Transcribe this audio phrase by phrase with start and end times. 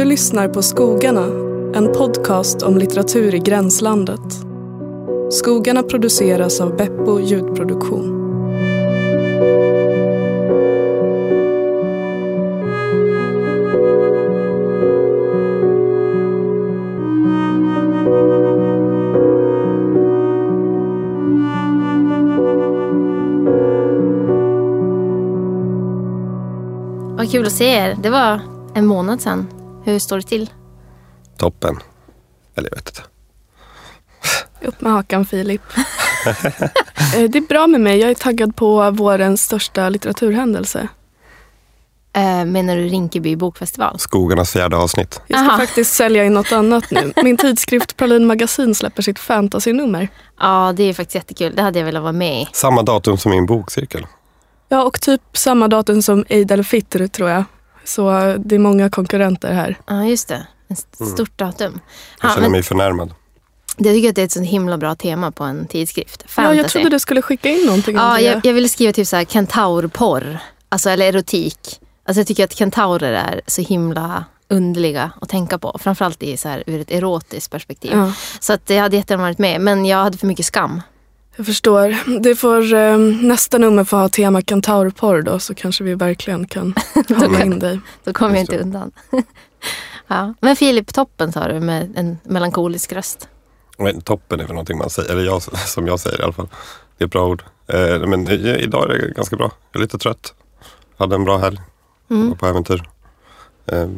[0.00, 1.26] Du lyssnar på Skogarna,
[1.74, 4.20] en podcast om litteratur i gränslandet.
[5.30, 8.16] Skogarna produceras av Beppo ljudproduktion.
[27.16, 27.96] Vad kul att se er.
[28.02, 28.40] Det var
[28.74, 29.59] en månad sedan.
[29.92, 30.50] Hur står det till?
[31.36, 31.78] Toppen.
[32.54, 33.02] Eller jag vet inte.
[34.68, 35.62] Upp med hakan Filip.
[37.16, 37.98] Eh, det är bra med mig.
[37.98, 40.88] Jag är taggad på vårens största litteraturhändelse.
[42.12, 43.98] Eh, menar du Rinkeby bokfestival?
[43.98, 45.20] Skogarnas fjärde avsnitt.
[45.26, 45.58] Jag ska Aha.
[45.58, 47.12] faktiskt sälja in något annat nu.
[47.22, 50.08] Min tidskrift Pralin Magasin släpper sitt fantasynummer.
[50.40, 51.56] Ja, det är faktiskt jättekul.
[51.56, 52.48] Det hade jag velat vara med i.
[52.52, 54.06] Samma datum som min bokcirkel.
[54.68, 57.44] Ja, och typ samma datum som Eid al-Fitr tror jag.
[57.84, 58.10] Så
[58.44, 59.78] det är många konkurrenter här.
[59.86, 60.46] Ja, just det.
[60.68, 61.12] Ett Mm.
[61.12, 61.80] stort datum.
[62.20, 63.14] Jag Ja, känner men mig förnärmad.
[63.76, 66.22] jag tycker att det är ett så himla bra tema på en tidskrift.
[66.22, 66.56] Ja, Fantasy.
[66.58, 69.24] jag trodde du skulle skicka in någonting Ja, jag, jag ville skriva typ så här
[69.24, 70.38] kentaurporr.
[70.68, 71.80] Alltså, eller erotik.
[72.04, 75.76] Alltså, jag tycker att kentaurer är så himla underliga att tänka på.
[75.82, 77.90] Framförallt i så här, ur ett erotiskt perspektiv.
[77.94, 79.60] Ja, Så att jag hade jättegärna varit med.
[79.60, 80.82] Men jag hade för mycket skam.
[81.36, 82.20] Jag förstår.
[82.20, 86.74] Det får, eh, nästa nummer får ha tema kentaurporr då så kanske vi verkligen kan
[87.08, 87.80] hålla in dig.
[88.04, 88.92] Då kommer jag inte undan.
[90.06, 90.34] ja.
[90.40, 93.28] Men Filip Toppen sa du med en melankolisk röst.
[93.78, 96.48] Men toppen är väl någonting man säger, eller jag, som jag säger i alla fall.
[96.98, 97.44] Det är ett bra ord.
[97.66, 99.50] Eh, men idag är det ganska bra.
[99.72, 100.34] Jag är lite trött.
[100.96, 101.60] Hade en bra helg.
[102.10, 102.28] Mm.
[102.28, 102.88] Var på äventyr.
[103.66, 103.88] Eh,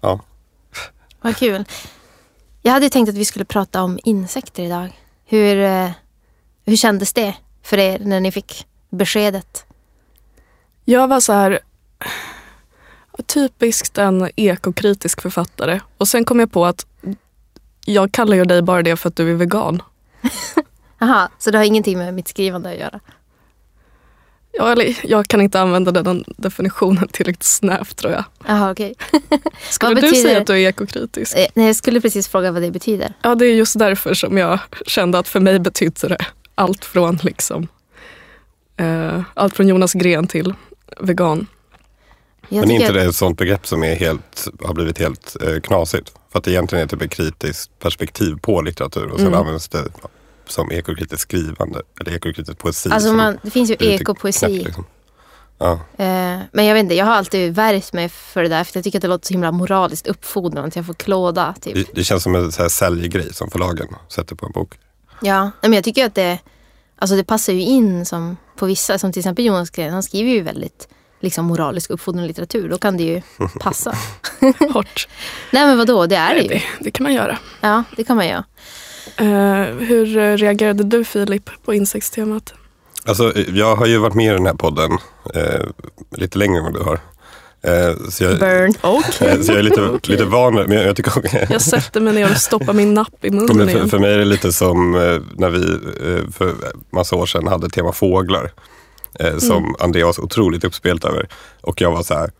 [0.00, 0.20] ja,
[1.20, 1.64] Vad kul.
[2.62, 5.00] Jag hade tänkt att vi skulle prata om insekter idag.
[5.24, 5.90] Hur, eh,
[6.64, 9.64] hur kändes det för er när ni fick beskedet?
[10.84, 11.60] Jag var så här
[13.26, 15.80] typiskt en ekokritisk författare.
[15.98, 16.86] Och sen kom jag på att
[17.84, 19.82] jag kallar ju dig bara det för att du är vegan.
[20.98, 23.00] Jaha, så det har ingenting med mitt skrivande att göra?
[24.52, 28.24] Ja, eller, jag kan inte använda den definitionen tillräckligt snävt tror jag.
[28.46, 28.94] Jaha, okej.
[29.70, 31.36] Skulle Vad du betyder- säga att du är ekokritisk?
[31.36, 33.12] Eh, Nej, jag skulle precis fråga vad det betyder.
[33.22, 37.18] Ja, det är just därför som jag kände att för mig betydde det allt från
[37.22, 37.68] liksom
[38.76, 40.54] eh, allt från Jonas Gren till
[41.00, 41.46] vegan.
[42.48, 45.60] Jag men är inte det ett sånt begrepp som är helt, har blivit helt eh,
[45.60, 46.12] knasigt?
[46.32, 49.40] För att det egentligen är typ ett kritiskt perspektiv på litteratur och sen Mm.
[49.40, 49.84] används det
[50.46, 52.90] som ekokritiskt skrivande eller ekokritisk poesi.
[52.92, 54.48] Alltså man, det finns ju ekopoesi.
[54.48, 54.84] liksom.
[55.58, 55.72] Ja.
[55.72, 58.84] Eh, men jag vet inte, jag har alltid värjt mig för det där för jag
[58.84, 61.54] tycker att det låter så himla moraliskt uppfordrande att jag får klåda.
[61.60, 61.74] Typ.
[61.74, 64.78] Det, det känns som en så här säljgrej som förlagen sätter på en bok.
[65.24, 66.38] Ja, men jag tycker att det,
[66.96, 70.30] alltså det passar ju in som på vissa, som till exempel Jonas Gren, han skriver
[70.30, 70.88] ju väldigt
[71.20, 72.68] liksom, moralisk uppfordrande litteratur.
[72.68, 73.22] Då kan det ju
[73.60, 73.94] passa.
[74.72, 75.08] Hårt.
[75.52, 76.48] nej men vadå, det är det ju.
[76.48, 77.38] Det, det kan man göra.
[77.60, 78.44] Ja, det kan man göra.
[79.16, 82.54] Eh, hur eh, reagerade du Filip på insektstemat?
[83.06, 84.92] Alltså, jag har ju varit med i den här podden
[85.34, 85.66] eh,
[86.10, 87.00] lite längre än vad du har.
[87.64, 88.74] Eh, så, jag, Burn.
[88.80, 89.28] Okej.
[89.28, 92.30] eh, så jag är lite, lite van, men jag, jag tycker Jag sätter mig ner
[92.30, 93.88] och stoppar min napp i munnen men för, igen.
[93.88, 95.78] för mig är det lite som eh, när vi
[96.32, 96.54] för
[96.92, 98.52] massa år sedan hade tema fåglar.
[99.20, 99.74] Eh, som Mm.
[99.78, 101.28] Andreas var så otroligt uppspelt över.
[101.60, 102.30] Och jag var så här,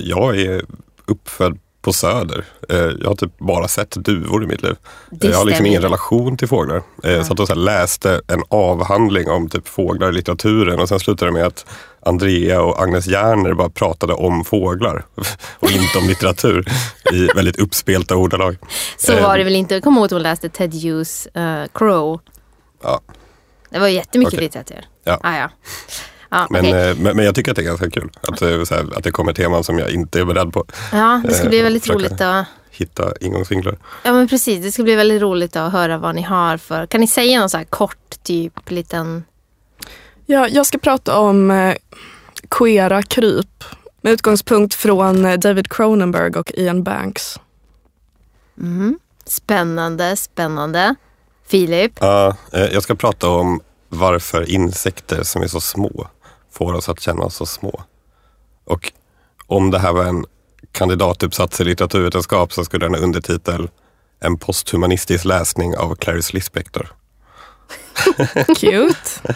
[0.00, 0.62] jag är
[1.06, 2.44] uppfödd på Söder.
[2.68, 4.76] Jag har typ bara sett duvor i mitt liv.
[5.10, 6.82] Det jag har liksom ingen relation till fåglar.
[7.02, 7.24] Ja.
[7.24, 11.30] Så att jag så läste en avhandling om typ fåglar i litteraturen och sen slutade
[11.30, 11.66] det med att
[12.04, 15.04] Andrea och Agnes Järner bara pratade om fåglar
[15.58, 16.64] och inte om litteratur
[17.12, 18.56] i väldigt uppspelta ordalag.
[18.96, 19.74] Så Eh, var det väl inte.
[19.74, 22.20] Jag kommer ihåg att hon läste Ted Hughes uh, Crow.
[22.82, 23.00] Ja.
[23.70, 24.44] Det var jättemycket Okej.
[24.44, 24.84] litteratur.
[25.04, 25.20] Ja.
[25.22, 25.50] Ah, ja.
[26.28, 26.88] Ja, Men, okej.
[26.90, 28.10] eh, men, men jag tycker att det är ganska kul.
[28.28, 30.64] Att, så här, att det kommer teman som jag inte är beredd på.
[30.92, 33.78] ja, det ska bli eh, väldigt roligt att Hitta ingångsvinklar.
[34.02, 36.86] Ja men precis, det ska bli väldigt roligt att höra vad ni har för...
[36.86, 39.24] Kan ni säga någon så här kort typ liten...
[40.26, 41.76] Ja, jag ska prata om eh,
[42.50, 43.64] queera kryp
[44.00, 47.40] med utgångspunkt från eh, David Cronenberg och Ian Banks.
[48.58, 48.98] Mm.
[49.24, 50.94] Spännande, spännande.
[51.46, 51.92] Filip?
[52.00, 56.06] Ja, eh, jag ska prata om varför insekter som är så små
[56.52, 57.82] får oss att känna oss så små.
[58.64, 58.92] Och
[59.46, 60.26] om det här var en
[60.72, 63.68] kandidatuppsats i litteraturvetenskap så skulle den ha undertitel
[64.20, 66.92] En posthumanistisk läsning av Clarice Lispector.
[68.56, 69.34] Cute.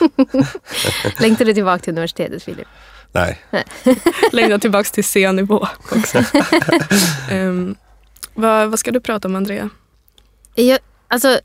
[1.21, 2.67] Längtar du tillbaka till universitetet Filip?
[3.13, 3.39] Nej,
[4.33, 6.23] Längre tillbaks till C-nivå också.
[7.31, 7.77] Ehm,
[8.35, 9.71] vad, vad ska du prata om Andrea?
[10.55, 10.79] Jag,
[11.09, 11.41] alltså,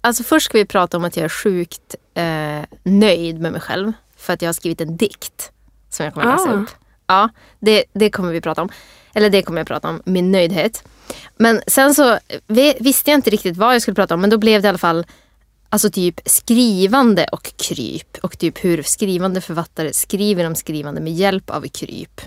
[0.00, 3.92] alltså först ska vi prata om att jag är sjukt eh, nöjd med mig själv.
[4.16, 5.50] För att jag har skrivit en dikt
[5.90, 6.54] som jag kommer att läsa Ah.
[6.62, 6.68] upp.
[7.06, 7.28] Ja,
[7.60, 8.68] det, det kommer vi prata om.
[9.14, 10.84] Eller det kommer jag prata om, min nöjdhet.
[11.36, 14.38] Men sen så vi- visste jag inte riktigt vad jag skulle prata om men då
[14.38, 15.06] blev det i alla fall
[15.72, 21.50] Alltså typ skrivande och kryp och typ hur skrivande författare skriver om skrivande med hjälp
[21.50, 22.20] av kryp.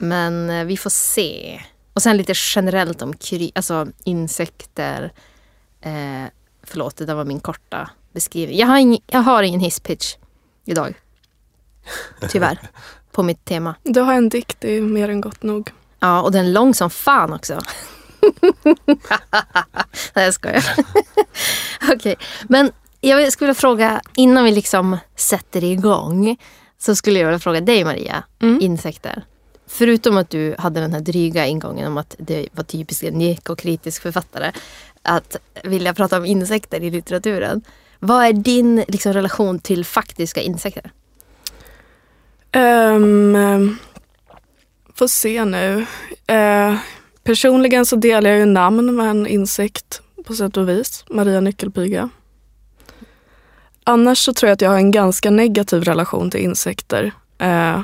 [0.00, 1.60] Men eh, vi får se.
[1.92, 5.12] Och sen lite generellt om kry, alltså insekter.
[5.80, 6.24] Eh,
[6.62, 8.58] förlåt, det där var min korta beskrivning.
[8.58, 10.16] Jag har, ing, jag har ingen hisspitch
[10.64, 10.94] idag.
[12.28, 12.58] Tyvärr.
[13.12, 13.74] på mitt tema.
[13.82, 15.70] Du har en dikt, det är mer än gott nog.
[16.00, 17.60] Ja, och den är lång som fan också.
[20.14, 20.64] Nej, jag skojar.
[21.92, 22.16] Okej,
[22.48, 22.70] men
[23.00, 26.36] jag skulle vilja fråga, innan vi liksom sätter igång,
[26.78, 28.22] så skulle jag vilja fråga dig Maria,
[28.60, 29.24] insekter.
[29.66, 34.02] Förutom att du hade den här dryga ingången om att det var typiskt en ekokritisk
[34.02, 34.52] författare,
[35.02, 37.62] att vilja prata om insekter i litteraturen.
[37.98, 40.90] Vad är din liksom, relation till faktiska insekter?
[42.56, 43.78] Um,
[44.94, 45.86] får se nu.
[46.26, 46.76] Eh,
[47.26, 51.04] personligen så delar jag ju namn med en insekt på sätt och vis.
[51.10, 52.08] Maria Nyckelpiga.
[53.84, 57.12] Annars så tror jag att jag har en ganska negativ relation till insekter.
[57.38, 57.80] Eh,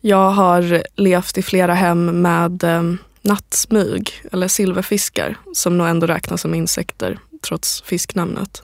[0.00, 2.82] jag har levt i flera hem med eh,
[3.22, 8.62] nattsmyg eller silverfiskar som nog ändå räknas som insekter trots fisknamnet.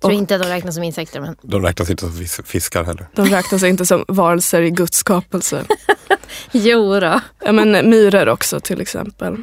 [0.00, 3.08] Tror inte att de räknas som insekter men De räknas inte som fis- fiskar heller.
[3.14, 5.64] De räknas inte som varelser i Guds skapelse.
[6.52, 7.20] jo då.
[7.44, 9.42] Ja, men myror också till exempel.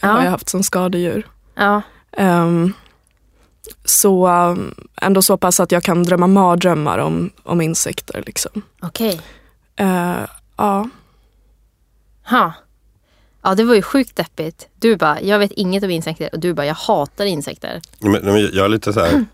[0.00, 0.08] Ja.
[0.08, 1.26] Har jag haft som skadedjur.
[1.54, 1.82] Ja,
[2.16, 2.72] Ehm,
[3.84, 8.22] så um, ändå så pass att jag kan drömma mardrömmar om, om insekter.
[8.26, 8.62] Liksom.
[8.82, 9.20] okej.
[9.76, 10.14] Eh,
[10.56, 10.88] ja.
[12.30, 12.52] Ha.
[13.42, 14.68] Ja, det var ju sjukt deppigt.
[14.76, 17.80] Du bara, jag vet inget om insekter och du bara, jag hatar insekter.
[17.98, 19.10] Men, men jag är lite så här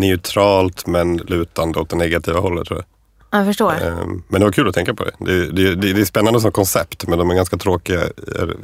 [0.00, 2.86] neutralt men lutande åt det negativa hållet tror jag.
[3.30, 3.72] Ja, Jag förstår.
[3.72, 5.12] Ehm, Men det var kul att tänka på det.
[5.18, 8.04] Det, det, det, det är spännande som koncept men de är ganska tråkiga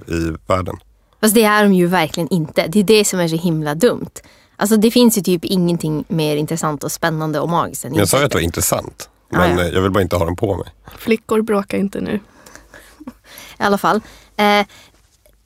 [0.07, 0.77] i, världen.
[1.21, 2.67] Fast det är de ju verkligen inte.
[2.69, 4.11] Det är det som är så himla dumt.
[4.57, 8.09] Alltså det finns ju typ ingenting mer intressant och spännande och magiskt än Men jag
[8.09, 9.11] sa ju att det var intressant.
[9.33, 9.65] Ah, Men ja.
[9.65, 10.67] eh, jag vill bara inte ha dem på mig.
[10.99, 12.15] Flickor bråkar inte nu.
[13.59, 14.01] I alla fall.
[14.37, 14.67] Eh,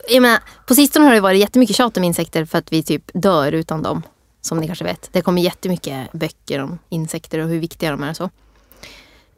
[0.09, 3.03] jag menar, på sistone har det varit jättemycket tjat om insekter för att vi typ
[3.15, 4.03] dör utan dem.
[4.45, 5.09] Som ni kanske vet.
[5.13, 8.25] Det kommer jättemycket böcker om insekter och hur viktiga de är och så.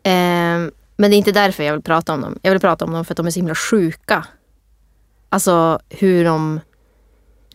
[0.02, 2.38] Eh, men det är inte därför jag vill prata om dem.
[2.42, 4.26] Jag vill prata om dem för att de är så himla sjuka.
[5.28, 6.60] Alltså hur de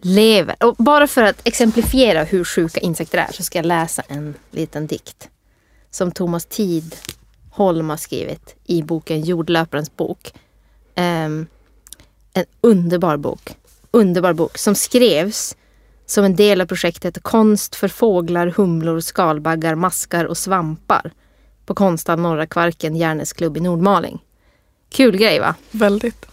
[0.01, 0.63] lever.
[0.63, 4.88] Och bara för att exemplifiera hur sjuka insekter är så ska jag läsa en liten
[4.88, 5.30] dikt.
[5.89, 10.33] Som Thomas Tidholm har skrivit i boken Jordlöparens bok.
[10.95, 11.48] Ehm,
[12.33, 13.56] en underbar bok.
[13.92, 15.56] Underbar bok som skrevs
[16.11, 21.11] som en del av projektet Konst för fåglar, humlor, skalbaggar, maskar och svampar
[21.65, 24.19] på Konsthall Norra Kvarken, Järnes klubb i Nordmaling.
[24.89, 25.55] Kul grej va?
[25.71, 26.25] Väldigt.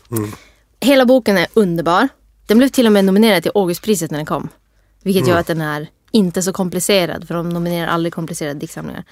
[0.81, 2.09] Hela boken är underbar.
[2.47, 4.49] Den blev till och med nominerad till Augustpriset när den kom.
[5.03, 9.05] Vilket gör att den är inte så komplicerad för de nominerar aldrig komplicerade diktsamlingar.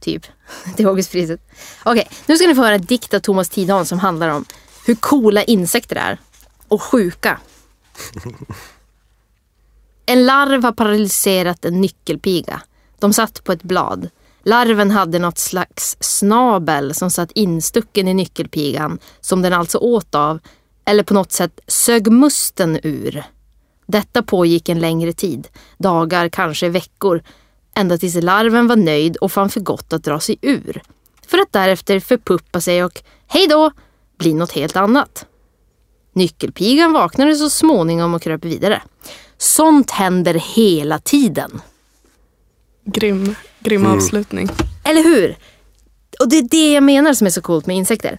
[0.00, 0.26] Typ
[0.76, 1.40] till Augustpriset.
[1.84, 4.44] Okej, nu ska ni få höra en dikt av Thomas Tidholm som handlar om
[4.86, 6.18] hur coola insekter är.
[6.68, 7.40] Och sjuka.
[10.06, 12.62] En larv har paralyserat en nyckelpiga.
[12.98, 14.08] De satt på ett blad.
[14.42, 20.38] Larven hade något slags snabel som satt instucken i nyckelpigan som den alltså åt av
[20.84, 23.24] eller på något sätt sög musten ur.
[23.86, 27.22] Detta pågick en längre tid, dagar, kanske veckor,
[27.74, 30.82] ända tills larven var nöjd och fann för gott att dra sig ur.
[31.26, 33.70] För att därefter förpuppa sig och, hej då,
[34.18, 35.26] bli något helt annat.
[36.14, 38.82] Nyckelpigan vaknade så småningom och kröp vidare.
[39.38, 41.60] Sånt händer hela tiden.
[42.84, 44.48] Grym, grym avslutning.
[44.84, 45.36] Eller hur?
[46.20, 48.18] Och det är det jag menar som är så coolt med insekter.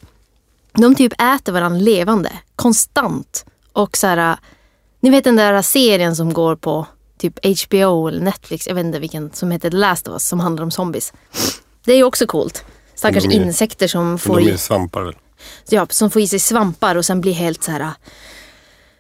[0.74, 3.46] De typ äter varandra levande, konstant.
[3.74, 4.38] Och så här,
[5.00, 6.88] ni vet den där serien som går på
[7.18, 10.40] typ HBO eller Netflix, jag vet inte vilken, som heter The Last of Us, som
[10.40, 11.14] handlar om zombies.
[11.86, 12.66] Det är ju också coolt.
[12.96, 15.16] Stackars De är- insekter som får, De är svampar väl?
[15.70, 17.94] Ja, som får i sig svampar och sen blir helt så här ah,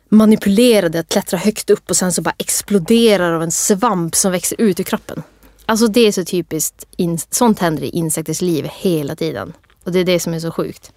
[0.09, 4.61] manipulerade, att klättra högt upp och sen så bara exploderar av en svamp som växer
[4.61, 5.23] ut ur kroppen.
[5.65, 6.85] Alltså det är så typiskt,
[7.29, 9.53] sånt händer i insekters liv hela tiden.
[9.83, 10.91] Och det är det som är så sjukt.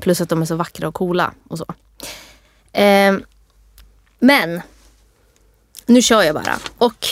[0.00, 1.66] Plus att de är så vackra och coola och så.
[2.72, 3.16] Eh,
[4.18, 4.62] men,
[5.86, 6.58] nu kör jag bara.
[6.78, 7.06] Och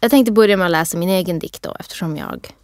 [0.00, 2.54] jag tänkte börja med att läsa min egen dikt då eftersom jag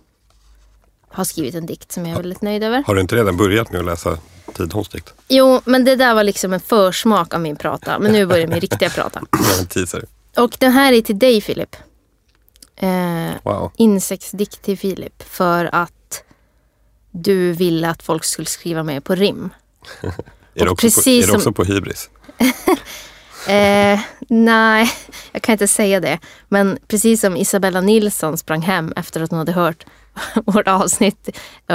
[1.13, 2.83] har skrivit en dikt som jag är väldigt nöjd över.
[2.87, 4.19] Har du inte redan börjat med att läsa
[4.55, 5.15] Tidholms dikt?
[5.29, 7.99] Jo, men det där var liksom en försmak av min prata.
[7.99, 9.23] Men nu börjar min riktiga prata.
[9.61, 10.05] En teaser.
[10.37, 11.77] Och den här är till dig Filip.
[12.77, 12.89] Eh,
[13.43, 13.73] Wow.
[13.77, 15.23] insektsdikt till Filip.
[15.23, 16.23] För att
[17.11, 19.51] du ville att folk skulle skriva mer på rim.
[20.55, 22.11] Är det också, på, precis är det också som- på hybris?
[23.49, 24.91] Eh, nej,
[25.33, 26.19] jag kan inte säga det.
[26.49, 29.85] Men precis som Isabella Nilsson sprang hem efter att hon hade hört
[30.47, 31.29] vårt avsnitt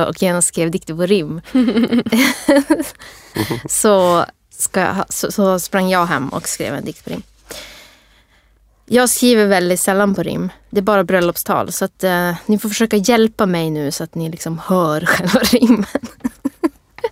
[0.07, 1.41] och gärna skrev dikter på rim.
[3.69, 7.23] så, ska jag, så, så sprang jag hem och skrev en dikt på rim.
[8.85, 10.49] Jag skriver väldigt sällan på rim.
[10.69, 11.71] Det är bara bröllopstal.
[11.71, 15.39] Så att, eh, ni får försöka hjälpa mig nu så att ni liksom hör själva
[15.39, 15.85] rimmen.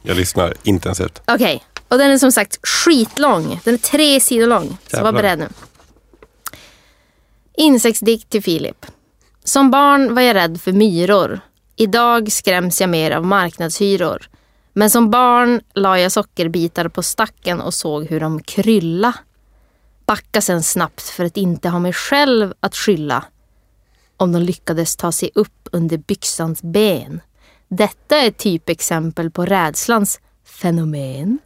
[0.01, 1.21] Jag lyssnar intensivt.
[1.27, 3.59] Okej, och den är som sagt skitlång.
[3.63, 4.77] Den är tre sidor lång.
[4.87, 5.11] Så var Jävlar.
[5.11, 5.47] beredd nu.
[7.57, 8.85] Insektsdikt till Filip.
[9.43, 11.39] Som barn var jag rädd för myror.
[11.75, 14.29] Idag skräms jag mer av marknadshyror.
[14.73, 19.13] Men som barn la jag sockerbitar på stacken och såg hur de krylla.
[20.05, 23.23] Backa sen snabbt för att inte ha mig själv att skylla.
[24.17, 27.21] Om de lyckades ta sig upp under byxans ben.
[27.67, 31.39] Detta är ett typexempel på rädslans fenomen.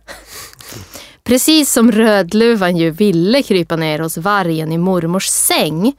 [1.23, 5.93] Precis som Rödluvan ju ville krypa ner hos vargen i mormors säng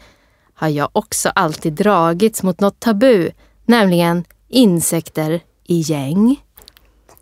[0.59, 3.31] har jag också alltid dragits mot något tabu,
[3.65, 6.43] nämligen insekter i gäng.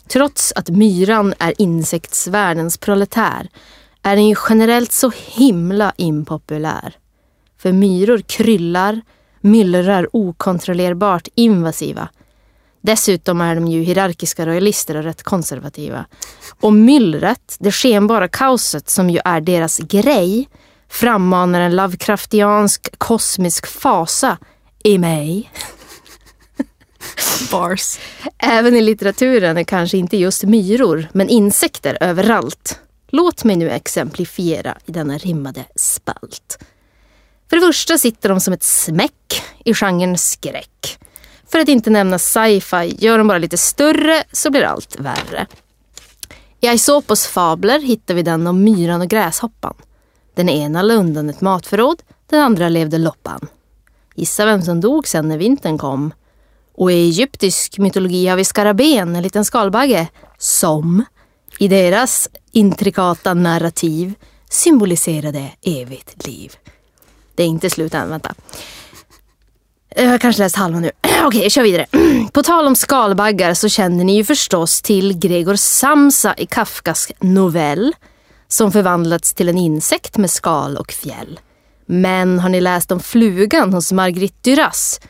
[0.09, 3.49] Trots att myran är insektsvärldens proletär
[4.03, 6.97] är den ju generellt så himla impopulär.
[7.59, 9.01] För myror kryllar,
[9.41, 12.09] myllrar okontrollerbart invasiva.
[12.81, 16.07] Dessutom är de ju hierarkiska rojalister och rätt konservativa.
[16.61, 20.49] Och myllret, det skenbara kaoset som ju är deras grej,
[20.89, 24.39] frammanar en Lovecraftiansk kosmisk fasa
[24.85, 25.51] i mig.
[27.51, 27.99] Bars.
[28.39, 32.81] Även i litteraturen är kanske inte just myror, men insekter överallt.
[33.09, 36.59] Låt mig nu exemplifiera i denna rimmade spalt.
[37.51, 40.99] För det första sitter de som ett smäck i genren skräck.
[41.49, 45.47] För att inte nämna sci-fi, gör de bara lite större så blir allt värre.
[46.61, 49.75] I Aesopos fabler hittar vi den om myran och gräshoppan.
[50.37, 53.49] Den ena la undan ett matförråd, den andra levde loppan.
[54.15, 56.15] Gissa vem som dog sen när vintern kom?
[56.75, 61.05] Och i egyptisk mytologi har vi skaraben, en liten skalbagge, som
[61.59, 64.15] i deras intrikata narrativ
[64.51, 66.53] symboliserade evigt liv.
[67.35, 68.35] Det är inte slut än, vänta.
[69.97, 70.91] Jag har kanske läst halva nu.
[71.25, 71.87] Okej, jag kör vidare.
[72.33, 77.95] På tal om skalbaggar så känner ni ju förstås till Gregor Samsa i Kafkas novell
[78.49, 81.41] som förvandlats till en insekt med skal och fjäll.
[81.87, 85.01] Men har ni läst om flugan hos Marguerite Duras?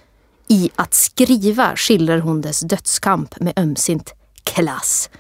[0.49, 4.15] I Att skriva skildrar hon dess dödskamp med ömsint
[4.45, 5.11] klass.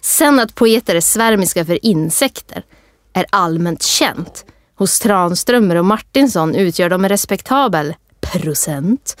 [0.00, 2.64] Sen att poeter är svärmiska för insekter
[3.12, 4.44] är allmänt känt.
[4.74, 9.16] Hos Tranströmer och Martinsson utgör de en respektabel procent.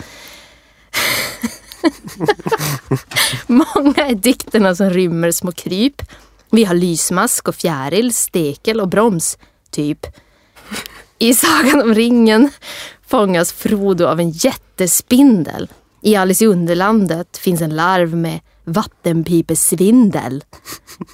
[3.46, 6.02] Många är dikterna som rymmer små kryp.
[6.54, 9.38] Vi har lysmask och fjäril, stekel och broms,
[9.70, 10.06] typ.
[11.18, 12.50] I Sagan om ringen
[13.06, 15.68] fångas Frodo av en jättespindel.
[16.02, 20.44] I Alice i Underlandet finns en larv med vattenpipesvindel.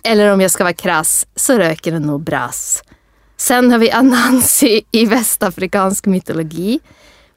[0.04, 2.82] Eller om jag ska vara krass så röker den nog brass.
[3.36, 6.80] Sen har vi Anansi i västafrikansk mytologi.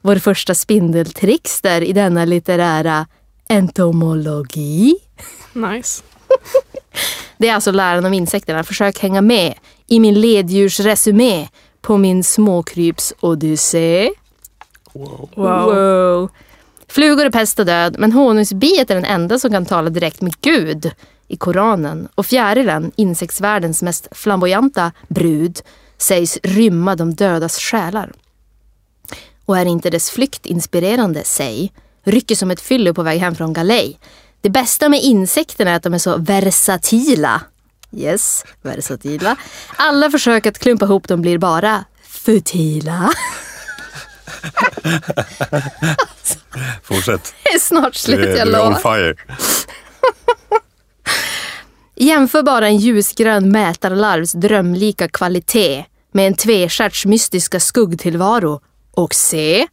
[0.00, 3.06] Vår första spindeltrickster i denna litterära
[3.48, 4.94] entomologi.
[5.52, 6.02] Nice.
[7.38, 8.64] Det är alltså läran om insekterna.
[8.64, 9.54] Försök hänga med
[9.86, 11.48] i min leddjursresumé
[11.80, 14.10] på min småkryps-odyssé.
[14.92, 15.30] Wow.
[15.34, 16.30] Wow.
[16.88, 20.40] Flugor är pest och död, men honungsbiet är den enda som kan tala direkt med
[20.40, 20.90] Gud
[21.28, 22.08] i Koranen.
[22.14, 25.60] Och fjärilen, insektsvärldens mest flamboyanta brud,
[25.98, 28.12] sägs rymma de dödas själar.
[29.44, 31.72] Och är inte dess flykt inspirerande, säg,
[32.04, 33.98] rycker som ett fyllo på väg hem från galej.
[34.42, 37.40] Det bästa med insekterna är att de är så versatila.
[37.96, 39.36] Yes, versatila.
[39.76, 43.10] Alla försök att klumpa ihop dem blir bara futila.
[46.82, 47.34] Fortsätt.
[47.44, 48.96] Det är snart Du slut, är, jag du är on lovar.
[48.96, 49.14] fire.
[51.96, 59.66] Jämför bara en ljusgrön mätarlarvs drömlika kvalitet med en tvestjärts mystiska skuggtillvaro och se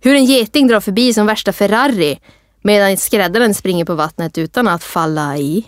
[0.00, 2.18] hur en geting drar förbi som värsta Ferrari
[2.66, 5.64] medan skräddaren springer på vattnet utan att falla i.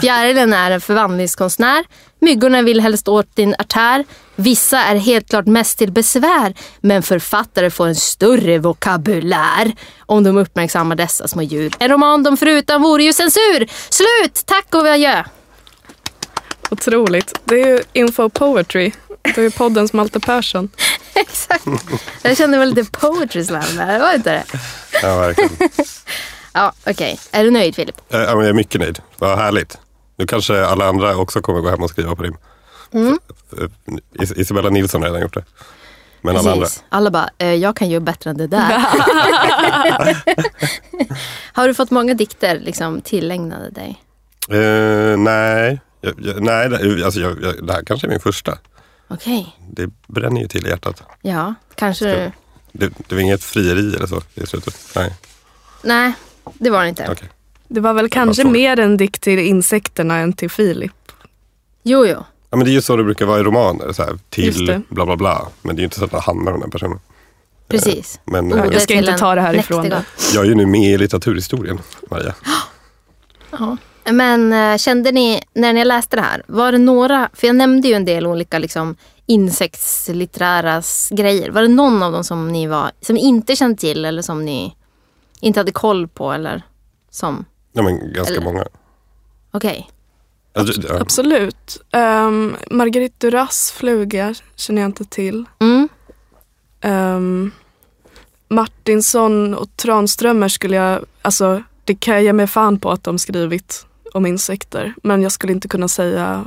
[0.00, 1.84] Fjärilen är en förvandlingskonstnär.
[2.20, 4.04] Myggorna vill helst åt din artär.
[4.36, 6.54] Vissa är helt klart mest till besvär.
[6.80, 9.72] Men författare får en större vokabulär
[10.06, 11.72] om de uppmärksammar dessa små djur.
[11.78, 13.70] En roman de förutan vore ju censur.
[13.88, 14.42] Slut!
[14.46, 15.24] Tack och adjö!
[16.70, 17.40] Otroligt.
[17.44, 18.92] Det är ju Info Poetry.
[19.34, 20.68] Det är poddens Malte Persson.
[21.20, 21.64] Exakt.
[22.22, 24.44] Jag kände väl lite poetry slam där, var inte det?
[25.02, 25.50] Ja, verkligen.
[26.52, 27.18] Ja, okej.
[27.30, 27.96] Är du nöjd Filip?
[28.14, 28.98] Eh, ja, men jag är mycket nöjd.
[29.18, 29.78] Vad härligt.
[30.16, 32.36] Nu kanske alla andra också kommer gå hem och skriva på rim.
[32.92, 33.18] Mm.
[33.52, 35.44] F- f- Is- Isabella Nilsson har redan gjort det.
[36.22, 36.64] Men alla andra.
[36.66, 36.82] Precis.
[36.88, 38.78] Alla bara, eh, jag kan ju bättre än det där.
[41.52, 44.02] Har du fått många dikter liksom, tillägnade dig?
[44.50, 48.58] Eh, nej, jag, jag, nej det, alltså jag, jag, det här kanske är min första.
[49.08, 49.56] Okej.
[49.70, 51.02] Det bränner ju till i hjärtat.
[51.22, 52.32] Ja, kanske Ska- du...
[52.72, 54.74] Det, det var inget frieri eller så i slutet?
[54.96, 55.14] Nej,
[55.82, 56.12] Nej,
[56.54, 57.08] det var det inte.
[57.12, 57.28] okej.
[57.68, 58.52] Det var väl kanske frågar.
[58.52, 60.92] mer en dikt till insekterna än till Filip.
[61.82, 62.24] Jo, jo.
[62.50, 63.92] Ja, men det är ju så det brukar vara i romaner.
[63.92, 65.48] Så här, till bla bla bla.
[65.62, 67.00] Men det är ju inte så att det handlar om den personen.
[67.68, 68.20] Precis.
[68.24, 70.02] Men Ja, eh, jag ska till inte ta det här ifrån dig.
[70.34, 71.78] jag är ju nu med i litteraturhistorien,
[72.10, 72.34] Maria.
[73.50, 73.76] Ja.
[74.12, 77.88] Men eh, kände ni, när ni läste det här, var det några, för jag nämnde
[77.88, 78.96] ju en del olika liksom,
[79.26, 81.50] insektslitterära grejer.
[81.50, 84.44] Var det någon av dem som ni var, som ni inte kände till eller som
[84.44, 84.76] ni
[85.40, 86.62] inte hade koll på eller
[87.10, 88.64] som, Ja, men ganska Eller- många.
[89.50, 89.90] okej.
[90.54, 91.00] Alltså, ja.
[91.00, 91.80] Absolut.
[91.92, 95.44] Um, Marguerite Duras fluga känner jag inte till.
[95.60, 95.88] Mm.
[96.84, 97.52] Um,
[98.48, 103.18] Martinsson och Tranströmer skulle jag, alltså det kan jag ge mig fan på att de
[103.18, 104.94] skrivit om insekter.
[105.02, 106.44] Men jag skulle inte kunna säga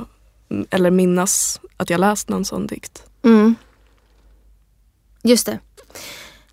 [0.70, 3.02] eller minnas att jag läst någon sån dikt.
[3.24, 3.54] Mm.
[5.22, 5.58] Just det.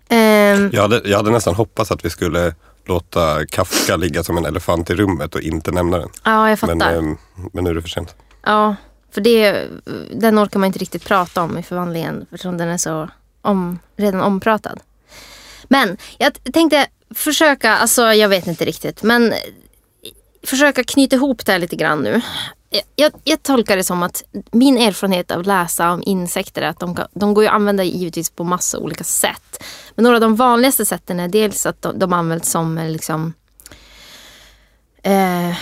[0.08, 4.44] Ehm, Jag, hade, jag hade nästan hoppats att vi skulle låta Kafka ligga som en
[4.46, 6.08] elefant i rummet och inte nämna den.
[6.24, 6.74] ja, jag fattar.
[6.76, 7.16] Men, eh,
[7.52, 8.14] men nu är det för sent.
[8.42, 8.76] Ja,
[9.10, 9.68] för det,
[10.14, 13.08] den orkar man inte riktigt prata om i förvandlingen eftersom den är så
[13.42, 14.80] om, redan ompratad.
[15.64, 19.34] Men jag tänkte försöka, alltså jag vet inte riktigt, men
[20.42, 22.20] försöka knyta ihop det här lite grann nu.
[22.70, 26.68] Jag, jag, jag tolkar det som att min erfarenhet av att läsa om insekter är
[26.68, 29.62] att de, de går ju att använda givetvis på massa olika sätt.
[29.94, 33.32] Men några av de vanligaste sätten är dels att de, de används som eh, liksom
[35.02, 35.56] eh,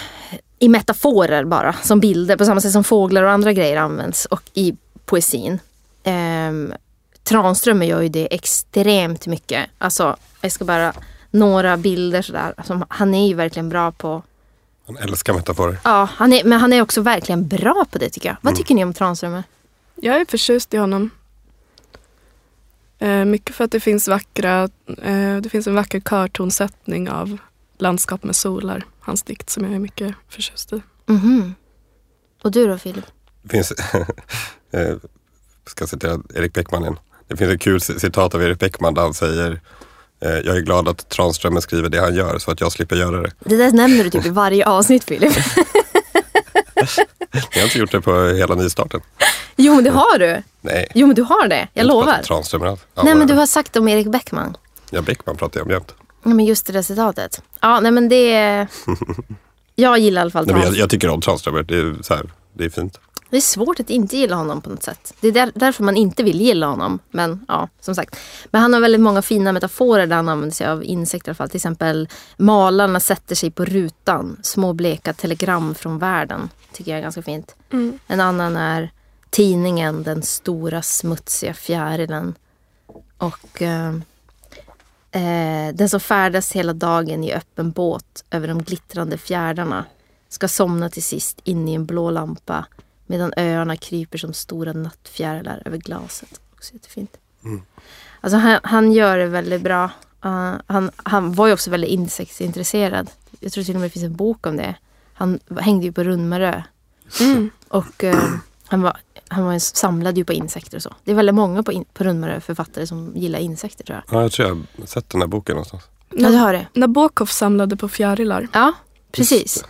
[0.59, 4.43] i metaforer bara, som bilder på samma sätt som fåglar och andra grejer används och
[4.55, 5.59] i poesin.
[6.03, 6.79] Eh,
[7.23, 9.67] Tranströmer gör ju det extremt mycket.
[9.79, 10.93] Alltså, jag ska bara
[11.31, 12.55] några bilder sådär.
[12.57, 14.23] Alltså, han är ju verkligen bra på
[14.89, 15.79] han älskar metaforer.
[15.85, 18.37] Ja, han är, men han är också verkligen bra på det tycker jag.
[18.41, 19.45] Vad tycker ni om Tranströmer?
[19.95, 21.11] Jag är förtjust i honom.
[22.99, 24.63] Eh, mycket för att det finns vackra,
[25.03, 27.39] eh, det finns en vacker körtonsättning av
[27.79, 28.85] landskap med solar.
[29.01, 30.83] Hans dikt som jag är mycket förtjust i.
[31.07, 31.55] Mhm.
[32.43, 33.05] Och du då Filip?
[33.43, 33.73] Det finns,
[34.71, 34.97] eh,
[35.67, 36.99] ska citera Erik Bäckman igen.
[37.29, 39.61] Det finns ett kul citat av Erik Bäckman där han säger
[40.21, 43.31] Jag är glad att Tranströmer skriver det han gör så att jag slipper göra det.
[43.39, 45.33] Det där nämner du typ i varje avsnitt Filip.
[47.33, 49.01] Jag har inte gjort det på hela nystarten.
[49.57, 50.43] jo men det har du.
[50.61, 50.89] Nej.
[50.95, 51.69] Jo men du har det.
[51.73, 52.23] Jag inte lovar.
[52.23, 52.81] Tranströmer alls.
[52.95, 54.57] Ja, Nej men du har sagt om Erik Bäckman.
[54.91, 55.95] Ja, Bäckman pratar jag om jämt.
[56.23, 57.43] Ja men just det där citatet.
[57.61, 58.67] Ja nej men det...
[59.75, 60.81] Jag gillar i alla fall Nej, men jag, Tranströmer.
[60.83, 61.63] jag tycker om Tranströmer.
[61.63, 63.01] Det är, så här, det är fint.
[63.31, 65.15] Det är svårt att inte gilla honom på något sätt.
[65.21, 66.99] Det är där, därför man inte vill gilla honom.
[67.11, 68.17] Men ja, som sagt.
[68.51, 71.35] Men han har väldigt många fina metaforer där han använder sig av insekter i alla
[71.35, 71.49] fall.
[71.49, 74.37] Till exempel malarna sätter sig på rutan.
[74.43, 76.49] Små bleka telegram från världen.
[76.73, 77.57] Tycker jag är ganska fint.
[78.07, 78.91] En annan är
[79.31, 82.35] tidningen, den stora smutsiga fjärilen.
[83.19, 83.95] Och eh,
[85.11, 89.85] eh, den som färdas hela dagen i öppen båt över de glittrande fjärdarna
[90.29, 92.65] ska somna till sist in i en blå lampa
[93.09, 96.41] medan öarna kryper som stora nattfjärilar över glaset.
[96.55, 97.17] Också jättefint.
[98.21, 99.85] Alltså han, han gör det väldigt bra.
[100.25, 103.11] Uh, han, han var ju också väldigt insektsintresserad.
[103.41, 104.75] Jag tror till och med det finns en bok om det.
[105.13, 106.63] Han hängde ju på Rundmarö.
[107.69, 108.25] Och eh,
[108.67, 108.97] han, var,
[109.29, 110.95] han var, samlade ju på insekter och så.
[111.05, 114.19] Det är väldigt många på, in, på Rundmarö författare som gillar insekter tror jag.
[114.19, 115.83] Ja, jag tror jag har sett den här boken någonstans.
[116.11, 116.67] Ja, du har det.
[116.75, 118.49] Nabokov samlade på fjärilar.
[118.53, 118.73] Ja,
[119.13, 119.65] precis.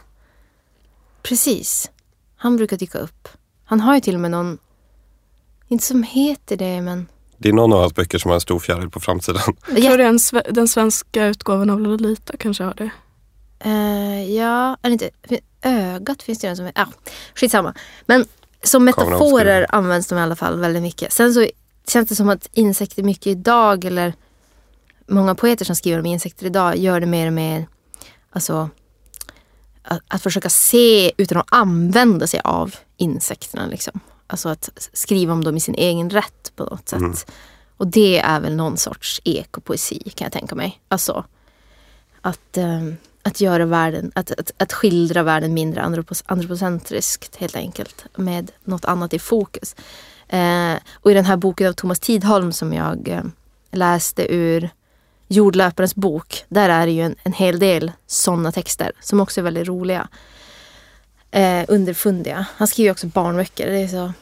[1.22, 1.90] Precis.
[2.38, 3.28] Han brukar dyka upp.
[3.64, 4.58] Han har ju till och med någon,
[5.68, 7.06] inte som heter det men...
[7.36, 9.42] Det är någon av hans böcker som har en stor fjäril på framsidan.
[9.68, 12.90] Jag tror det är en, sve- den svenska utgåvan av Lolita kanske har det.
[13.60, 15.10] Eh, ja, det inte,
[15.62, 16.80] ögat finns det ju en som heter.
[16.80, 17.74] Ja, skitsamma.
[18.06, 18.24] Men
[18.62, 21.12] som metaforer används de i alla fall väldigt mycket.
[21.12, 21.46] Sen så
[21.88, 24.12] känns det som att insekter mycket idag eller
[25.06, 27.66] många poeter som skriver om insekter idag gör det mer och mer
[28.30, 28.70] alltså
[29.88, 33.66] att, att försöka se utan att använda sig av insekterna.
[33.66, 34.00] Liksom.
[34.26, 37.30] Alltså att skriva om dem i sin egen rätt på något sätt.
[37.76, 40.80] Och det är väl någon sorts ekopoesi kan jag tänka mig.
[40.88, 41.24] Alltså
[42.20, 48.04] att, ehm, att göra världen, att, att, att skildra världen mindre antropos, antropocentriskt helt enkelt.
[48.16, 49.76] Med något annat i fokus.
[50.28, 53.24] Eh, och i den här boken av Thomas Tidholm som jag eh,
[53.70, 54.70] läste ur
[55.28, 59.42] Jordlöparens bok, där är det ju en, en hel del sådana texter som också är
[59.42, 60.08] väldigt roliga.
[61.30, 62.46] Eh, underfundiga.
[62.56, 63.66] Han skriver också barnböcker.
[63.66, 64.12] Det, är så,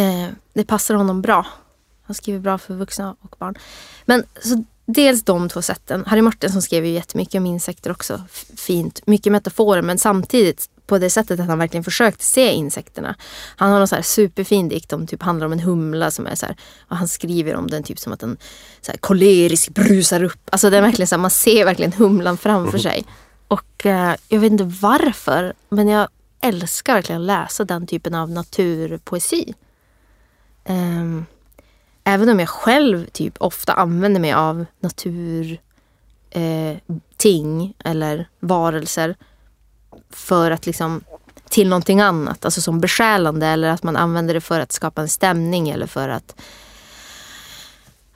[0.00, 1.46] eh, det passar honom bra.
[2.02, 3.54] Han skriver bra för vuxna och barn.
[4.04, 6.04] Men så dels de två sätten.
[6.06, 8.22] Harry Martinsson skrev ju jättemycket om insekter också.
[8.32, 9.06] F- Fint.
[9.06, 13.16] Mycket metaforer men samtidigt på det sättet att han verkligen försökte se insekterna.
[13.56, 16.34] Han har någon så här superfin dikt om typ handlar om en humla som är
[16.34, 16.56] så här,
[16.88, 18.36] och han skriver om den typ som att den
[18.80, 20.48] så här, kolerisk brusar upp.
[20.50, 23.04] Alltså det är verkligen så här, man ser verkligen humlan framför sig.
[23.48, 26.08] Och eh, jag vet inte varför men jag
[26.40, 29.54] älskar verkligen att läsa den typen av naturpoesi.
[30.64, 31.26] Ehm,
[32.04, 35.60] även om jag själv typ ofta använder mig av natur
[36.30, 36.76] eh,
[37.16, 39.16] ting eller varelser
[40.10, 41.04] för att liksom
[41.48, 45.08] till någonting annat, alltså som besjälande eller att man använder det för att skapa en
[45.08, 46.34] stämning eller för att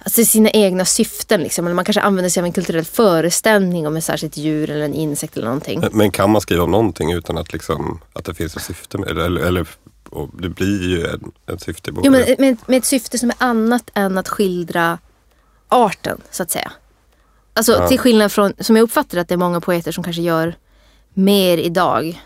[0.04, 1.66] Alltså sina egna syften liksom.
[1.66, 4.94] Eller man kanske använder sig av en kulturell föreställning om ett särskilt djur eller en
[4.94, 5.82] insekt eller någonting.
[5.92, 9.08] Men- kan man skriva om någonting utan att, liksom, att det finns ett syfte med?
[9.08, 9.68] Eller, eller,
[10.10, 13.30] och det blir ju en, ett syfte i Jo, men med, med ett syfte som
[13.30, 14.98] är annat än att skildra
[15.68, 16.72] arten, så att säga.
[17.54, 17.88] Alltså Ja.
[17.88, 20.54] till skillnad från, som jag uppfattar att det är många poeter som kanske gör
[21.14, 22.22] mer idag.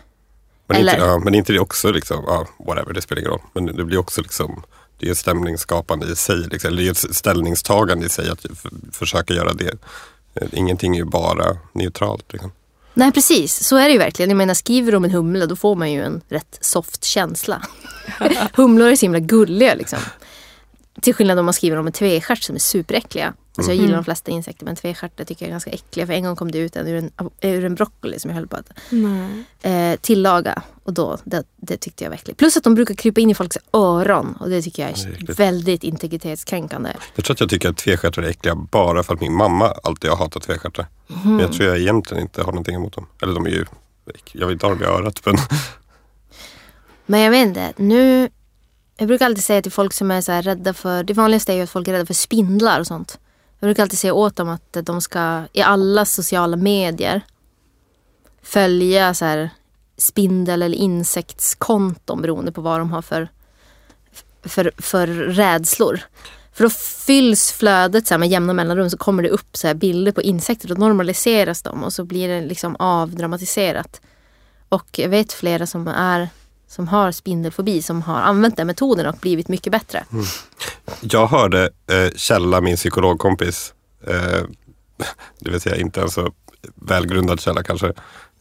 [0.67, 3.41] Men, inte, Eller- ja, men inte det också liksom, ja, whatever, det spelar ingen roll.
[3.53, 4.63] Men det blir också liksom,
[4.99, 6.37] det är ett stämningsskapande i sig.
[6.37, 6.67] Liksom.
[6.67, 8.45] Eller det är ett ställningstagande i sig att
[8.91, 9.71] försöka göra det.
[10.35, 12.33] Eh, Ingenting är ju bara neutralt.
[12.33, 12.51] Liksom.
[12.93, 14.29] Nej precis, så är det ju verkligen.
[14.29, 17.61] Jag menar skriver du om en humla då får man ju en rätt soft känsla.
[18.53, 19.99] Humlor är så himla gulliga liksom.
[21.01, 23.33] Till skillnad om man skriver om en tvestjärt som är superäckliga.
[23.57, 26.07] Alltså jag gillar de flesta insekter men tvestjärtar tycker jag är ganska äckliga.
[26.07, 28.47] För en gång kom det ut en ur en, ur en broccoli som jag höll
[28.47, 28.71] på att
[29.61, 30.61] eh, tillaga.
[30.83, 32.39] Och då, det, det tyckte jag var äckligt.
[32.39, 34.37] Plus att de brukar krypa in i folks öron.
[34.39, 36.89] Och det tycker jag är är väldigt integritetskränkande.
[37.15, 40.09] Jag tror att jag tycker att tvestjärtar är äckliga bara för att min mamma alltid
[40.09, 40.87] har hatat tvestjärtar.
[41.07, 43.07] Men jag tror jag egentligen inte har någonting emot dem.
[43.21, 43.65] Eller de är ju,
[44.31, 45.25] jag vill inte ha dem i örat.
[45.25, 45.37] Men
[47.05, 48.29] Men jag vet inte, nu...
[48.97, 51.03] Jag brukar alltid säga till folk som är så här rädda för...
[51.03, 53.19] Det vanligaste är ju att folk är rädda för spindlar och sånt.
[53.59, 57.21] Jag brukar alltid säga åt dem att de ska i alla sociala medier
[58.41, 59.49] följa så här
[59.97, 63.29] spindel eller insektskonton beroende på vad de har för,
[64.43, 65.99] för, för rädslor.
[66.53, 66.69] För då
[67.05, 70.21] fylls flödet så här med jämna mellanrum så kommer det upp så här bilder på
[70.21, 70.67] insekter.
[70.67, 74.01] Då normaliseras de och så blir det liksom avdramatiserat.
[74.69, 76.29] Och jag vet flera som är
[76.75, 80.05] som har spindelfobi som har använt den metoden och blivit mycket bättre.
[81.01, 83.73] jag hörde eh, Källa, min psykologkompis,
[84.07, 84.15] eh,
[85.39, 86.31] det vill säga inte en så
[86.75, 87.93] välgrundad källa kanske,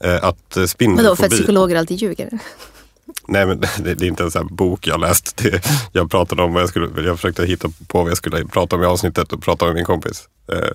[0.05, 1.03] eh, att spindelfobi...
[1.03, 2.39] Vadå för att psykologer alltid ljuger?
[3.29, 5.37] Nej men det, det är inte en sån bok jag läst.
[5.37, 8.77] Det, jag pratade om vad jag skulle, jag försökte hitta på vad jag skulle prata
[8.77, 10.29] om i avsnittet och prata med min kompis.
[10.53, 10.75] Eh,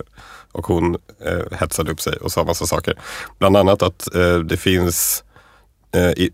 [0.52, 3.00] och hon eh, hetsade upp sig och sa massa saker.
[3.40, 5.24] Bland annat att eh, det finns
[5.98, 6.32] i,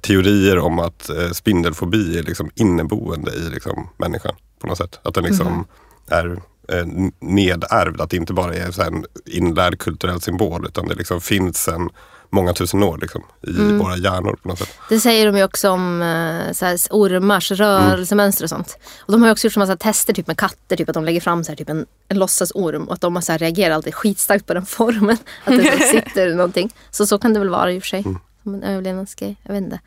[0.00, 5.00] teorier om att eh, spindelfobi är liksom inneboende i liksom, människan på något sätt.
[5.02, 5.66] Att den liksom
[6.08, 6.86] är eh,
[7.20, 11.20] nedärvd, att det inte bara är så här en inlärd kulturell symbol utan det liksom
[11.20, 11.90] finns en
[12.30, 14.68] många tusen år liksom, i våra hjärnor på något sätt.
[14.88, 18.78] Det säger de ju också om eh, så här, ormars rörelsemönster och sånt.
[18.98, 21.04] Och de har ju också gjort så massa tester typ med katter, typ att de
[21.04, 23.74] lägger fram så här, typ en, en låtsasorm och att de har så här, reagerar
[23.74, 25.16] alltid skitstarkt på den formen.
[25.44, 26.74] Att det så sitter någonting.
[26.90, 28.04] Så så kan det väl vara i och för sig.
[28.44, 29.36] En överlevnadsgrej.
[29.42, 29.80] Jag vet inte.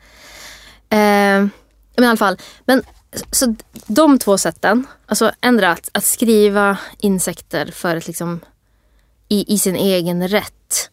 [0.90, 1.48] Eh,
[1.96, 2.38] men i alla fall.
[2.64, 2.82] Men,
[3.30, 3.54] så
[3.86, 4.86] de två sätten.
[5.06, 8.40] Alltså ändra att, att skriva insekter för att liksom
[9.28, 10.90] i, i sin egen rätt.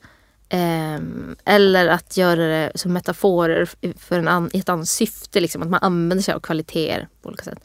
[0.49, 0.99] Eh,
[1.45, 5.39] eller att göra det som metaforer för en an, i ett annat syfte.
[5.39, 7.59] Liksom, att man använder sig av kvaliteter på olika sätt.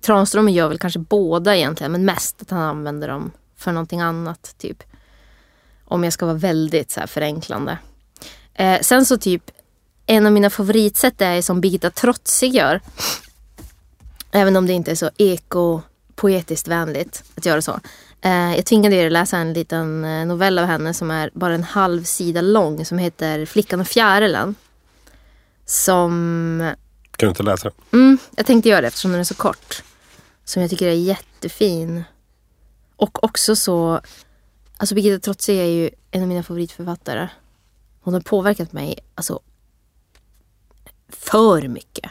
[0.00, 4.54] Tranströmer gör väl kanske båda egentligen men mest att han använder dem för någonting annat.
[4.58, 4.82] typ.
[5.84, 7.78] Om jag ska vara väldigt så här förenklande.
[8.54, 9.50] Eh, sen så typ
[10.06, 12.80] en av mina favoritsätt är som Birgitta Trotzig gör.
[14.32, 17.80] Även om det inte är så eko-poetiskt vänligt att göra så.
[18.20, 21.54] Eh, jag tvingade er att läsa en liten eh, novell av henne som är bara
[21.54, 24.54] en halv sida lång som heter Flickan och fjärilen.
[25.66, 26.74] Som
[27.16, 28.00] Kan du inte läsa den?
[28.00, 29.82] Mm, jag tänkte göra det eftersom den är så kort.
[30.44, 32.04] Som jag tycker är jättefin.
[32.96, 34.00] Och också så...
[34.76, 37.28] Alltså Birgitta Trotzig är ju en av mina favoritförfattare.
[38.02, 39.40] Hon har påverkat mig alltså
[41.08, 42.10] för mycket.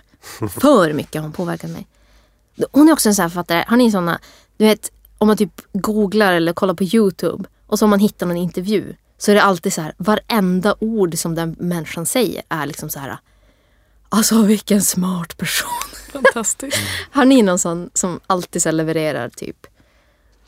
[0.59, 1.87] För mycket har hon påverkat mig.
[2.71, 3.63] Hon är också en sån här författare.
[3.67, 4.19] Har ni såna,
[4.57, 8.25] du vet om man typ googlar eller kollar på Youtube och så om man hittar
[8.25, 12.65] någon intervju så är det alltid så här varenda ord som den människan säger är
[12.65, 13.17] liksom så här
[14.09, 15.69] Alltså vilken smart person.
[16.11, 16.77] Fantastiskt.
[17.11, 19.67] Har ni någon sån som alltid så levererar typ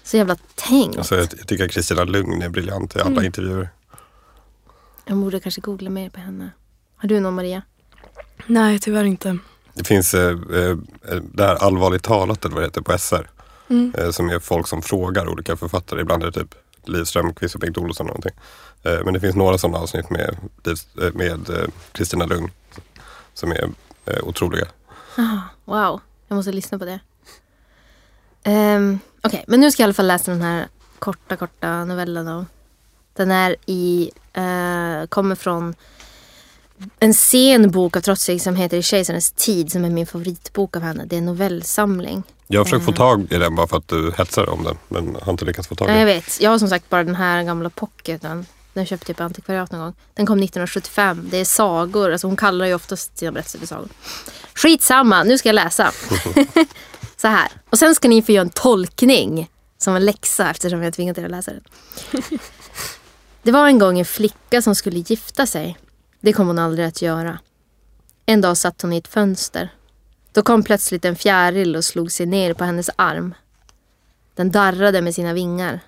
[0.04, 0.98] Så jävla tänkt.
[0.98, 3.26] Alltså, jag, jag tycker att Kristina Lugn är briljant i alla Mm.
[3.26, 3.70] intervjuer.
[5.06, 6.52] Jag borde kanske googla mer på henne.
[6.96, 7.62] Har du någon Maria?
[8.48, 9.38] Nej, tyvärr inte.
[9.74, 10.78] Det finns eh, eh,
[11.34, 13.30] det här allvarligt talat eller vad det heter på SR.
[13.68, 13.94] Mm.
[13.98, 16.02] Eh, som är folk som frågar olika författare.
[16.02, 18.40] Ibland är det typ Liv Strömquist och Bengt Olsson eller någonting.
[18.84, 20.38] Eh, men det finns några sådana avsnitt med
[20.68, 22.52] eh, med eh, Kristina Lugn.
[23.34, 23.70] Som är
[24.06, 24.68] eh, otroliga.
[25.18, 27.00] Ah, wow, jag måste lyssna på det.
[28.46, 30.68] Um, Okej, men nu ska jag i alla fall läsa den här
[31.00, 32.26] korta, korta novellen.
[32.26, 32.46] Då.
[33.14, 35.76] Den är i, eh, kommer från
[37.00, 40.82] en sen bok av Trotsig som heter I kejsarens tid som är min favoritbok av
[40.82, 41.06] henne.
[41.06, 42.24] Det är en novellsamling.
[42.48, 42.98] Jag har försökt få Mm.
[42.98, 44.78] tag i den bara för att du hetsar om den.
[44.90, 46.16] Men har inte lyckats få tag i Ja, jag den.
[46.16, 48.46] vet, jag har som sagt bara den här gamla pocketen.
[48.74, 49.94] Den köpte jag på antikvariat någon gång.
[50.14, 51.28] Den kom 1975.
[51.32, 52.12] Det är sagor.
[52.12, 53.88] Alltså hon kallar ju oftast sina berättelser för sagor.
[54.54, 55.92] Skitsamma, nu ska jag läsa.
[57.18, 57.48] Så här.
[57.70, 61.26] Och sen ska ni få göra en tolkning som en läxa eftersom jag tvingat er
[61.26, 61.62] att läsa den.
[63.44, 65.78] Det var en gång en flicka som skulle gifta sig.
[66.22, 67.40] Det kom hon aldrig att göra.
[68.26, 69.70] En dag satt hon i ett fönster.
[70.32, 73.34] Då kom plötsligt en fjäril och slog sig ner på hennes arm.
[74.36, 75.80] Den darrade med sina vingar.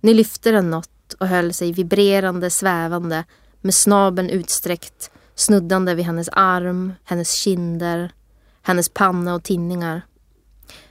[0.00, 3.24] Nu lyfte den något och höll sig vibrerande, svävande
[3.60, 8.12] med snabeln utsträckt, snuddande vid hennes arm, hennes kinder,
[8.62, 10.02] hennes panna och tinningar.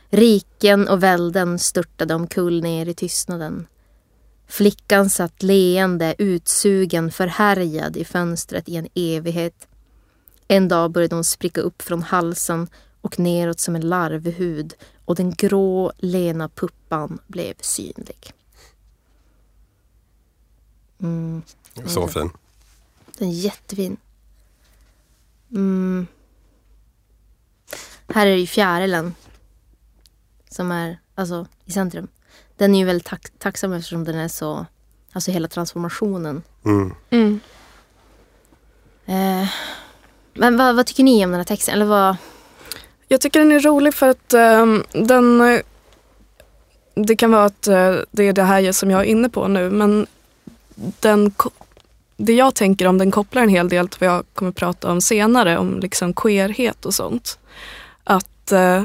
[0.09, 3.67] Riken och välden störtade omkull ner i tystnaden.
[4.51, 9.67] Flickan satt leende, utsugen, förhärjad i fönstret i en evighet.
[10.47, 12.67] En dag började hon spricka upp från halsen
[13.01, 14.73] och neråt som en larvhud
[15.05, 18.33] och den grå, lena puppan blev synlig.
[20.99, 21.41] Mm,
[21.85, 22.29] Så fin.
[23.17, 23.97] den är jättefin.
[25.51, 26.07] Mm.
[28.07, 29.15] Här är det ju fjärilen
[30.49, 32.07] som är alltså, i centrum.
[32.61, 34.65] Den är ju väldigt tack- tacksam eftersom den är så,
[35.11, 36.43] alltså hela transformationen.
[36.65, 36.93] Mm.
[37.09, 37.39] Mm.
[39.05, 39.47] Eh,
[40.33, 41.73] men vad, vad tycker ni om den här texten?
[41.75, 42.15] Eller vad?
[43.07, 45.41] Jag tycker den är rolig för att ehm, den...
[45.41, 45.59] eh,
[46.93, 49.69] Det kan vara att eh, det är det här som jag är inne på nu
[49.69, 50.07] men
[50.75, 51.33] den,
[52.17, 55.01] det jag tänker om den kopplar en hel del till vad jag kommer prata om
[55.01, 57.39] senare om liksom queerhet och sånt.
[58.03, 58.83] Att eh, eh,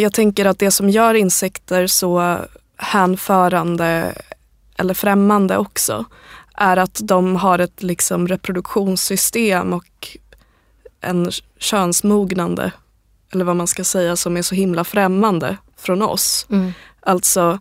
[0.00, 2.38] jag tänker att det som gör insekter så
[2.76, 4.14] hänförande
[4.76, 6.04] eller främmande också
[6.54, 10.18] är att de har ett liksom reproduktionssystem och
[11.00, 12.72] en könsmognande,
[13.32, 16.46] eller vad man ska säga, som är så himla främmande från oss.
[16.50, 16.72] Mm.
[17.00, 17.58] Alltså,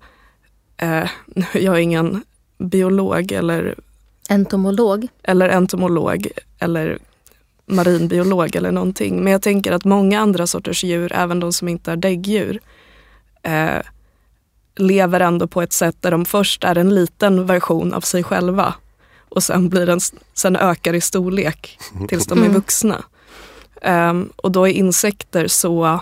[0.77, 2.23] eh, nu är jag ingen
[2.57, 3.75] biolog eller,
[4.29, 5.07] Entomolog?
[5.23, 6.27] eller entomolog
[6.59, 6.99] eller
[7.67, 9.23] marinbiolog eller någonting.
[9.23, 12.59] Men jag tänker att många andra sorters djur, även de som inte är däggdjur,
[13.43, 13.79] eh,
[14.75, 18.73] lever ändå på ett sätt där de först är en liten version av sig själva
[19.29, 19.99] och sen, blir den,
[20.33, 22.53] sen ökar i storlek tills de är Mm.
[22.53, 23.03] vuxna.
[23.81, 25.99] Ehm, och då är insekter så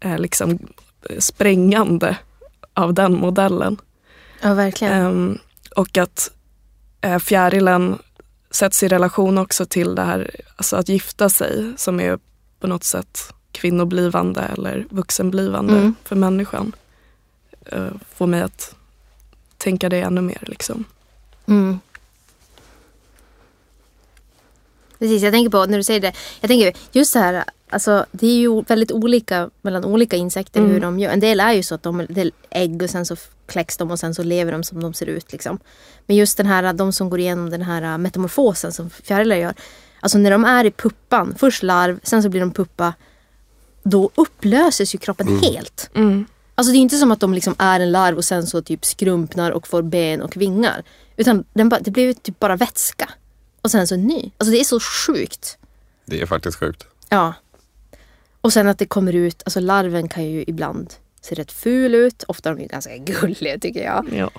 [0.00, 0.58] eh, liksom
[1.18, 2.16] sprängande
[2.74, 3.76] av den modellen.
[4.42, 4.92] Ja, verkligen.
[4.94, 5.38] Ehm,
[5.76, 6.30] och att
[7.06, 7.98] uh, fjärilen
[8.50, 12.18] sätts i relation också till det här alltså att gifta sig som är
[12.60, 15.94] på något sätt kvinnoblivande eller vuxenblivande Mm.
[16.04, 16.72] för människan.
[17.72, 18.74] Uh, får mig att
[19.56, 20.44] tänka det ännu mer.
[20.46, 20.84] Liksom.
[21.46, 21.80] Mm.
[24.98, 26.12] Precis, jag tänker på när du säger det.
[26.40, 30.72] Jag tänker just så här, alltså det är ju väldigt olika mellan olika insekter Mm.
[30.72, 31.10] hur de gör.
[31.10, 33.98] En del är ju så att de är ägg och sen så kläcks de och
[33.98, 35.58] sen så lever de som de ser ut liksom.
[36.06, 39.54] Men just den här, de som går igenom den här metamorfosen som fjärilar gör.
[40.00, 42.94] Alltså när de är i puppan, först larv, sen så blir de puppa.
[43.82, 45.90] Då upplöses ju kroppen helt.
[45.94, 46.26] Mm.
[46.54, 48.84] Alltså det är inte som att de liksom är en larv och sen så typ
[48.84, 50.82] skrumpnar och får ben och vingar.
[51.16, 53.08] Utan den det blir ju typ bara vätska.
[53.62, 54.30] Och sen så ny.
[54.38, 55.58] Alltså det är så sjukt.
[56.06, 56.84] Det är faktiskt sjukt.
[57.08, 57.34] Ja.
[58.40, 62.22] Och sen att det kommer ut, alltså larven kan ju ibland se rätt ful ut.
[62.28, 64.06] Ofta är de ju ganska gulliga tycker jag.
[64.12, 64.30] Ja.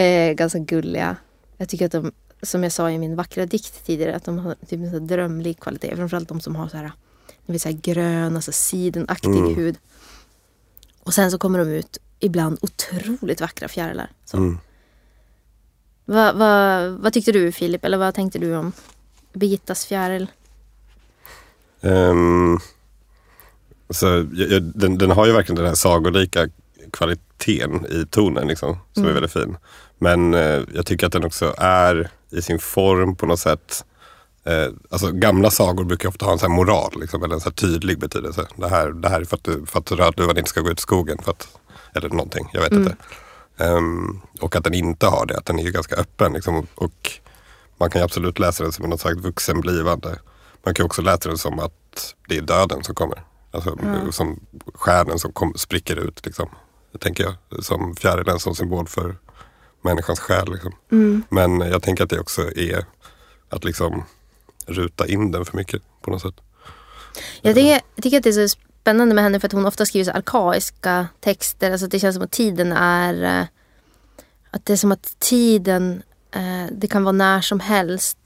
[0.00, 1.16] Eh, ganska gulliga.
[1.56, 4.54] Jag tycker att de, som jag sa i min vackra dikt tidigare, att de har
[4.54, 5.96] typ en drömlig kvalitet.
[5.96, 6.92] Framförallt de som har så här,
[7.46, 9.54] ni vet, så här grön, alltså sidenaktig Mm.
[9.54, 9.78] hud.
[11.02, 14.10] Och sen så kommer de ut ibland otroligt vackra fjärilar.
[14.34, 14.58] Mm.
[16.04, 18.72] Vad, vad, vad tyckte du Filip, eller vad tänkte du om
[19.32, 20.26] Birgittas fjäril?
[21.80, 22.58] Ehm,
[23.90, 24.22] så,
[24.74, 26.48] den, den har ju verkligen den här sagolika
[26.92, 29.10] kvaliteten i tonen liksom, som Mm.
[29.10, 29.56] är väldigt fin.
[29.98, 33.84] Men eh, jag tycker att den också är i sin form på något sätt
[34.44, 37.54] Eh, alltså gamla sagor brukar ofta ha en sån moral, liksom, eller en så här
[37.54, 38.46] tydlig betydelse.
[38.56, 40.78] Det här, det här är för att, du, för att rödluvan inte ska gå ut
[40.78, 41.18] i skogen.
[41.22, 41.48] För att,
[41.94, 42.96] eller någonting, jag vet inte.
[43.58, 46.32] Um, och att den inte har det, att den är ganska öppen.
[46.32, 47.10] Liksom, och
[47.78, 50.18] man kan ju absolut läsa den som något slags vuxenblivande.
[50.64, 53.24] Man kan också läsa den som att det är döden som kommer.
[53.66, 54.40] Alltså, Som
[54.74, 56.26] stjärnen som kom, spricker ut.
[56.26, 56.48] Liksom,
[57.00, 57.64] tänker jag.
[57.64, 59.16] Som fjärilen som symbol för
[59.82, 60.52] människans själ.
[60.52, 60.72] Liksom.
[61.28, 62.84] Men jag tänker att det också är
[63.48, 64.04] att liksom
[64.66, 66.34] ruta in den för mycket på något sätt.
[67.42, 69.86] Jag tycker, jag tycker att det är så spännande med henne för att hon ofta
[69.86, 71.70] skriver så arkaiska texter.
[71.70, 73.40] Alltså att det känns som att tiden är...
[73.40, 73.46] eh,
[74.50, 78.18] Att det är som att tiden, eh, det kan vara när som helst.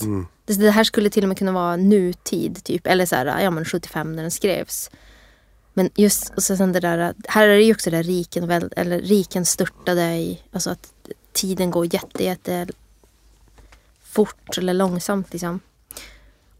[0.46, 2.86] Det, det här skulle till och med kunna vara nutid typ.
[2.86, 4.90] Eller så här, ja men 75 när den skrevs.
[5.74, 8.72] Men just, och sen det där, här är det ju också det där riken, väl,
[8.76, 10.92] eller riken störtade i, alltså att
[11.32, 12.66] tiden går jätte, jätte
[14.02, 15.61] fort eller långsamt liksom.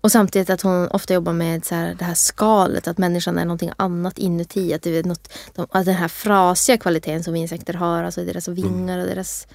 [0.01, 3.45] Och samtidigt att hon ofta jobbar med så här, det här skalet, att människan är
[3.45, 4.75] någonting annat inuti.
[4.75, 8.49] Att, det är något, de, att den här frasiga kvaliteten som insekter har, alltså deras
[8.49, 9.47] vingar och deras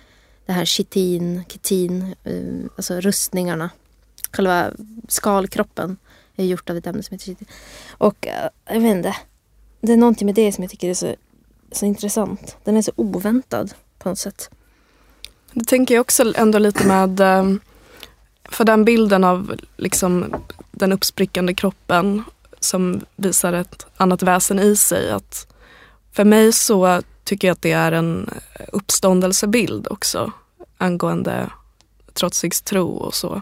[0.46, 3.70] det här chitin, kitin, eh, alltså rustningarna.
[4.32, 4.72] Själva
[5.08, 5.98] skalkroppen
[6.36, 7.48] är gjort av ett ämne som heter chitin.
[7.90, 9.16] Och eh, jag vet inte,
[9.88, 11.16] det är någonting med det som jag tycker är så,
[11.72, 12.58] så intressant.
[12.64, 14.50] Den är så oväntad på något sätt.
[15.54, 17.56] Det tänker jag också ändå lite med, eh,
[18.50, 20.36] för den bilden av liksom
[20.72, 22.24] den uppsprickande kroppen
[22.60, 25.12] som visar ett annat väsen i sig.
[25.12, 25.54] Att
[26.12, 28.30] för mig så tycker jag att det är en
[28.72, 30.32] uppståndelsebild också
[30.78, 31.50] angående
[32.14, 33.42] trotsigs-tro och så.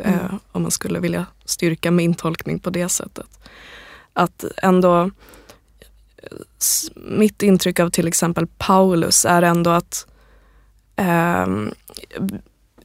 [0.00, 3.26] Eh, om man skulle vilja styrka min tolkning på det sättet.
[4.12, 5.10] Att ändå
[6.94, 10.06] mitt intryck av till exempel Paulus är ändå att
[10.96, 11.70] ehm,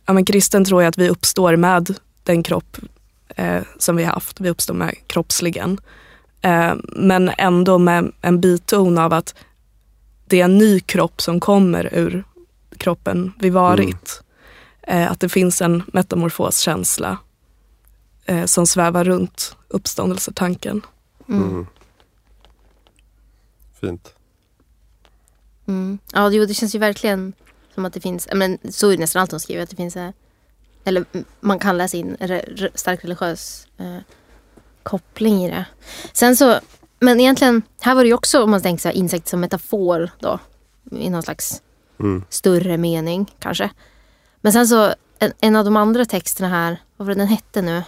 [0.06, 2.78] ja, men kristen tror jag att vi uppstår med den kropp
[3.36, 4.40] eh, som vi har haft.
[4.40, 5.78] Vi uppstår med kroppsligen.
[6.42, 9.36] Eh, men ändå med en biton av att
[10.26, 12.24] det är en ny kropp som kommer ur
[12.78, 14.22] kroppen vi varit.
[14.82, 17.18] Eh, att det finns en metamorfoskänsla
[18.26, 20.82] eh, som svävar runt uppståndelsetanken.
[21.30, 21.66] Mm.
[23.82, 24.14] Fint.
[25.68, 26.00] Mm.
[26.14, 27.34] Ja, jo, det känns ju verkligen
[27.76, 29.98] som att det finns, men så är det nästan allt hon skriver, att det finns,
[30.84, 33.98] eller mm, man kan läsa in en re, stark religiös eh,
[34.84, 35.66] koppling i det.
[36.14, 36.60] Sen så,
[37.00, 40.10] men egentligen, här var det ju också om man tänker så här, insekt som metafor
[40.20, 40.40] då,
[40.92, 41.62] i någon slags
[42.00, 42.24] Mm.
[42.30, 43.70] större mening kanske.
[44.42, 47.62] Men sen så, en, en av de andra texterna här, vad var det den hette
[47.62, 47.84] nu?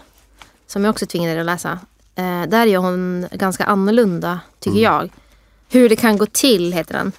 [0.67, 1.79] Som jag också tvingade er att läsa.
[2.15, 5.10] Eh, där gör hon ganska annorlunda, tycker jag.
[5.73, 7.12] Hur det kan gå till heter den.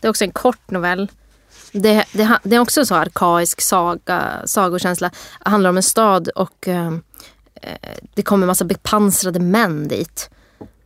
[0.00, 1.10] Det är också en kort novell.
[1.72, 5.10] Det, det, det är också en så arkaisk saga, sagokänsla.
[5.44, 7.02] Det handlar om en stad och ehm,
[7.54, 10.30] eh, det kommer en massa bepansrade män dit.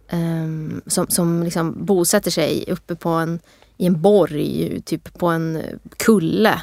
[0.09, 0.47] Eh,
[0.87, 3.41] som som liksom bosätter sig uppe på en,
[3.77, 5.63] i en borg, typ på en
[5.97, 6.63] kulle.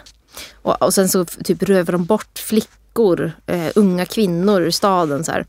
[0.54, 5.23] Och, och sen så typ rövar de bort flickor, eh, unga kvinnor ur staden.
[5.23, 5.45] Så här.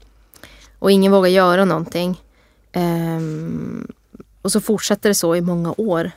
[0.78, 2.20] Och ingen vågar göra någonting.
[2.72, 3.86] Ehm,
[4.44, 6.10] och så fortsätter det så i många år.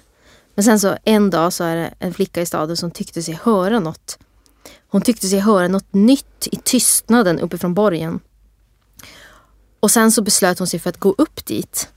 [0.56, 3.40] Men sen så en dag så är det en flicka i staden som tyckte sig
[3.44, 4.20] höra något.
[4.88, 8.20] Hon tyckte sig höra något nytt i tystnaden uppifrån borgen.
[9.80, 11.90] Och sen så beslöt hon sig för att gå upp dit.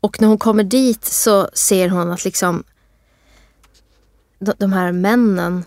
[0.00, 2.64] Och när hon kommer dit så ser hon att liksom
[4.38, 5.64] de, här männen,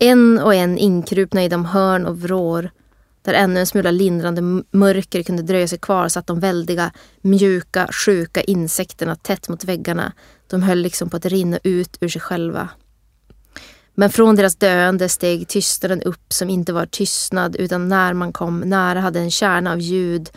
[0.00, 2.70] en och en inkrupna i de hörn och vrår
[3.22, 8.40] där ännu en smula lindrande mörker kunde dröja sig kvar satt de väldiga, mjuka, sjuka
[8.40, 10.12] insekterna tätt mot väggarna.
[10.46, 12.68] De höll liksom på att rinna ut ur sig själva.
[13.94, 18.60] Men från deras döende steg tystnaden upp som inte var tystnad utan när man kom
[18.60, 20.30] nära hade en kärna av ljud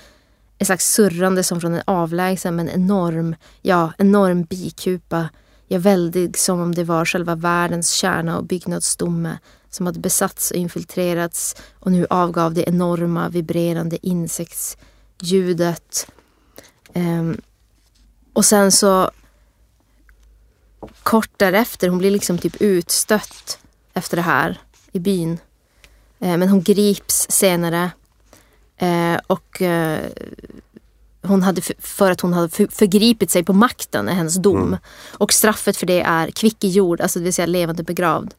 [0.58, 5.30] ett slags surrande som från en avlägsen men enorm, ja, enorm bikupa.
[5.68, 9.38] Ja, väldig som om det var själva världens kärna och byggnadsstomme
[9.76, 16.08] som hade besatts och infiltrerats och nu avgav det enorma vibrerande insektsljudet.
[16.94, 17.42] Ehm,
[18.34, 19.12] och sen så
[21.04, 23.60] kort därefter, hon blir liksom typ utstött
[23.94, 24.60] efter det här
[24.92, 25.38] i byn.
[26.20, 27.92] Eh, men hon grips senare
[28.78, 30.06] Eh, och eh,
[31.22, 34.78] hon hade för, för att hon hade för, förgripit sig på makten är hennes dom.
[35.12, 38.34] Och straffet för det är kvick i jord, alltså det vill säga levande begravd.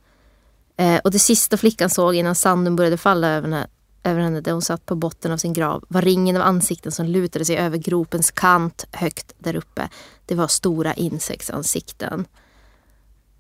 [0.77, 3.67] Eh, och det sista flickan såg innan sanden började falla över henne,
[4.05, 7.07] över henne där hon satt på botten av sin grav var ringen av ansikten som
[7.07, 9.89] lutade sig över gropens kant högt där uppe.
[10.27, 12.25] Det var stora insektsansikten.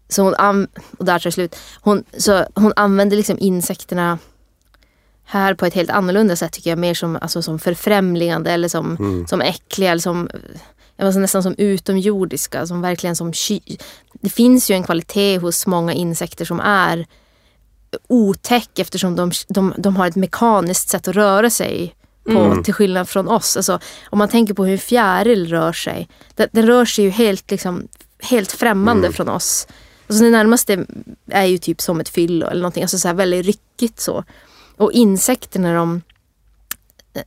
[0.08, 0.66] Så hon,
[0.98, 1.56] och där tar slut.
[1.80, 4.18] Hon, så hon använde liksom insekterna
[5.24, 6.78] här på ett helt annorlunda sätt tycker jag.
[6.78, 9.26] Mer som, alltså, som förfrämligande eller som, Mm.
[9.26, 10.28] som äckliga eller som
[10.96, 12.66] var nästan som utomjordiska.
[12.66, 13.76] Som verkligen som ky-
[14.12, 17.06] Det finns ju en kvalitet hos många insekter som är
[18.06, 21.94] otäck eftersom de, de, de har ett mekaniskt sätt att röra sig
[22.24, 23.56] på, till skillnad från oss.
[23.56, 23.78] Alltså,
[24.10, 26.08] om man tänker på hur en fjäril rör sig.
[26.34, 27.88] Den, den rör sig ju helt, liksom,
[28.22, 29.66] helt främmande från oss.
[30.06, 30.86] Alltså, det närmaste
[31.30, 32.82] är ju typ som ett fyllo eller någonting.
[32.82, 34.24] Alltså så här väldigt ryckigt så.
[34.76, 36.02] Och insekterna de...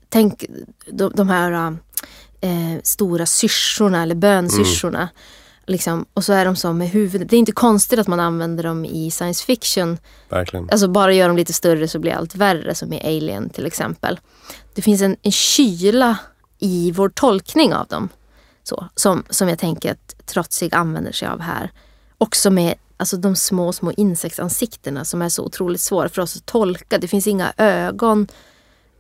[0.10, 0.46] Tänk
[0.92, 1.78] de, de här
[2.42, 5.10] eh, stora syrsorna eller bönsyrsorna.
[5.70, 7.30] Liksom, och så är de som med huvudet.
[7.30, 9.98] Det är inte konstigt att man använder dem i science fiction.
[10.30, 10.70] Verkligen.
[10.72, 14.20] Alltså bara gör dem lite större så blir allt värre som i Alien till exempel.
[14.74, 16.18] Det finns en, en kyla
[16.60, 18.10] i vår tolkning av dem.
[18.64, 21.72] Så, som, som jag tänker att Trotsig använder sig av här.
[22.18, 26.46] Också med alltså, de små, små insektsansiktena som är så otroligt svåra för oss att
[26.46, 26.98] tolka.
[26.98, 28.28] Det finns inga ögon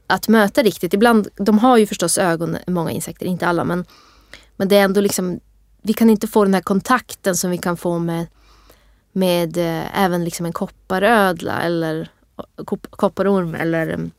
[0.07, 0.93] att möta riktigt.
[0.93, 3.63] Ibland, de har ju förstås ögon, många insekter, inte alla.
[3.63, 3.85] Men,
[4.57, 5.39] men det är ändå liksom,
[5.81, 8.27] vi kan inte få den här kontakten som vi kan få med
[9.11, 12.09] med eh, även liksom en kopparödla eller
[12.55, 14.11] kop- kopparorm eller um,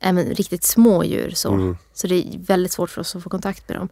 [0.00, 1.30] även riktigt små djur.
[1.30, 1.52] Så.
[1.52, 1.76] Mm.
[1.92, 3.88] så det är väldigt svårt för oss att få kontakt med dem.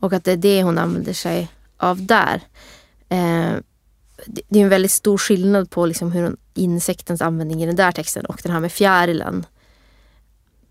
[0.00, 2.40] Och att det är det hon använder sig av där.
[3.08, 3.52] Eh,
[4.26, 8.26] det, är en väldigt stor skillnad på liksom hur insektens användning i den där texten
[8.26, 9.46] och den här med fjärilen.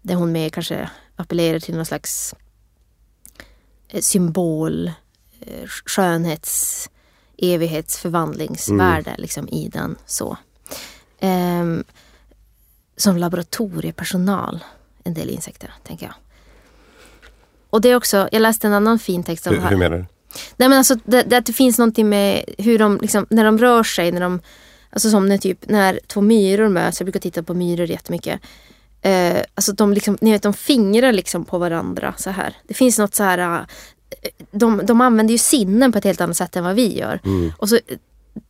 [0.01, 2.35] Där hon mer kanske appellerar till någon slags
[3.87, 4.91] eh, symbol,
[5.85, 6.89] skönhets
[7.37, 9.95] evighetsförvandlingsvärde liksom, i den.
[10.05, 10.37] så.
[11.19, 11.83] Ehm,
[12.97, 14.63] som laboratoriepersonal,
[15.03, 16.15] en del insekter, tänker jag.
[17.69, 20.05] Och det är också, jag läste en annan fin text om Hur, hur menar du?
[20.57, 23.57] Nej men alltså det, det, att det finns någonting med hur de, liksom, när de
[23.57, 24.41] rör sig, när de,
[24.89, 28.41] alltså som när typ, när två myror möts, jag brukar titta på myror jättemycket.
[29.01, 32.55] Eh, alltså de liksom, ni vet de fingrar liksom på varandra så här.
[32.67, 33.65] Det finns något så här, eh,
[34.51, 37.19] de, de använder ju sinnen på ett helt annat sätt än vad vi gör.
[37.57, 37.79] Och så,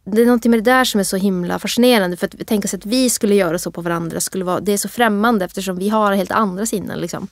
[0.03, 2.73] det är någonting med det där som är så himla fascinerande för att tänker oss
[2.73, 5.89] att vi skulle göra så på varandra, skulle vara, det är så främmande eftersom vi
[5.89, 7.27] har helt andra sinnen liksom.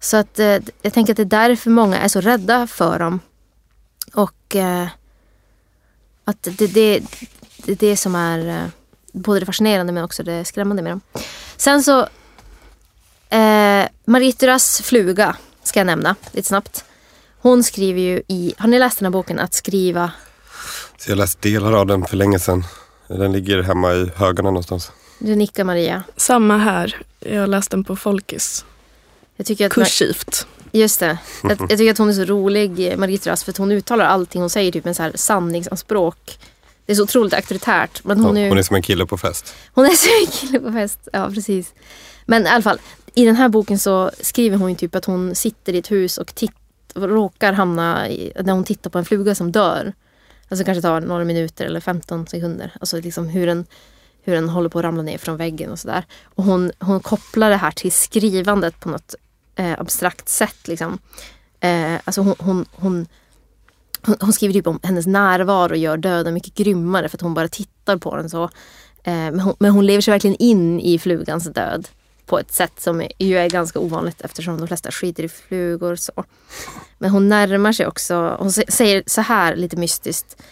[0.00, 3.20] Så att eh, jag tänker att det är därför många är så rädda för dem.
[4.14, 4.88] Och eh,
[6.24, 7.02] att det, det,
[7.56, 8.68] det är det som är eh,
[9.12, 11.00] både det fascinerande men också det skrämmande med dem.
[11.56, 12.00] Sen så
[13.28, 16.84] eh, Marituras fluga ska jag nämna lite snabbt.
[17.44, 20.12] Hon skriver ju i, har ni läst den här boken Att skriva?
[20.98, 22.64] Så jag läste delar av den för länge sedan.
[23.08, 24.92] Den ligger hemma i högarna någonstans.
[25.18, 26.02] Du nickar Maria.
[26.16, 26.96] Samma här.
[27.20, 28.64] Jag läste den på Folkis.
[29.36, 30.46] Jag tycker att Kursivt.
[30.72, 31.18] Just det.
[31.42, 34.40] Jag, jag tycker att hon är så rolig, Margit Rass, för att hon uttalar allting
[34.40, 36.38] hon säger typ med så här sanningsanspråk.
[36.86, 38.04] Det är så otroligt auktoritärt.
[38.04, 39.54] Men hon, är, hon är som en kille på fest.
[39.72, 41.08] hon är så en kille på fest.
[41.12, 41.72] Ja, precis.
[42.26, 42.78] Men i alla fall,
[43.14, 46.18] i den här boken så skriver hon ju typ att hon sitter i ett hus
[46.18, 46.52] och titt,
[46.94, 49.92] råkar hamna i, när hon tittar på en fluga som dör.
[50.48, 52.72] Alltså kanske tar några minuter eller 15 sekunder.
[52.80, 53.66] Alltså liksom hur den,
[54.22, 56.04] hur den håller på att ramla ner från väggen och sådär.
[56.24, 59.14] Och hon, hon kopplar det här till skrivandet på något
[59.56, 60.68] eh, abstrakt sätt.
[60.68, 60.98] Liksom.
[61.60, 63.06] Eh, alltså hon, hon, hon,
[64.02, 67.48] hon, hon skriver typ om hennes närvaro gör döden mycket grymmare för att hon bara
[67.48, 68.44] tittar på den så.
[69.04, 71.88] Eh, men, hon, men hon lever sig verkligen in i flugans död
[72.26, 75.96] på ett sätt som ju är ganska ovanligt eftersom de flesta skiter i flugor.
[75.96, 76.24] så.
[76.98, 80.42] Men hon närmar sig också, hon sä- säger så här lite mystiskt.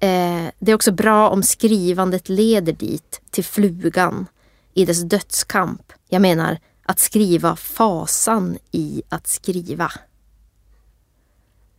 [0.00, 4.26] Eh, det är också bra om skrivandet leder dit, till flugan,
[4.74, 5.92] i dess dödskamp.
[6.08, 9.92] Jag menar att skriva fasan i att skriva.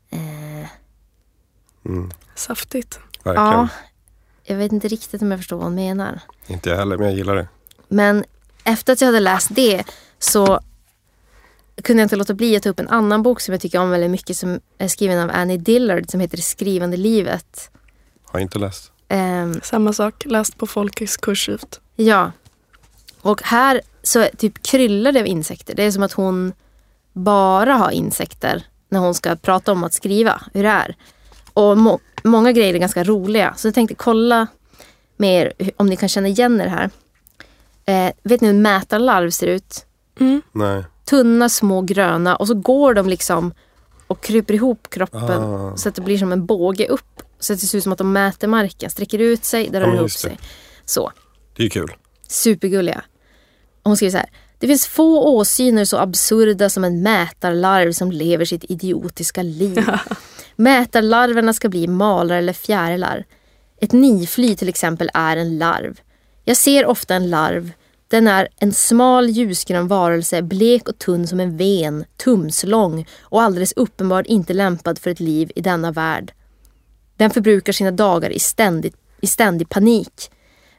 [0.09, 0.69] Eh,
[2.35, 2.99] Saftigt.
[3.23, 3.47] Verkligen.
[3.47, 3.67] ja,
[4.43, 6.19] jag vet inte riktigt om jag förstår vad hon menar.
[6.47, 7.47] Inte jag heller, men jag gillar det.
[7.87, 8.25] Men
[8.65, 9.83] efter att jag hade läst det
[10.19, 10.59] så
[11.83, 13.89] kunde jag inte låta bli att ta upp en annan bok som jag tycker om
[13.89, 17.71] väldigt mycket som är skriven av Annie Dillard som heter Det skrivande livet.
[18.25, 18.91] Har inte läst.
[19.09, 20.23] Ehm, Samma sak.
[20.25, 21.79] Läst på Folkis kursivt.
[21.95, 22.31] Ja.
[23.21, 25.75] Och här så typ kryllar det av insekter.
[25.75, 26.53] Det är som att hon
[27.13, 30.95] bara har insekter när hon ska prata om att skriva hur det är.
[31.53, 33.53] Och må- många grejer är ganska roliga.
[33.57, 34.47] Så jag tänkte kolla
[35.17, 36.89] med er om ni kan känna igen er här.
[37.85, 39.85] Eh, vet ni hur mätarlarv ser ut?
[40.51, 40.83] Nej.
[41.05, 43.53] Tunna, små, gröna och så går de liksom
[44.07, 45.77] och kryper ihop kroppen Ah.
[45.77, 47.21] så att det blir som en båge upp.
[47.39, 49.87] Så att det ser ut som att de mäter marken, sträcker ut sig, där Ja,
[49.87, 50.37] rör ihop sig.
[50.85, 51.11] Så.
[51.57, 51.93] Det är kul.
[52.27, 53.01] Supergulliga.
[53.83, 54.29] Och hon skriver så här.
[54.59, 59.85] Det finns få åsyner så absurda som en mätarlarv som lever sitt idiotiska liv.
[60.55, 63.25] Mätarlarverna ska bli malare eller fjärilar.
[63.81, 65.99] Ett nifly till exempel är en larv.
[66.45, 67.71] Jag ser ofta en larv
[68.07, 73.73] Den är en smal ljusgrön varelse, blek och tunn som en ven, tumslång och alldeles
[73.75, 76.33] uppenbart inte lämpad för ett liv i denna värld.
[77.17, 80.31] Den förbrukar sina dagar i, ständigt, i ständig panik.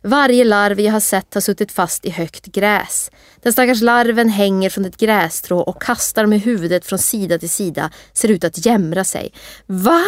[0.03, 3.11] Varje larv jag har sett har suttit fast i högt gräs.
[3.43, 7.91] Den stackars larven hänger från ett grässtrå och kastar med huvudet från sida till sida,
[8.13, 9.33] ser ut att jämra sig.
[9.67, 10.05] Va?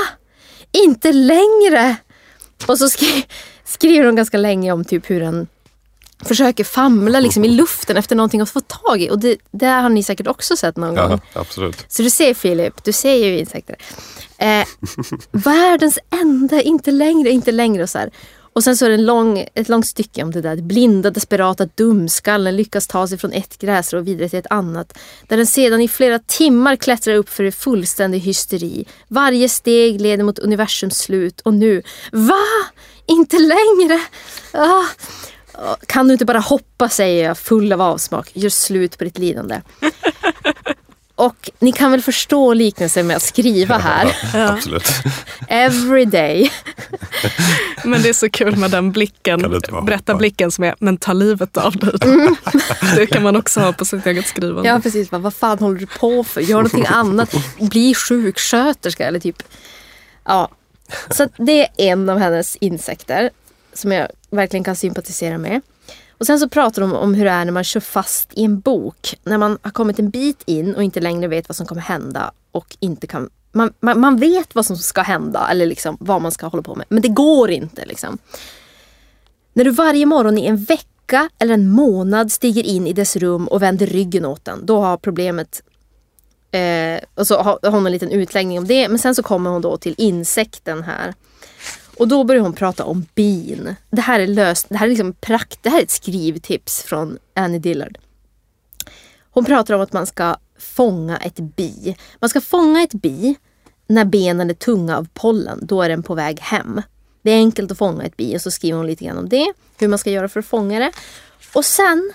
[0.73, 1.97] Inte längre!
[2.67, 3.27] Och så skri
[3.65, 5.47] skriver hon ganska länge om typ hur den
[6.25, 9.11] försöker famla liksom i luften efter någonting att få tag i.
[9.11, 11.21] Och det, det har ni säkert också sett någon Ja, gång.
[11.33, 11.85] absolut.
[11.89, 13.77] Så du ser Filip, du ser ju insekter.
[14.39, 14.65] Eh,
[15.33, 17.83] världens enda, inte längre, inte längre.
[17.83, 18.11] Och, så här
[18.53, 20.57] och sen så är det en lång, ett långt stycke om det där.
[20.57, 24.99] Blinda, desperata dumskallen lyckas ta sig från ett gräsrå vidare till ett annat.
[25.29, 28.85] Där den sedan i flera timmar klättrar upp för fullständig hysteri.
[29.09, 31.83] Varje steg leder mot universums slut och nu,
[32.13, 32.45] va?
[33.07, 34.01] Inte längre?
[34.53, 34.85] Ah.
[35.87, 38.31] Kan du inte bara hoppa, säger jag full av avsmak.
[38.33, 39.61] Gör slut på ditt lidande.
[41.19, 44.17] Och ni kan väl förstå liknelsen med att skriva här.
[44.53, 44.89] Absolut.
[45.49, 46.53] Every day.
[47.85, 51.57] Men det är så kul med den blicken, berätta blicken som är men ta livet
[51.57, 51.93] av dig.
[52.97, 54.69] Det kan man också ha på sitt eget skrivande.
[54.69, 56.41] Ja precis, vad, vad fan håller du på för?
[56.41, 57.35] Gör någonting annat.
[57.61, 59.43] Bli sjuksköterska eller typ.
[60.25, 60.49] Ja.
[61.11, 63.31] Så det är en av hennes insekter
[63.73, 65.61] som jag verkligen kan sympatisera med.
[66.19, 68.61] Och sen så pratar de om hur det är när man kör fast i en
[68.61, 69.19] bok.
[69.25, 72.31] När man har kommit en bit in och inte längre vet vad som kommer hända
[72.53, 76.33] och inte kan man, man, man vet vad som ska hända eller liksom vad man
[76.33, 76.87] ska hålla på med.
[76.89, 77.87] Men det går inte.
[77.87, 78.19] Liksom.
[79.53, 83.49] När du varje morgon i en vecka eller en månad stiger in i dess rum
[83.49, 85.63] och vänder ryggen åt den, då har problemet
[86.51, 88.89] eh, och så har hon en liten utläggning om det.
[88.89, 91.15] Men sen så kommer hon då till insekten här.
[91.99, 93.75] Och då börjar hon prata om bin.
[93.91, 97.19] Det här är löst, det här är liksom prakt, det här är ett skrivtips från
[97.35, 97.99] Annie Dillard.
[99.31, 101.97] Hon pratar om att man ska fånga ett bi.
[102.21, 103.37] Man ska fånga ett bi
[103.87, 105.59] när benen är tunga av pollen.
[105.63, 106.83] Då är den på väg hem.
[107.23, 109.53] Det är enkelt att fånga ett bi och så skriver hon lite grann om det.
[109.79, 110.93] Hur man ska göra för att fånga det.
[111.53, 112.13] Och sen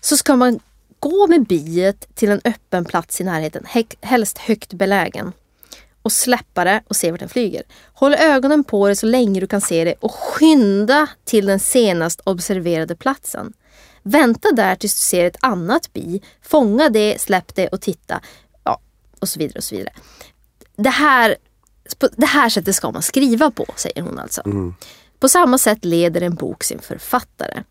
[0.00, 0.60] så ska man
[0.98, 3.66] gå med biet till en öppen plats i närheten.
[4.00, 5.32] Helst högt belägen.
[6.06, 7.62] Och släppa det och se vart den flyger.
[7.92, 12.20] Håll ögonen på det så länge du kan se det och skynda till den senast
[12.24, 13.52] observerade platsen.
[14.02, 16.22] Vänta där tills du ser ett annat bi.
[16.42, 18.20] Fånga det, släpp det och titta.
[18.64, 18.80] Ja,
[19.20, 19.94] och så vidare och så vidare.
[20.76, 21.36] Det här,
[22.16, 24.42] det här sättet ska man skriva på, säger hon alltså.
[25.18, 27.62] På samma sätt leder en bok sin författare.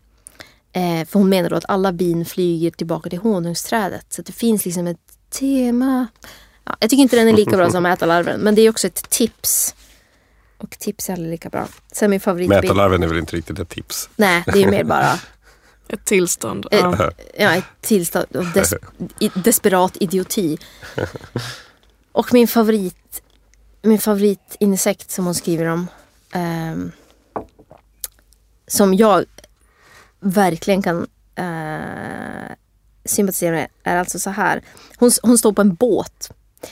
[0.72, 4.12] Eh, för hon menar då att alla bin flyger tillbaka till honungsträdet.
[4.12, 4.98] Så det finns liksom ett
[5.30, 6.06] tema.
[6.66, 9.10] Ja, jag tycker inte den är lika bra som Ätarlarven, men det är också ett
[9.10, 9.74] tips.
[10.58, 11.68] Och tips är aldrig lika bra.
[11.92, 12.62] Sen min favoritbild.
[12.62, 14.08] Mätarlarven är väl inte riktigt ett tips.
[14.16, 15.18] Nej, det är mer bara
[15.88, 16.66] Ett tillstånd.
[16.70, 17.10] Eh, Ja.
[17.38, 18.74] ja, ett tillstånd av des,
[19.34, 20.58] desperat idioti.
[22.12, 23.22] Och min favorit
[23.82, 25.86] min favoritinsekt som hon skriver om
[26.32, 26.92] ehm,
[28.66, 29.24] som jag
[30.20, 32.52] verkligen kan eh,
[33.04, 34.62] sympatisera med är alltså så här.
[34.96, 36.30] Hon, hon står på en båt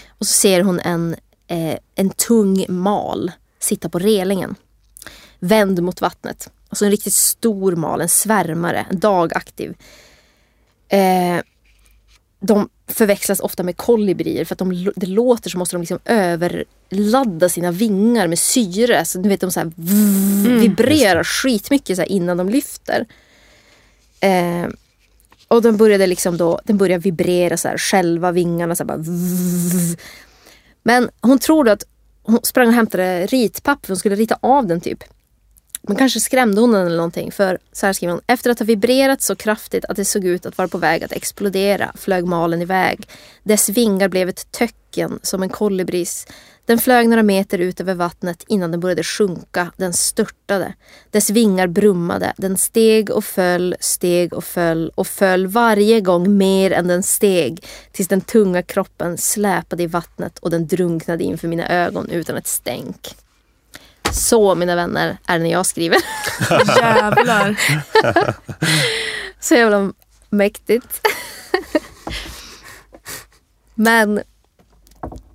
[0.08, 1.16] och så ser hon en,
[1.46, 4.54] eh, en tung mal sitta på relingen.
[5.38, 6.50] Vänd mot vattnet.
[6.68, 9.74] Alltså en riktigt stor mal, en svärmare, en dagaktiv.
[10.88, 11.40] Eh,
[12.40, 17.48] de förväxlas ofta med kolibrier för att de, det låter så måste de liksom överladda
[17.48, 19.04] sina vingar med syre.
[19.04, 19.72] Så du vet de så här
[20.60, 23.06] vibrerar skitmycket så innan de lyfter.
[24.20, 24.66] Eh,
[25.54, 29.04] och den började liksom då, den började vibrera så här själva vingarna så här bara
[30.82, 31.84] Men hon tror då att
[32.22, 35.04] hon sprang och hämtade ritpapper, hon skulle rita av den typ.
[35.88, 37.32] Men kanske skrämde hon den eller någonting.
[37.32, 38.22] För så här skriver hon.
[38.26, 41.12] Efter att ha vibrerat så kraftigt att det såg ut att vara på väg att
[41.12, 43.08] explodera flög malen iväg.
[43.42, 46.26] Dess vingar blev ett töcken som en kolibris.
[46.66, 49.72] Den flög några meter ut över vattnet innan den började sjunka.
[49.76, 50.74] Den störtade.
[51.10, 52.32] Dess vingar brummade.
[52.36, 57.66] Den steg och föll, steg och föll och föll varje gång mer än den steg.
[57.92, 62.46] Tills den tunga kroppen släpade i vattnet och den drunknade inför mina ögon utan ett
[62.46, 63.16] stänk.
[64.12, 65.98] Så mina vänner är det när jag skriver.
[66.78, 67.60] Jävlar.
[69.40, 69.92] Så jävla
[70.30, 71.06] mäktigt.
[73.74, 74.22] Men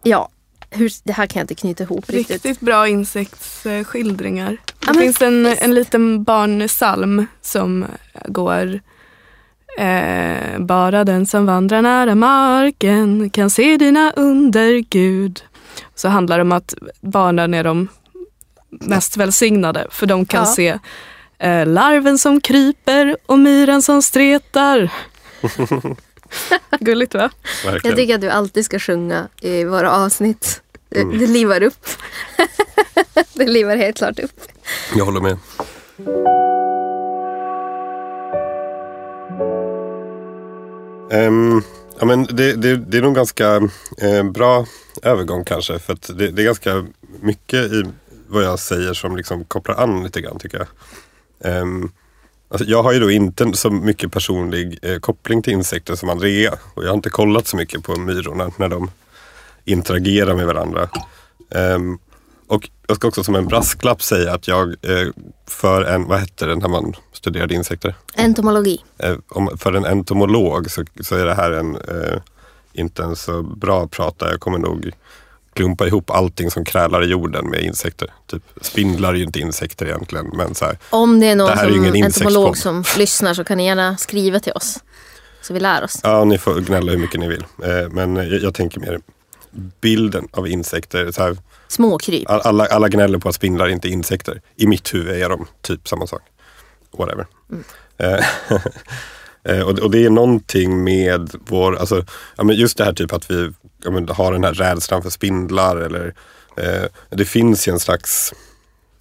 [0.03, 0.29] ja,
[0.71, 2.45] hur, det här kan jag inte knyta ihop riktigt.
[2.45, 4.49] Riktigt bra insektsskildringar.
[4.51, 5.61] Det Ja, finns en, visst.
[5.61, 7.85] en liten barnsalm som
[8.27, 8.79] går
[9.77, 15.43] eh, Bara den som vandrar nära marken kan se dina under Gud.
[15.95, 17.87] Så handlar det om att barnen är de
[18.69, 20.45] mest välsignade för de kan Ja.
[20.45, 20.79] se
[21.41, 24.91] Eh, larven som kryper och myren som stretar.
[26.79, 27.31] Gulligt va?
[27.65, 27.91] Verkligen.
[27.91, 30.61] Jag tycker att du alltid ska sjunga i våra avsnitt.
[30.89, 31.19] Det, Mm.
[31.19, 31.85] det livar upp.
[33.33, 34.41] det livar helt klart upp.
[34.95, 35.37] Jag håller med.
[41.11, 41.61] Ehm,
[41.99, 43.55] ja, men det, det, det är nog ganska
[44.01, 44.65] eh, bra
[45.03, 45.79] övergång kanske.
[45.79, 46.87] För att det, det är ganska
[47.21, 47.83] mycket i
[48.27, 50.67] vad jag säger som liksom kopplar an lite grann tycker jag.
[51.53, 51.91] Ehm,
[52.49, 56.53] alltså, jag har ju då inte så mycket personlig eh, koppling till insekter som Andrea.
[56.73, 58.91] Och jag har inte kollat så mycket på myrorna när de
[59.65, 60.89] interagerar med varandra.
[61.55, 61.97] Ehm,
[62.47, 65.07] och jag ska också som en brasklapp säga att jag eh,
[65.47, 67.95] för en, vad hette det när man studerade insekter?
[68.15, 68.83] Entomologi.
[68.97, 72.21] Eh, om, för en entomolog så, så är det här en eh,
[72.73, 74.31] inte en så bra prata.
[74.31, 74.91] Jag kommer nog
[75.53, 78.13] klumpa ihop allting som krälar i jorden med insekter.
[78.27, 80.27] Typ spindlar är ju inte insekter egentligen.
[80.33, 83.57] Men så här, Om det är någon Det är som, entomolog som lyssnar så kan
[83.57, 84.79] ni gärna skriva till oss.
[85.41, 85.99] Så vi lär oss.
[86.03, 87.45] ja, ni får gnälla hur mycket ni vill.
[87.63, 88.99] Eh, men jag, tänker mer
[89.81, 91.11] bilden av insekter.
[91.11, 91.37] Så här,
[91.67, 92.29] Småkryp.
[92.29, 94.41] All- Alla, alla gnäller på att spindlar inte är insekter.
[94.55, 96.21] I mitt huvud är de typ samma sak.
[96.97, 97.27] Whatever.
[97.97, 98.21] Eh, eh,
[99.43, 102.05] Eh, och, det är någonting med vår, alltså,
[102.53, 103.51] just det här typ att vi
[104.09, 105.77] har den här rädslan för spindlar.
[105.77, 106.13] Eller,
[106.57, 108.33] eh, det finns ju en slags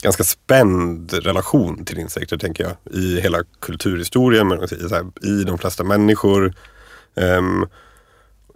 [0.02, 2.94] ganska spänd relation till insekter tänker jag.
[2.94, 4.64] I hela kulturhistorien, men
[5.22, 6.54] i, de flesta människor.
[7.16, 7.66] Ehm,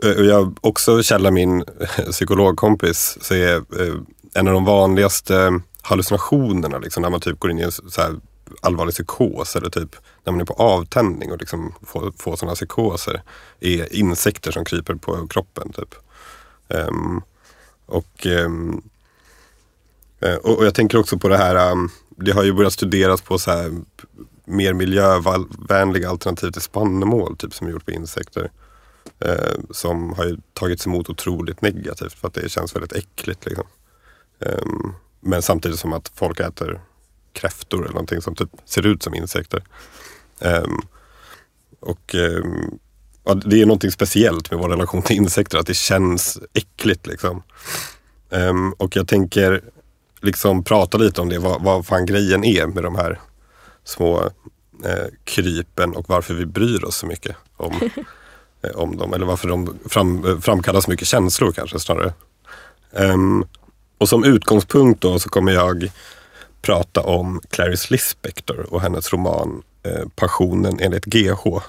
[0.05, 1.65] eh, och jag också källa min
[2.11, 3.63] psykologkompis så är
[4.35, 8.15] en av de vanligaste hallucinationerna liksom, när man typ går in i en så här
[8.63, 13.23] allvarlig psykos eller typ när man är på avtändning och liksom får, får sådana psykoser
[13.61, 15.73] är insekter som kryper på kroppen.
[15.73, 15.95] Typ.
[16.69, 17.23] Um,
[17.87, 18.83] och, um,
[20.43, 23.39] och, och jag tänker också på det här, um, det har ju börjat studeras på
[23.39, 23.73] så här
[24.45, 28.51] mer miljövänliga alternativ till spannmål typ som är gjort på insekter
[29.21, 33.47] eh, som har ju tagits emot otroligt negativt för att det känns väldigt äckligt.
[33.47, 33.67] Liksom.
[35.21, 36.81] Men samtidigt som att folk äter
[37.33, 39.63] kräftor eller någonting som typ ser ut som insekter.
[40.41, 40.81] Ehm,
[41.81, 42.79] och ehm,
[43.25, 47.07] ja, Det är någonting speciellt med vår relation till insekter, att det känns äckligt.
[47.07, 47.43] Liksom.
[48.31, 49.61] Ehm, och jag tänker
[50.21, 53.21] liksom prata lite om det, vad, vad fan grejen är med de här
[53.85, 54.31] små
[54.85, 57.91] eh, krypen och varför vi bryr oss så mycket om
[58.63, 59.15] eh, om dem.
[59.15, 62.13] Eller varför de fram, framkallar så mycket känslor kanske snarare.
[62.93, 63.45] Ehm,
[63.99, 65.91] och som utgångspunkt då så kommer jag
[66.63, 71.61] prata om Clarice Lispector och hennes roman eh, Passionen enligt GH.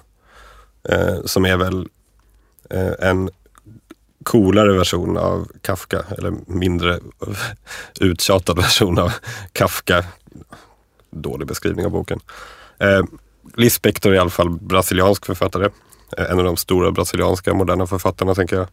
[0.90, 1.88] Eh, som är väl
[2.70, 3.30] eh, en
[4.24, 7.00] coolare version av Kafka, eller mindre
[8.00, 9.14] uttjatad version av
[9.52, 10.06] Kafka.
[11.10, 12.20] Dålig beskrivning av boken.
[12.80, 13.04] Eh,
[13.56, 15.70] Lispector är i alla fall brasiliansk författare.
[16.18, 18.68] Eh, en av de stora brasilianska moderna författarna tänker jag.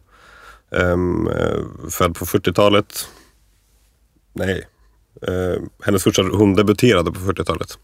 [0.71, 3.07] Ehm, eh, född på 40-talet.
[4.33, 4.67] Nej.
[5.27, 7.79] Eh, hennes första, hon debuterade på 40-talet.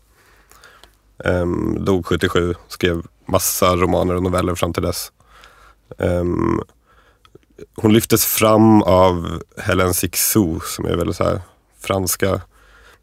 [1.23, 5.11] Ehm, dog 77, skrev massa romaner och noveller fram till dess.
[5.97, 6.61] Ehm,
[7.75, 11.41] hon lyftes fram av Hélène Cixous som är väl så här
[11.79, 12.41] franska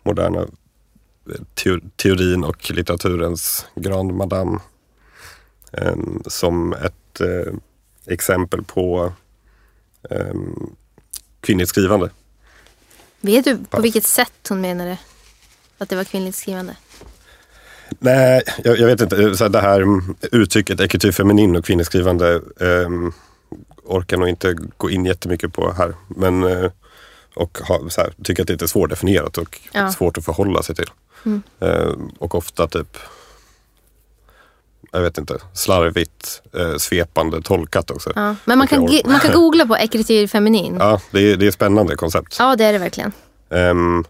[0.03, 4.59] moderna eh, teorin och litteraturens grand madame.
[5.73, 7.55] Ehm, som ett eh,
[8.07, 9.13] exempel på
[10.11, 10.77] um,
[11.41, 12.11] kvinnligt skrivande.
[13.25, 14.99] Vet du på vilket sätt hon menade
[15.79, 16.77] att det var kvinnligt skrivande?
[17.99, 19.37] Nej, jag, jag vet inte.
[19.37, 23.13] Så det här mm, uttrycket ekityr feminin och kvinnligt skrivande um,
[23.85, 25.95] orkar nog inte gå in jättemycket på här.
[26.09, 26.71] Men, eh,
[27.35, 29.93] och ha, så här, tycker att det är lite svårdefinierat och Ja.
[29.93, 30.91] svårt att förhålla sig till.
[31.25, 31.43] Mm.
[31.61, 32.97] Ehm, och ofta typ
[34.95, 38.13] jag vet inte, slarvigt, eh, svepande tolkat också.
[38.15, 38.37] Ja, Ja.
[38.45, 40.77] Men man kan, man kan googla på ekrityr feminin.
[40.79, 41.01] Ja.
[41.11, 42.39] det, är, det är ett spännande koncept.
[42.39, 43.13] det är det verkligen.
[43.51, 44.05] Ehm,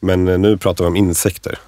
[0.00, 1.58] men eh, nu pratar vi om insekter.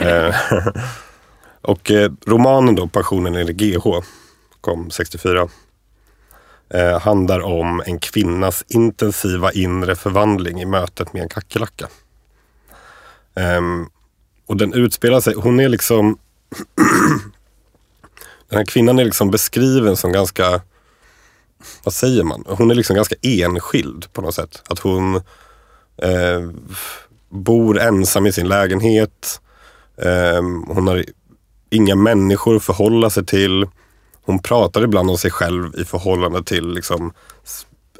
[0.00, 0.34] Eh,
[1.60, 3.86] och eh, romanen då, Passionen enligt GH,
[4.60, 5.48] kom 64.
[6.74, 11.88] Eh, handlar om en kvinnas intensiva inre förvandling i mötet med en kackerlacka.
[13.34, 13.86] Ehm,
[14.46, 16.18] och den utspelar sig, hon är liksom
[18.54, 20.60] Den här kvinnan är liksom beskriven som ganska,
[21.84, 22.44] vad säger man?
[22.48, 24.62] Hon är liksom ganska enskild på något sätt.
[24.68, 25.14] Att hon
[25.96, 26.50] eh,
[27.28, 29.40] bor ensam i sin lägenhet.
[30.02, 31.04] Eh, hon har
[31.70, 33.66] inga människor att förhålla sig till.
[34.22, 37.12] Hon pratar ibland om sig själv i förhållande till liksom,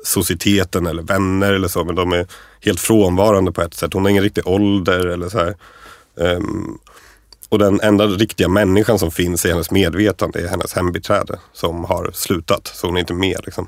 [0.05, 1.85] societeten eller vänner eller så.
[1.85, 2.27] Men de är
[2.61, 3.95] helt frånvarande på ett sätt.
[3.95, 5.57] Hon har ingen riktig ålder eller så här.
[6.15, 6.79] Um,
[7.55, 12.11] och den enda riktiga människan som finns i hennes medvetande är hennes hembiträde som har
[12.13, 13.41] slutat, så hon är inte med.
[13.45, 13.67] Liksom.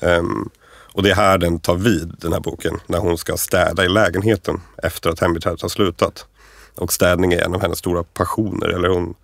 [0.00, 0.48] Ehm,
[0.92, 3.88] och det är här den tar vid, den här boken, när hon ska städa i
[3.88, 6.26] lägenheten efter att hembiträdet har slutat.
[6.74, 9.14] Och städning är en av hennes stora passioner, eller hon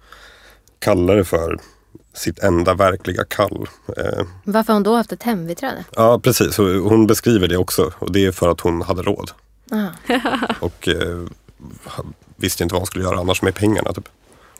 [0.79, 1.59] kallar det för
[2.15, 3.69] sitt enda verkliga kall.
[3.97, 5.85] Ehm, Varför har hon då haft ett hembiträde?
[5.97, 6.57] ja, precis.
[6.59, 9.31] Hon beskriver det också och det är för att hon hade råd.
[9.71, 9.89] Ah.
[10.61, 11.19] Och eh,
[12.43, 13.93] visste inte vad hon skulle göra annars med pengarna.
[13.93, 14.09] Typ.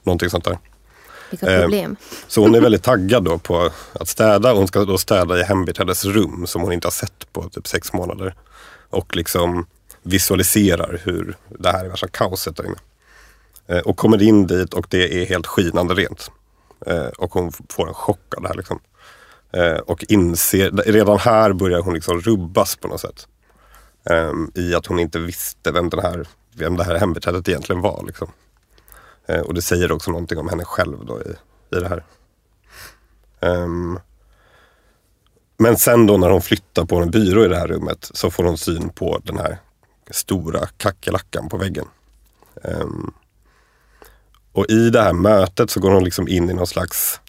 [0.03, 0.59] Någonting sånt där.
[1.31, 1.97] Vilka Eh, problem.
[2.27, 4.53] Så hon är väldigt taggad då på att städa.
[4.53, 7.93] Hon ska då städa i hembiträdets rum som hon inte har sett på typ sex
[7.93, 8.35] månader.
[8.91, 9.67] Och liksom
[10.03, 12.77] visualiserar hur det här är värsta kaoset där inne.
[13.67, 16.31] Eh, Och kommer in dit och det är helt skinande rent.
[16.87, 18.55] Eh, Och hon får en chock av det här.
[18.57, 18.79] Liksom.
[19.87, 23.27] Och inser, redan här börjar hon liksom rubbas på något sätt.
[24.11, 28.05] Ehm, I att hon inte visste vem, den här, vem det här hembiträdet egentligen var.
[28.07, 28.29] Liksom.
[29.27, 31.31] Eh, och det säger också någonting om henne själv då i,
[31.77, 32.05] i det här.
[33.41, 33.99] Um,
[35.57, 38.45] men sen då när hon flyttar på en byrå i det här rummet så får
[38.45, 39.59] hon syn på den här
[40.11, 41.87] stora kackerlackan på väggen.
[42.63, 43.15] Um,
[44.53, 47.21] och i det här mötet så går hon liksom in i någon slags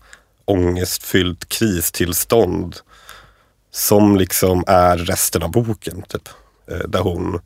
[0.45, 2.75] ångestfyllt kristillstånd
[3.71, 6.01] som liksom är resten av boken.
[6.01, 6.29] Typ.
[6.67, 7.41] Eh, Där hon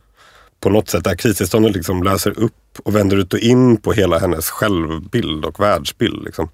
[0.59, 3.93] på något sätt, det här kristillståndet liksom löser upp och vänder ut och in på
[3.93, 6.23] hela hennes självbild och världsbild.
[6.23, 6.49] Liksom.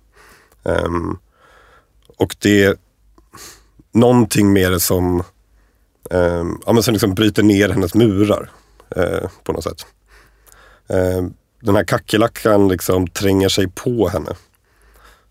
[0.63, 1.17] Um,
[2.17, 2.75] och det är
[3.91, 5.23] någonting med det som,
[6.09, 8.51] um, ja, men som liksom bryter ner hennes murar
[8.97, 9.85] uh, på något sätt.
[10.93, 11.29] Uh,
[11.61, 14.31] den här kackerlackan liksom tränger sig på henne.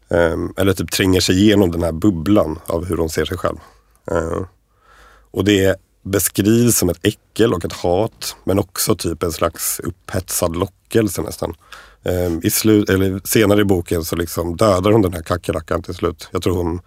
[0.09, 3.57] Um, eller typ tränger sig igenom den här bubblan av hur hon ser sig själv.
[4.12, 4.47] Uh,
[5.31, 10.57] och det beskrivs som ett äckel och ett hat men också typ en slags upphetsad
[10.57, 11.55] lockelse nästan.
[12.05, 15.95] Ehm, i slut, eller senare i boken så liksom dödar hon den här kackerlackan till
[15.95, 16.29] slut.
[16.31, 16.81] Jag tror hon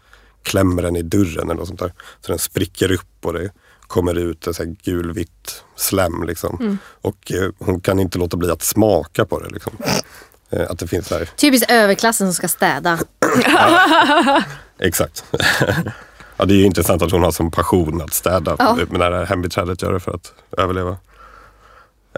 [0.44, 1.94] klämmer den i dörren eller något sånt där.
[2.22, 3.52] Så den spricker upp och det
[3.88, 6.24] kommer ut här gulvitt slem.
[6.24, 6.78] Liksom.
[7.02, 9.50] Och eh, hon kan inte låta bli att smaka på det.
[9.50, 9.74] Liksom.
[10.50, 11.30] Eh, att det finns där.
[11.36, 13.00] Typiskt överklassen som ska städa.
[14.80, 15.26] Exakt.
[16.38, 18.56] ja, det är ju intressant att hon har som passion att städa.
[18.60, 18.78] Ja.
[18.90, 20.98] Men det här hembiträdet gör det för att överleva.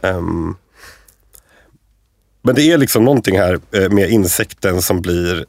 [0.03, 0.55] Ehm,
[2.41, 5.45] men det är liksom någonting här eh, med insekten som blir...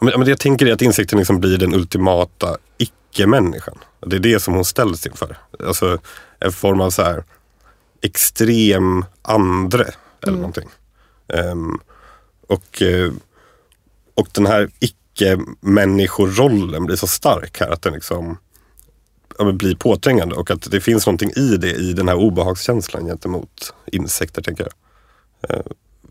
[0.00, 3.78] Men, jag tänker är att insekten liksom blir den ultimata icke-människan.
[4.00, 5.36] Det är det som hon ställs inför.
[5.66, 5.98] Alltså
[6.38, 7.24] en form av så här
[8.02, 9.86] extrem andre
[10.22, 10.68] eller någonting.
[11.28, 11.78] Ehm,
[12.46, 13.12] och, eh,
[14.14, 14.70] och den här
[15.18, 18.38] icke-människorollen blir så stark här att den liksom
[19.38, 23.74] ja, blir påträngande och att det finns någonting i det, i den här obehagskänslan gentemot
[23.92, 24.72] insekter tänker jag.
[25.56, 25.62] Eh,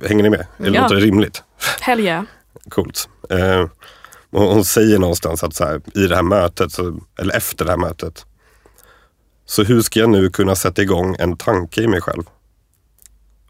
[0.10, 0.48] hänger ni med?
[0.60, 0.82] Eller Ja.
[0.82, 1.44] låter det rimligt?
[1.82, 2.24] Hell yeah.
[2.70, 3.10] Coolt.
[3.30, 3.66] Eh,
[4.32, 7.78] hon säger någonstans att så här, i det här mötet, så, eller efter det här
[7.78, 8.26] mötet.
[9.46, 12.24] Så hur ska jag nu kunna sätta igång en tanke i mig själv?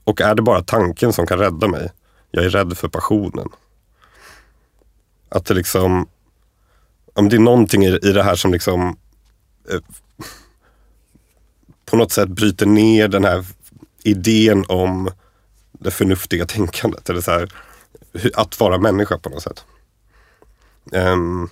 [0.03, 1.91] Och är det bara tanken som kan rädda mig?
[2.31, 3.49] Jag är rädd för passionen.
[5.29, 6.07] Att det liksom,
[7.13, 8.97] om det är någonting i, i det här som liksom
[9.71, 9.79] eh,
[11.85, 13.45] på något sätt bryter ner den här
[14.03, 15.11] idén om
[15.71, 17.09] det förnuftiga tänkandet.
[17.09, 17.51] Eller så här,
[18.33, 19.65] att vara människa på något sätt.
[20.91, 21.49] Um,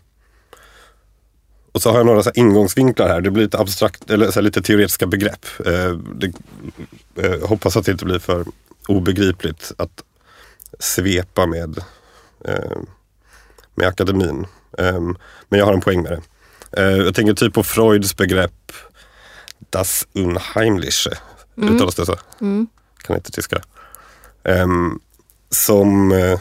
[1.71, 3.21] och så har jag några så här ingångsvinklar här.
[3.21, 5.45] Det blir lite abstrakt, eller så här lite teoretiska begrepp.
[5.67, 6.34] Uh, det,
[7.23, 8.45] uh, hoppas att det inte blir för
[8.88, 10.03] obegripligt att
[10.80, 11.78] svepa med,
[12.47, 12.82] uh,
[13.76, 14.45] med akademin.
[14.78, 15.17] Ehm,
[15.49, 16.21] men jag har en poäng med det.
[16.82, 18.71] Eh, jag tänker typ på Freuds begrepp
[19.69, 21.11] Das Unheimliche.
[21.57, 22.17] Uttalas det så?
[22.97, 23.61] Kan inte tyska.
[24.43, 24.99] Ehm,
[25.49, 26.39] som eh,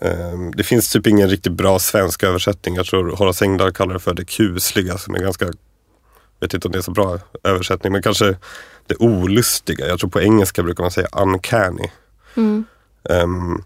[0.00, 2.74] ehm, det finns typ ingen riktigt bra svensk översättning.
[2.74, 5.46] Jag tror Horace Engdahl kallar det för det kusliga som är ganska,
[6.40, 8.36] vet inte om det är så bra översättning, men kanske
[8.86, 9.86] det olustiga.
[9.86, 11.90] Jag tror på engelska brukar man säga uncanny.
[13.08, 13.64] Ehm,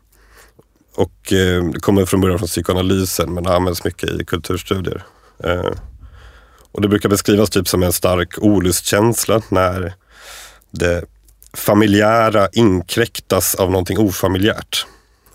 [0.98, 5.04] och eh, det kommer från början från psykoanalysen men används mycket i kulturstudier.
[5.44, 5.70] Eh,
[6.72, 9.94] och det brukar beskrivas typ som en stark olustkänsla när
[10.70, 11.04] det
[11.52, 14.86] familjära inkräktas av någonting ofamiljärt.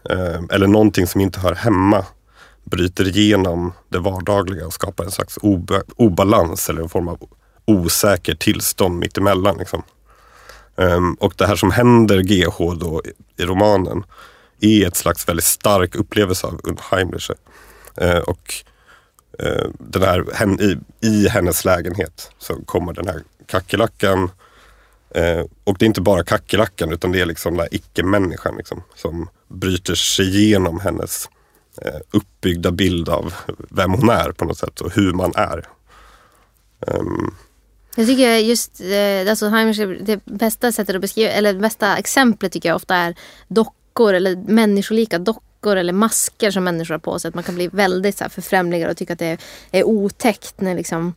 [0.09, 2.05] Eh, eller någonting som inte hör hemma
[2.63, 7.19] bryter igenom det vardagliga och skapar en slags oba- obalans eller en form av
[7.65, 9.57] osäker tillstånd mittemellan.
[9.57, 9.83] Liksom.
[10.77, 14.03] Ehm, och det här som händer GH då i, i romanen
[14.65, 17.33] är ett slags väldigt stark upplevelse av Unheimliche.
[17.97, 18.53] Eh, och
[19.39, 24.29] eh, den här, hen, i, i hennes lägenhet så kommer den här kackerlackan
[25.15, 28.83] Eh, och det är inte bara kackerlackan utan det är liksom den här icke-människan liksom,
[28.95, 31.29] som bryter sig igenom hennes
[31.81, 33.33] eh, uppbyggda bild av
[33.69, 35.67] vem hon är på något sätt och hur man är.
[36.79, 37.35] Um,
[37.95, 39.49] jag tycker just eh, alltså
[39.99, 43.15] det bästa sättet att beskriva, eller det bästa exemplet tycker jag ofta är
[43.93, 47.29] dockor eller människolika dockor eller masker som människor har på sig.
[47.29, 49.37] Att man kan bli väldigt så här, förfrämligad och tycka att det är,
[49.71, 51.13] är otäckt när liksom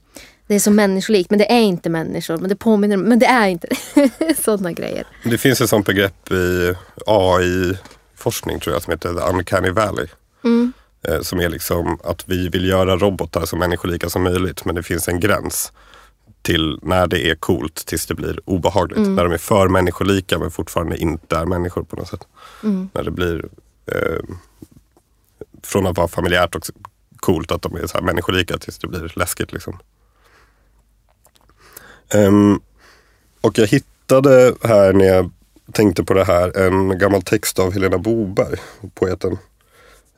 [0.46, 2.36] det är så människolikt men det är inte människor.
[2.36, 3.68] Men det påminner men det är inte.
[4.44, 5.06] Sådana grejer.
[5.24, 6.74] Det finns ett sånt begrepp i
[7.06, 10.06] AI-forskning tror jag som heter the uncanny valley.
[10.44, 10.72] Mm.
[11.08, 14.82] Eh, som är liksom att vi vill göra robotar så människolika som möjligt men det
[14.82, 15.72] finns en gräns
[16.46, 18.98] till när det är coolt tills det blir obehagligt.
[18.98, 19.14] Mm.
[19.14, 22.26] När de är för människolika men fortfarande inte är människor på något sätt.
[22.62, 22.88] Mm.
[22.92, 23.48] När det blir
[23.86, 24.24] eh,
[25.62, 26.62] från att vara familjärt och
[27.16, 29.52] coolt att de är så här människolika tills det blir läskigt.
[29.52, 29.78] Liksom.
[32.14, 32.60] Um,
[33.40, 35.30] och jag hittade här när jag
[35.72, 38.56] tänkte på det här en gammal text av Helena Boberg,
[38.94, 39.38] poeten,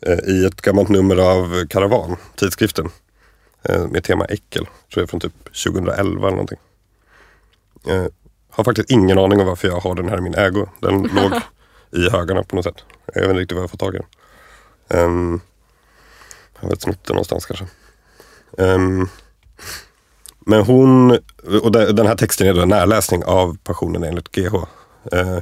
[0.06, 2.90] eh, i ett gammalt nummer av Karavan, tidskriften.
[3.62, 6.58] Eh, med tema äckel, tror jag från typ 2011 eller någonting.
[7.86, 8.06] Eh,
[8.50, 10.66] har faktiskt ingen aning om varför jag har den här i min ägo.
[10.80, 11.32] Den låg
[11.90, 12.84] i högarna på något sätt.
[13.14, 14.06] Jag vet inte riktigt var jag fått tag i den.
[15.04, 15.40] Um,
[16.60, 17.66] jag har snott den någonstans kanske.
[18.50, 19.08] Um,
[20.38, 21.18] men hon,
[21.62, 24.54] och den här texten är då en närläsning av Passionen enligt GH.
[25.12, 25.38] Eh,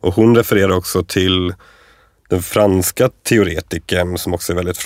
[0.00, 1.54] och hon refererar också till
[2.28, 4.78] den franska teoretikern som också är väldigt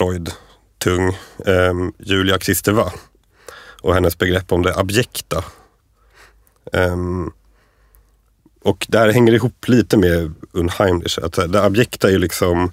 [0.83, 1.09] tung
[1.47, 2.93] eh, Julia Kristeva.
[3.83, 5.45] Och hennes begrepp om det abjekta.
[6.73, 6.97] Eh,
[8.63, 11.19] och där hänger det ihop lite med Unheimlich.
[11.19, 12.73] Att det abjekta är liksom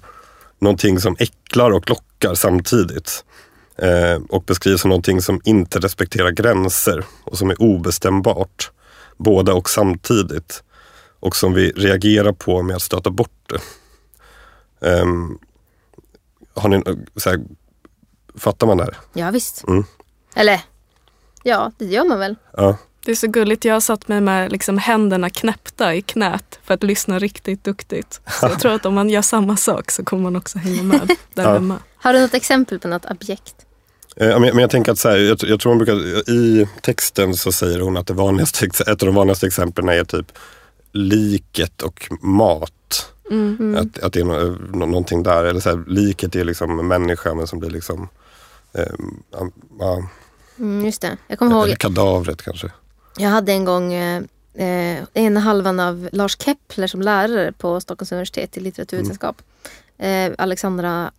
[0.58, 3.24] någonting som äcklar och lockar samtidigt.
[3.76, 8.70] Eh, och beskrivs som någonting som inte respekterar gränser och som är obestämbart.
[9.16, 10.62] Båda och samtidigt.
[11.20, 13.60] Och som vi reagerar på med att stöta bort det.
[14.88, 15.06] Eh,
[16.54, 17.40] har ni, eh, så här,
[18.34, 18.96] fattar man det här?
[19.12, 19.64] Ja visst.
[19.68, 19.84] Mm.
[20.34, 20.60] Eller,
[21.42, 22.36] ja det gör man väl.
[22.56, 22.76] Ja.
[23.04, 23.64] Det är så gulligt.
[23.64, 28.20] Jag har satt mig med liksom händerna knäppta i knät för att lyssna riktigt duktigt.
[28.40, 31.00] Så jag tror att om man gör samma sak så kommer man också hänga med
[31.34, 31.52] där ja.
[31.52, 31.78] hemma.
[31.96, 33.54] Har du något exempel på något objekt?
[34.16, 37.52] Eh, men jag tänker att så här, jag, jag, tror hon brukar, i texten så
[37.52, 40.32] säger hon att det vanligaste, ett av de vanligaste exemplen är typ
[40.92, 43.12] liket och mat.
[43.30, 43.76] Mm.
[43.76, 45.44] Att, att det är no, någonting där.
[45.44, 48.08] Eller så här, liket är liksom en människa men som blir liksom...
[48.72, 48.82] Eh,
[49.40, 50.06] uh,
[50.58, 51.16] mm, just det.
[51.26, 51.78] Jag kommer ihåg.
[51.78, 52.70] kadavret kanske.
[53.16, 54.22] Jag hade en gång eh,
[54.54, 59.42] eh, ena halvan av Lars Kepler som lärare på Stockholms universitet i litteraturvetenskap.
[59.98, 60.32] Mm.
[60.32, 61.10] Eh, Alexandra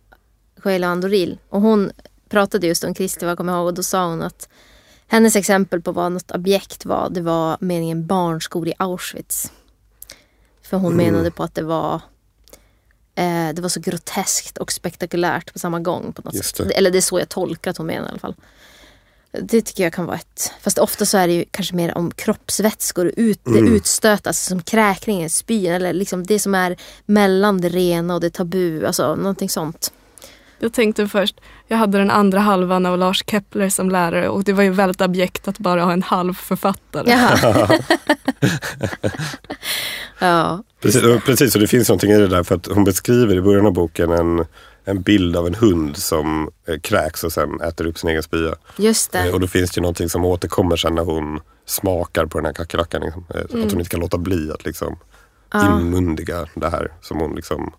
[0.56, 1.38] Sjöla Andoril.
[1.48, 1.90] Och hon
[2.28, 4.48] pratade just om Kristiva, kommer jag ihåg, och då sa hon att
[5.06, 9.52] hennes exempel på vad något objekt var, det var meningen barnskor i Auschwitz.
[10.72, 11.06] För hon mm.
[11.06, 11.94] menade på att det var
[13.14, 16.12] eh, det var så groteskt och spektakulärt på samma gång.
[16.12, 16.68] På något sätt.
[16.68, 16.74] Det.
[16.74, 18.34] Eller det är så jag tolkar att hon menar i alla fall.
[19.30, 20.52] Det tycker jag kan vara ett...
[20.60, 23.64] Fast ofta så är det ju kanske mer om kroppsvätskor, ut, mm.
[23.64, 28.20] det utstötas alltså som kräkningen, spyn eller liksom det som är mellan det rena och
[28.20, 28.86] det tabu.
[28.86, 29.92] Alltså någonting sånt.
[30.58, 31.40] Jag tänkte först,
[31.72, 35.00] jag hade den andra halvan av Lars Kepler som lärare och det var ju väldigt
[35.00, 37.10] objekt att bara ha en halv författare.
[40.18, 40.64] ja.
[40.80, 43.66] Precis, precis, och det finns någonting i det där för att hon beskriver i början
[43.66, 44.44] av boken en,
[44.84, 48.54] en bild av en hund som eh, kräks och sen äter upp sin egen spya.
[48.76, 49.28] Just det.
[49.28, 52.46] Eh, och då finns det ju någonting som återkommer sen när hon smakar på den
[52.46, 53.02] här kackerlackan.
[53.02, 53.24] Liksom.
[53.34, 53.66] Eh, mm.
[53.66, 54.98] Att hon inte kan låta bli att liksom
[55.52, 55.80] ja.
[55.80, 57.72] inmundiga det här som hon liksom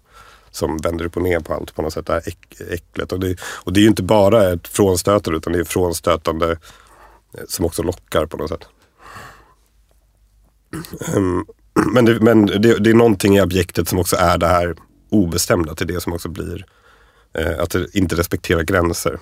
[0.54, 2.06] som vänder upp och ner på allt på något sätt.
[2.06, 3.12] Det här äck, äcklet.
[3.12, 7.43] Och det, och det är ju inte bara ett frånstötande utan det är frånstötande eh,
[7.47, 8.68] som också lockar på något sätt.
[11.16, 11.45] Um,
[11.93, 14.76] men det, men det, det, är någonting i objektet som också är det här
[15.10, 16.66] obestämda till det som också blir
[17.34, 19.20] eh, att det inte respektera gränser.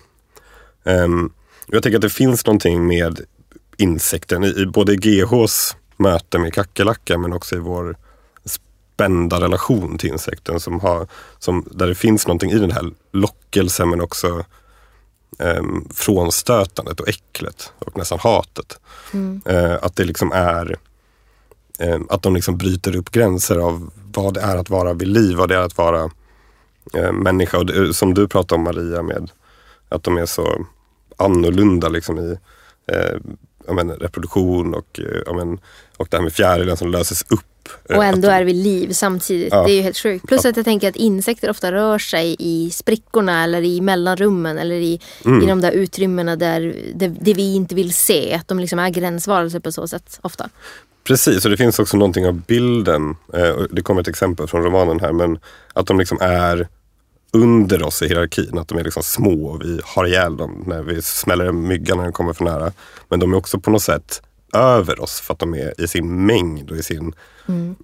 [0.83, 1.33] Um,
[1.67, 3.21] jag tänker att det finns någonting med
[3.77, 7.97] insekten i, i både GHs möte med kackerlacka men också i vår
[9.01, 11.07] spända relation till insekten som har,
[11.39, 14.45] som, där det finns någonting i den här lockelsen men också
[15.39, 18.79] eh, frånstötandet och äcklet och nästan hatet.
[19.13, 19.41] Mm.
[19.45, 20.77] Eh, att det liksom är
[21.79, 25.37] eh, att de liksom bryter upp gränser av vad det är att vara vid liv,
[25.37, 26.11] vad det är att vara
[26.93, 27.57] eh, människa.
[27.57, 29.31] Och det, som du pratade om Maria med
[29.89, 30.65] att de är så
[31.17, 32.37] annorlunda liksom i
[32.87, 35.59] eh, men, reproduktion och, eh, men,
[35.97, 37.45] och det här med fjärilen som löses upp
[37.89, 39.53] Och ändå att de- är vi liv samtidigt.
[39.53, 39.63] Ja.
[39.63, 40.27] Det är ju helt sjukt.
[40.27, 44.75] Plus att jag tänker att insekter ofta rör sig i sprickorna eller i mellanrummen eller
[44.75, 45.43] i, Mm.
[45.43, 48.33] i de där utrymmena där det, det vi inte vill se.
[48.33, 50.49] Att de liksom är gränsvarelser på så sätt ofta.
[51.03, 53.15] Precis, och det finns också någonting av bilden.
[53.33, 55.11] Eh, det kommer ett exempel från romanen här.
[55.13, 55.39] Men
[55.73, 56.67] att de liksom är
[57.33, 58.57] under oss i hierarkin.
[58.57, 61.95] Att de är liksom små och vi har ihjäl dem när vi smäller en mygga
[61.95, 62.71] när den kommer för nära.
[63.09, 64.21] Men de är också på något sätt
[64.53, 67.13] över oss för att de är i sin mängd och i sin,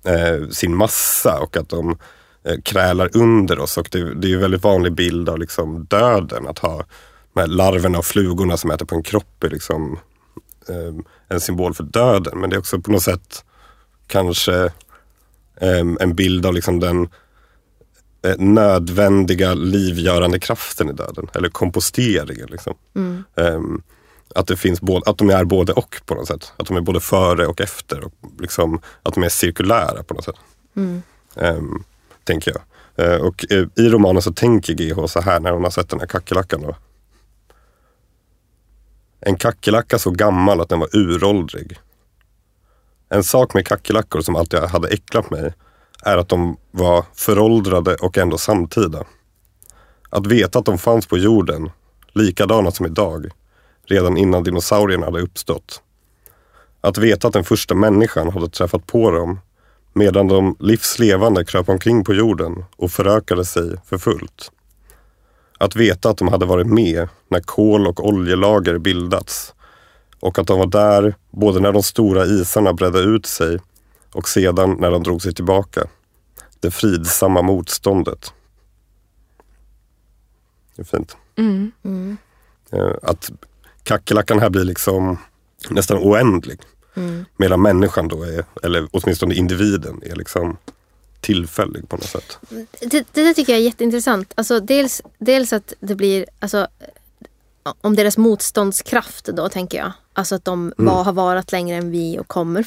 [0.04, 1.40] eh, sin massa.
[1.40, 1.98] Och att de
[2.44, 3.78] eh, krälar under oss.
[3.78, 6.48] Och det, det är ju en väldigt vanlig bild av liksom döden.
[6.48, 6.86] Att ha
[7.34, 10.00] de här larverna och flugorna som äter på en kropp är liksom
[10.70, 10.94] eh,
[11.28, 12.40] en symbol för döden.
[12.40, 13.46] Men det är också på något sätt
[14.08, 14.64] kanske
[15.62, 17.08] eh, en bild av liksom den
[18.22, 21.28] eh, nödvändiga livgörande kraften i döden.
[21.34, 22.48] Eller komposteringen.
[22.50, 22.74] Liksom.
[23.36, 23.62] Eh,
[24.36, 26.54] att, det finns både, att de är både och på något sätt.
[26.58, 28.04] Att de är både före och efter.
[28.04, 30.36] Och liksom, att de är cirkulära på något sätt.
[31.36, 31.62] Eh,
[32.24, 32.62] tänker jag.
[33.06, 36.00] Eh, och eh, i romanen så tänker GH så här när hon har sett den
[36.00, 36.62] här kackerlackan.
[36.62, 36.76] Då.
[39.20, 41.80] En kackerlacka så gammal att den var uråldrig.
[43.10, 45.54] En sak med kackerlackor som alltid hade äcklat mig
[46.04, 49.04] är att de var föråldrade och ändå samtida.
[50.10, 51.70] Att veta att de fanns på jorden,
[52.14, 53.32] likadana som idag,
[53.88, 55.82] redan innan dinosaurierna hade uppstått.
[56.82, 59.40] Att veta att den första människan hade träffat på dem
[59.94, 64.52] medan de livslevande kröp omkring på jorden och förökade sig för fullt.
[65.58, 69.54] Att veta att de hade varit med när kol och oljelager bildats
[70.20, 73.60] och att de var där både när de stora isarna bredde ut sig
[74.14, 75.84] och sedan när de drog sig tillbaka.
[76.60, 78.34] Det fridsamma motståndet.
[80.76, 81.18] Det är fint.
[82.72, 83.32] Eh, Att
[83.88, 85.18] kackerlackan här blir liksom
[85.70, 86.60] nästan oändlig.
[87.38, 90.58] Medan människan då är, eller åtminstone individen, är liksom
[91.22, 92.38] tillfällig på något sätt.
[92.80, 94.34] Det, det där tycker jag är jätteintressant.
[94.36, 96.68] Alltså, dels, dels att det blir, alltså,
[97.82, 99.92] om deras motståndskraft då tänker jag.
[100.14, 102.66] Alltså att de var, har varit längre än vi och kommer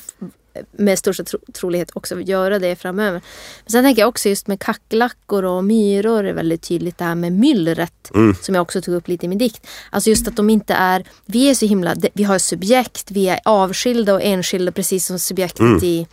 [0.72, 3.20] med största tro, trolighet också göra det framöver.
[3.64, 7.14] Men sen tänker jag också just med kackerlackor och myror är väldigt tydligt det här
[7.14, 8.10] med myllret.
[8.40, 9.66] Som jag också tog upp lite i min dikt.
[9.90, 13.40] Alltså just att de inte är, vi är så himla, vi har subjekt, vi är
[13.44, 16.06] avskilda och enskilda precis som subjektet i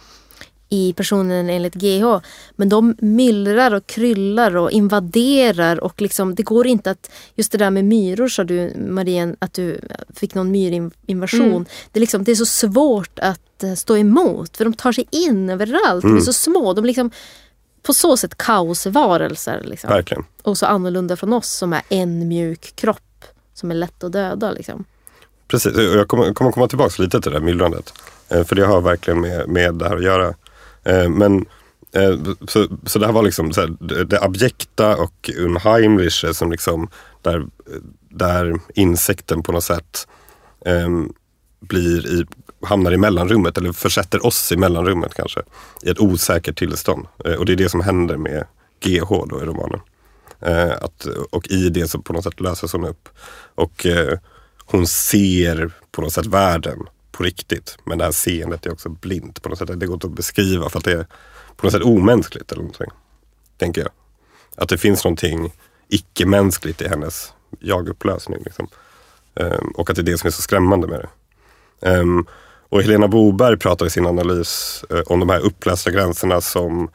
[0.70, 2.06] i personen enligt GH.
[2.56, 7.58] Men de myllrar och kryllar och invaderar och liksom, det går inte att, just det
[7.58, 9.80] där med myror sa du Marien, att du
[10.16, 11.66] fick någon myrinvasion.
[11.92, 15.08] Det, är liksom, det är så svårt att eh, stå emot för de tar sig
[15.12, 16.04] in överallt.
[16.04, 17.12] De är så små, de liksom
[17.82, 19.62] på så sätt kaosvarelser.
[19.64, 19.90] Liksom.
[19.90, 20.24] Verkligen.
[20.42, 24.52] Och så annorlunda från oss som är en mjuk kropp som är lätt att döda.
[24.52, 24.86] Liksom.
[25.48, 27.94] Precis, jag kommer, kommer komma tillbaka lite till det där myllrandet.
[28.30, 30.34] Eh, För det har verkligen med, med det här att göra.
[30.88, 31.46] Eh, men
[31.96, 32.18] eh,
[32.48, 36.90] så, så det här var liksom så här, det- det abjekta och unheimliche som liksom
[37.22, 37.46] där,
[38.10, 40.08] där insekten på något sätt
[40.66, 40.90] eh,
[41.60, 42.26] blir i,
[42.62, 45.42] hamnar i mellanrummet eller försätter oss i mellanrummet kanske.
[45.84, 47.08] I ett osäkert tillstånd.
[47.26, 48.46] Eh, Och det är det som händer med
[48.84, 49.80] GH då i romanen.
[50.42, 53.10] Eh, att, och i det så på något sätt löses hon upp.
[53.56, 54.18] Och eh,
[54.66, 56.80] hon ser på något sätt världen
[57.18, 57.78] på riktigt.
[57.84, 59.80] Men det här seendet är också blint på något sätt.
[59.80, 61.06] Det går inte att beskriva för att det är
[61.56, 62.92] på något sätt omänskligt eller någonting.
[63.58, 63.92] Tänker jag.
[64.56, 65.54] Att det finns någonting
[65.90, 68.44] icke-mänskligt i hennes jagupplösning.
[68.46, 68.68] Liksom.
[69.34, 72.00] Um, och att det är det som är så skrämmande med det.
[72.00, 72.28] Um,
[72.70, 76.90] och Helena Boberg pratar i sin analys uh, om de här upplösta gränserna som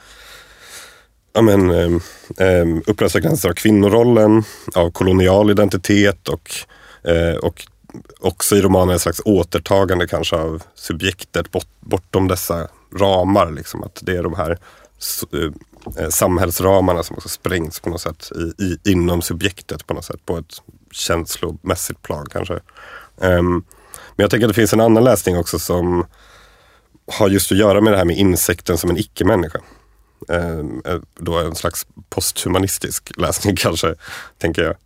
[1.33, 2.01] ja, men, um,
[2.39, 4.45] um, upplösta gränser av kvinnorollen,
[4.75, 6.51] av kolonial identitet och,
[7.09, 7.67] uh, och
[8.21, 13.51] också i romanen ett slags återtagande kanske av subjektet bort, bortom dessa ramar.
[13.51, 14.59] Liksom, att det är de här
[15.99, 20.27] eh, samhällsramarna som också sprängs på något sätt i, i, inom subjektet på något sätt.
[20.27, 20.55] På ett
[20.91, 22.55] känslomässigt plan kanske.
[23.17, 23.65] Um,
[24.17, 26.07] men jag tänker att det finns en annan läsning också som
[27.19, 29.59] har just att göra med det här med insekten som en icke-människa.
[30.29, 30.83] Um,
[31.15, 33.95] då en slags posthumanistisk läsning kanske,
[34.39, 34.77] tänker jag.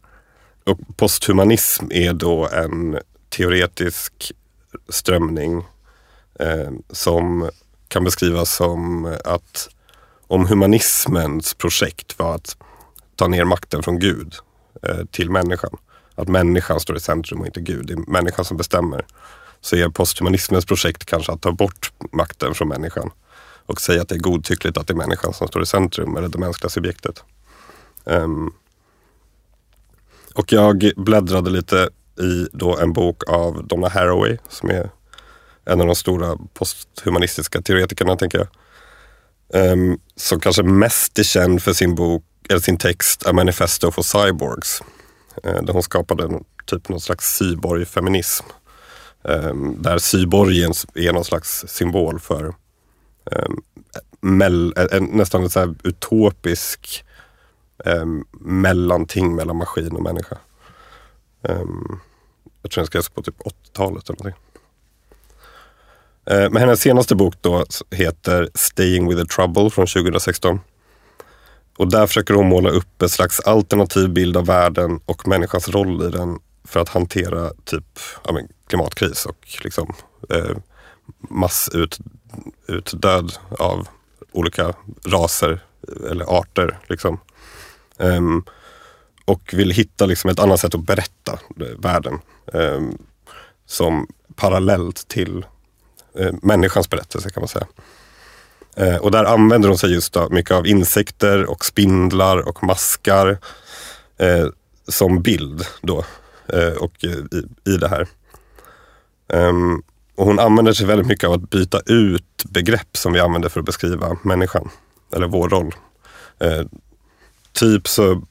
[0.67, 2.99] Och posthumanism är då en
[3.29, 4.33] teoretisk
[4.89, 5.65] strömning
[6.41, 7.51] eh, som
[7.89, 9.69] kan beskrivas som att
[10.27, 12.57] om humanismens projekt var att
[13.17, 14.35] ta ner makten från Gud
[14.83, 15.77] eh, till människan.
[16.15, 17.87] Att människan står i centrum och inte Gud.
[17.87, 19.07] Det är människan som bestämmer.
[19.61, 23.11] Så är posthumanismens projekt kanske att ta bort makten från människan
[23.67, 26.29] och säga att det är godtyckligt att det är människan som står i centrum eller
[26.29, 27.25] det mänskliga subjektet.
[28.05, 28.53] Ehm,
[30.37, 31.89] och jag bläddrade lite
[32.21, 34.91] i då en bok av Donna Haraway som är
[35.65, 38.49] en av de stora posthumanistiska teoretikerna tänker jag.
[39.73, 44.03] Um, som kanske mest är känd för sin bok, eller sin text A Manifesto for
[44.03, 44.83] Cyborgs.
[45.47, 48.47] Uh, där hon skapade en, typ någon slags cyborgfeminism.
[49.23, 52.55] Um, där cyborgen är någon slags symbol för
[53.31, 53.63] um,
[54.21, 57.05] mell, en, nästan en så här utopisk
[57.87, 58.07] eh,
[58.41, 60.39] mellanting mellan maskin och människa.
[61.43, 61.65] Eh,
[62.63, 64.43] jag tror den skrevs på typ 80-talet eller någonting.
[66.31, 70.61] Eh, men hennes senaste bok då heter Staying with the Trouble från 2016.
[71.77, 76.03] Och där försöker hon måla upp en slags alternativ bild av världen och människans roll
[76.03, 79.93] i den för att hantera typ ja, men, klimatkris och liksom,
[80.31, 80.57] eh,
[81.19, 81.73] massutdöd
[83.59, 83.89] av
[84.33, 84.75] olika
[85.07, 85.61] raser
[86.11, 86.79] eller arter.
[86.87, 87.19] Liksom.
[87.99, 88.45] Um,
[89.25, 92.19] och vill hitta liksom ett annat sätt att berätta eh, världen.
[92.53, 92.99] Um,
[93.67, 95.47] som parallellt till
[96.21, 97.67] uh, människans berättelse kan man säga.
[98.81, 103.29] Uh, och där använder hon sig just då, mycket av insekter och spindlar och maskar
[104.23, 104.49] uh,
[104.89, 106.05] som bild då.
[106.81, 107.09] och i,
[107.71, 108.09] i det här.
[109.29, 109.83] Um,
[110.17, 113.61] och hon använder sig väldigt mycket av att byta ut begrepp som vi använder för
[113.61, 114.71] att beskriva människan.
[115.13, 115.75] Eller vår roll.
[117.57, 118.23] Typ så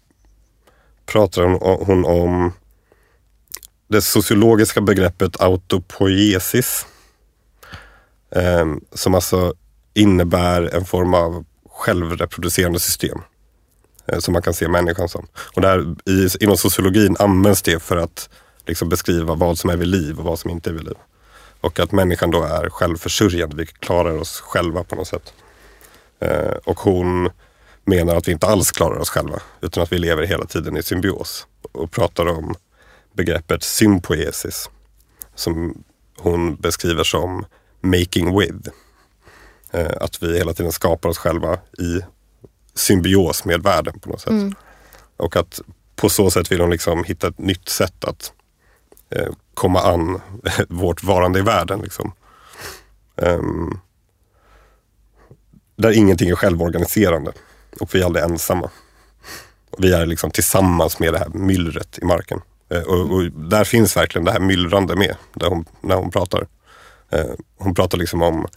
[1.06, 2.54] pratar hon, hon om
[3.88, 6.86] det sociologiska begreppet autopoiesis.
[8.36, 9.54] Eh, som alltså
[9.94, 13.22] innebär en form av självreproducerande system.
[14.08, 15.28] Eh, som man kan se människan som.
[15.56, 18.30] Och där, i, inom sociologin används det för att
[18.66, 20.98] liksom beskriva vad som är vid liv och vad som inte är vid liv.
[21.62, 25.34] Och att människan då är självförsörjande, vi klarar oss själva på något sätt.
[26.20, 27.30] Eh, och hon
[27.86, 30.84] menar att vi inte alls klarar oss själva, utan att vi lever hela tiden i
[30.84, 31.48] symbios.
[31.72, 32.56] Och pratar om
[33.14, 34.70] begreppet sympoesis,
[35.36, 35.84] som
[36.18, 37.46] hon beskriver som
[37.82, 38.70] making with.
[39.72, 42.02] Eh, att vi hela tiden skapar oss själva i
[42.74, 44.32] symbios med världen på något sätt.
[44.32, 44.56] Mm.
[45.18, 45.62] Och att
[45.96, 48.34] på så sätt vill hon liksom hitta ett nytt sätt att
[49.10, 50.22] eh, komma an
[50.70, 51.82] vårt varande i världen.
[51.82, 52.12] Liksom.
[53.16, 53.80] Um,
[55.76, 57.32] där ingenting är självorganiserande
[57.80, 58.70] och vi är aldrig ensamma.
[59.78, 62.42] Vi är liksom tillsammans med det här myllret i marken.
[62.74, 66.48] Uh, och, och, där finns verkligen det här myllrande med där hon, när hon pratar.
[67.16, 68.48] Uh, hon pratar liksom om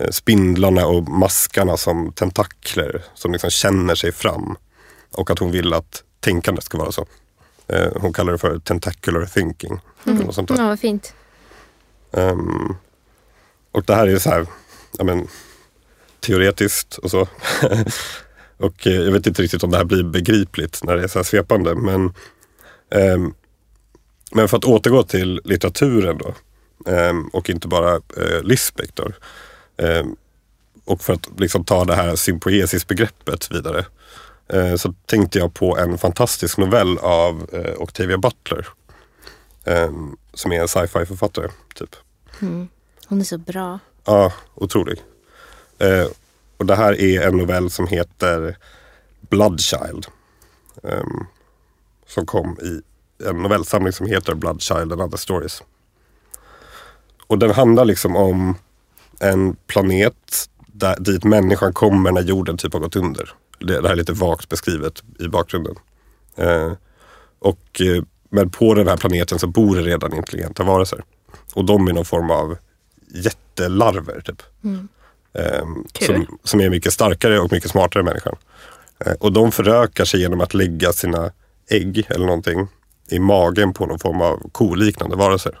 [0.00, 4.56] uh, spindlarna och maskarna som tentakler som liksom känner sig fram.
[5.12, 7.06] Och att hon vill att tänkandet ska vara så.
[7.96, 9.80] hon kallar det för tentacular thinking.
[10.06, 10.28] Mm.
[10.28, 10.56] Och sånt där.
[10.56, 11.14] Ja, vad fint.
[12.10, 12.76] Um,
[13.72, 14.46] och det här är så här,
[14.98, 15.28] ja, men,
[16.20, 17.28] teoretiskt och så.
[18.60, 21.18] och eh, jag vet inte riktigt om det här blir begripligt när det är så
[21.18, 21.74] här svepande.
[21.74, 22.14] Men,
[23.14, 23.34] um,
[24.32, 26.34] men för att återgå till litteraturen då.
[26.92, 29.12] Um, och inte bara uh, Lisbeck då.
[29.76, 30.16] Um,
[30.84, 33.84] och för att liksom ta det här sympoesis-begreppet vidare.
[34.54, 38.66] Uh, så tänkte jag på en fantastisk novell av uh, Octavia Butler
[39.64, 41.48] Um, som är en sci-fi författare.
[41.74, 41.96] Typ.
[42.40, 42.68] Mm.
[43.06, 43.78] Hon är så bra.
[44.04, 45.02] Ja, otrolig.
[46.60, 48.56] Och det här är en novell som heter
[49.20, 50.06] Bloodchild.
[50.82, 51.26] Um,
[52.06, 52.80] som kom i
[53.28, 55.62] en novellsamling som heter Bloodchild and other stories.
[57.26, 58.54] Och den handlar liksom om
[59.20, 63.32] en planet där, dit människan kommer när jorden typ har gått under.
[63.58, 65.74] Det, det här är lite vagt beskrivet i bakgrunden.
[66.38, 66.72] Uh,
[67.38, 71.04] och uh, men på den här planeten så bor det redan intelligenta varelser.
[71.54, 72.56] Och de är någon form av
[73.08, 74.20] jättelarver.
[74.20, 74.42] Typ.
[74.64, 74.88] Mm.
[75.32, 78.36] Um, som, som, är mycket starkare och mycket smartare än människan.
[79.06, 81.30] Uh, och de förökar sig genom att lägga sina
[81.70, 82.68] ägg eller någonting
[83.10, 85.60] i magen på någon form av koliknande varelser.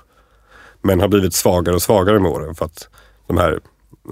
[0.82, 2.88] Men har blivit svagare och svagare med åren för att
[3.26, 3.60] de här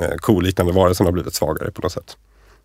[0.01, 2.17] eh, koliknande varelserna har blivit svagare på något sätt.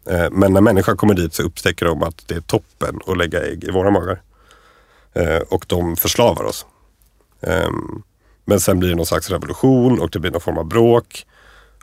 [0.10, 3.42] Eh, men när människan kommer dit så upptäcker de att det är toppen att lägga
[3.44, 4.22] ägg i våra magar.
[5.14, 6.66] Eh, och de förslavar oss.
[7.42, 8.04] Ehm,
[8.46, 11.26] men sen blir det någon slags revolution och det blir någon form av bråk.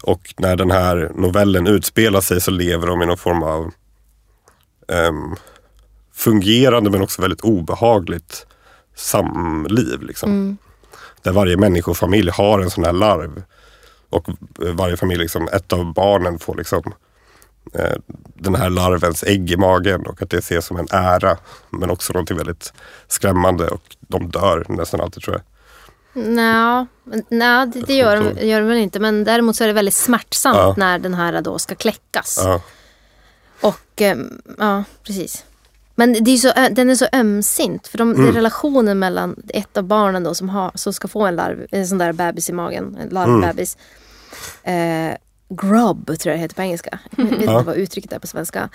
[0.03, 3.71] Och när den här novellen utspelar sig så lever de i någon form av
[4.89, 5.37] um,
[6.15, 8.47] fungerande men också väldigt obehagligt
[8.97, 10.03] samliv.
[10.03, 10.31] Liksom.
[10.31, 10.57] Mm.
[11.23, 13.43] Där varje människofamilj har en sån här larv.
[14.11, 14.27] Och
[14.59, 16.95] varje familj, liksom, ett av barnen får liksom
[17.75, 17.97] Eh,
[18.35, 21.39] den här larvens ägg i magen och att det ses som en ära.
[21.71, 22.73] Men också någonting väldigt
[23.09, 25.43] skrämmande och de dör nästan alltid tror jag.
[26.13, 26.87] Nej,
[27.67, 29.01] det, det gör, de, gör de väl inte.
[29.01, 30.75] Men däremot så är det väldigt smärtsamt ja.
[30.77, 32.41] när den här då ska kläckas.
[32.45, 32.61] Ja.
[33.61, 35.45] Och ehm, ja, precis.
[35.95, 37.89] Men det är så, den är så ömsint.
[37.89, 38.33] För de, mm.
[38.33, 41.99] relationen mellan ett av barnen då som, har, som ska få en, larv, en sån
[41.99, 43.77] där bebis i magen, en larvbebis.
[44.63, 45.11] Mm.
[45.11, 45.17] Eh,
[45.49, 46.99] grub tror jag det heter på engelska.
[47.17, 47.53] Jag vet Ja.
[47.53, 48.69] inte vad uttrycket är på svenska.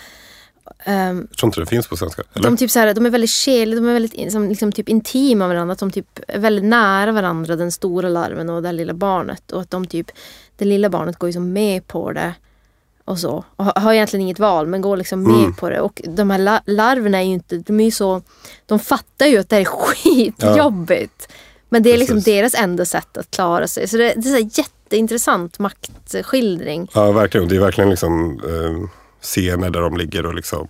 [0.83, 2.23] Ehm, Jag tror inte det finns på svenska.
[2.33, 2.43] Eller?
[2.49, 4.89] de, typ så här, de är väldigt själiga, de är väldigt in- som, liksom, typ
[4.89, 5.73] intima med varandra.
[5.73, 9.51] Att de typ är väldigt nära varandra, den stora larven och det lilla barnet.
[9.51, 10.11] Och att de typ,
[10.57, 12.33] det lilla barnet går ju som med på det.
[13.05, 13.43] Och så.
[13.55, 15.53] Och har- egentligen inget val men går liksom med Mm.
[15.55, 15.81] på det.
[15.81, 18.21] Och de här la- larverna är ju inte, de är ju så,
[18.65, 19.65] de fattar ju att det här är
[20.45, 21.31] skitjobbigt.
[21.69, 22.33] Men det är liksom Precis.
[22.33, 23.87] deras enda sätt att klara sig.
[23.87, 26.87] Så det, det är så här jätteintressant maktskildring.
[26.93, 27.47] Ja, verkligen.
[27.47, 28.89] Det är verkligen liksom, eh,
[29.25, 30.67] scener där de ligger och liksom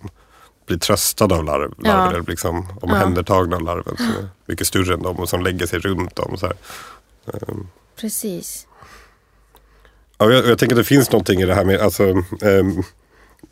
[0.66, 1.92] blir tröstade av larv, Ja.
[1.96, 2.14] larver.
[2.14, 5.78] Eller liksom omhändertagna av larven som är mycket större än dem och som lägger sig
[5.78, 6.36] runt dem.
[6.38, 6.56] Så här.
[8.00, 8.66] Precis.
[10.18, 12.02] Ja, jag, jag tänker att det finns någonting i det här med alltså,
[12.42, 12.82] ehm,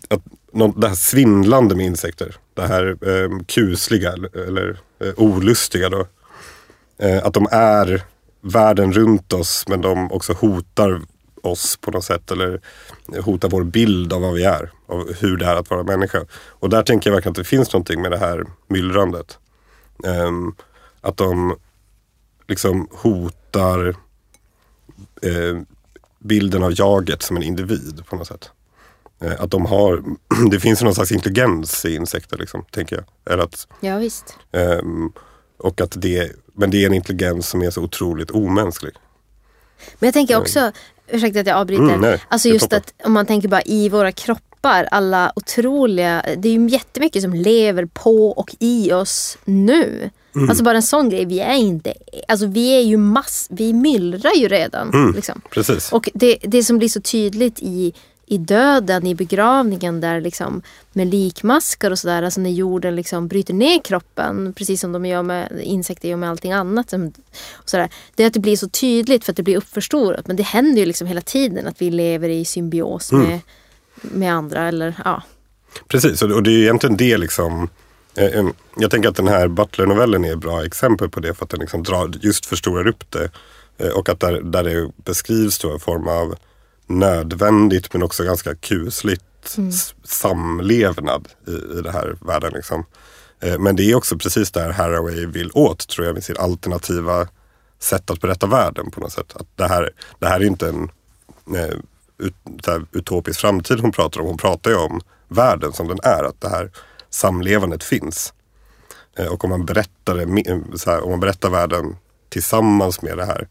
[0.09, 0.21] att,
[0.53, 2.37] nå- det här svindlande med insekter.
[2.55, 5.89] Det här ehm, kusliga eller, eh, olustiga.
[5.89, 6.07] Då.
[6.99, 8.03] Eh, att de är
[8.41, 11.01] världen runt oss men de också hotar
[11.45, 12.31] oss på något sätt.
[12.31, 12.61] Eller
[13.23, 14.71] hotar vår bild av vad vi är.
[14.87, 16.25] Av hur det är att vara människa.
[16.35, 19.39] Och där tänker jag verkligen att det finns någonting med det här myllrandet.
[20.05, 20.55] Ehm,
[21.01, 21.57] att de
[22.49, 23.89] liksom hotar
[25.23, 25.59] eh,
[26.19, 28.51] bilden av jaget som en individ på något sätt.
[29.21, 30.03] Eh, att de har,
[30.51, 33.33] det finns någon slags intelligens i insekter liksom, tänker jag.
[33.35, 34.39] Eller att, Ja visst.
[34.53, 35.13] ehm,
[35.59, 38.93] och att det, men det är en intelligens som är så otroligt omänsklig.
[39.99, 40.73] Men jag tänker också,
[41.09, 41.83] ursäkta att jag avbryter.
[41.83, 42.79] Mm, nej, alltså just toppen.
[42.79, 47.35] att om man tänker bara i våra kroppar, alla otroliga, det är ju jättemycket som
[47.35, 50.11] lever på och i oss nu.
[50.35, 50.49] Mm.
[50.49, 51.95] Alltså bara en sån grej, vi är inte,
[52.29, 54.91] alltså vi är ju mass, vi myllrar ju redan.
[54.95, 55.15] Mm.
[55.15, 55.41] Liksom.
[55.51, 55.93] Precis.
[55.93, 57.95] Och det, det som blir så tydligt i,
[58.27, 63.55] i döden, i begravningen där liksom med likmaskar och sådär, alltså när jorden liksom bryter
[63.55, 66.93] ner kroppen, precis som de gör med insekter gör med allting annat.
[66.93, 70.27] Och sådär, det är att det blir så tydligt för att det blir uppförstorat.
[70.27, 73.41] Men det händer ju liksom hela tiden att vi lever i symbios med,
[74.03, 74.69] med andra.
[74.69, 75.23] Eller, ja.
[75.89, 77.69] Precis, och det- är egentligen det liksom
[78.15, 78.45] eh,
[78.77, 81.61] Jag tänker att den här Butler-novellen är ett bra exempel på det för att den
[81.61, 83.31] liksom drar, just förstorar upp det.
[83.79, 86.35] Eh, Och att där, där det beskrivs då en form av
[86.87, 89.25] nödvändigt men också ganska kusligt
[89.69, 92.53] s- samlevnad i, i det här världen.
[92.53, 92.85] Liksom.
[93.41, 97.29] Eh, Men det är också precis där Haraway vill åt tror jag med sin alternativa
[97.79, 99.33] sätt att berätta världen på något sätt.
[99.37, 100.89] Att det, här, det här är inte en
[101.57, 101.77] eh,
[102.19, 102.35] ut,
[102.67, 104.27] här, utopisk framtid hon pratar om.
[104.27, 106.25] Hon pratar ju om världen som den är.
[106.25, 106.71] Att det här
[107.11, 108.33] samlevandet finns.
[109.19, 111.97] Eh, och om man, berättar det, här, om man berättar världen
[112.29, 113.49] tillsammans med det här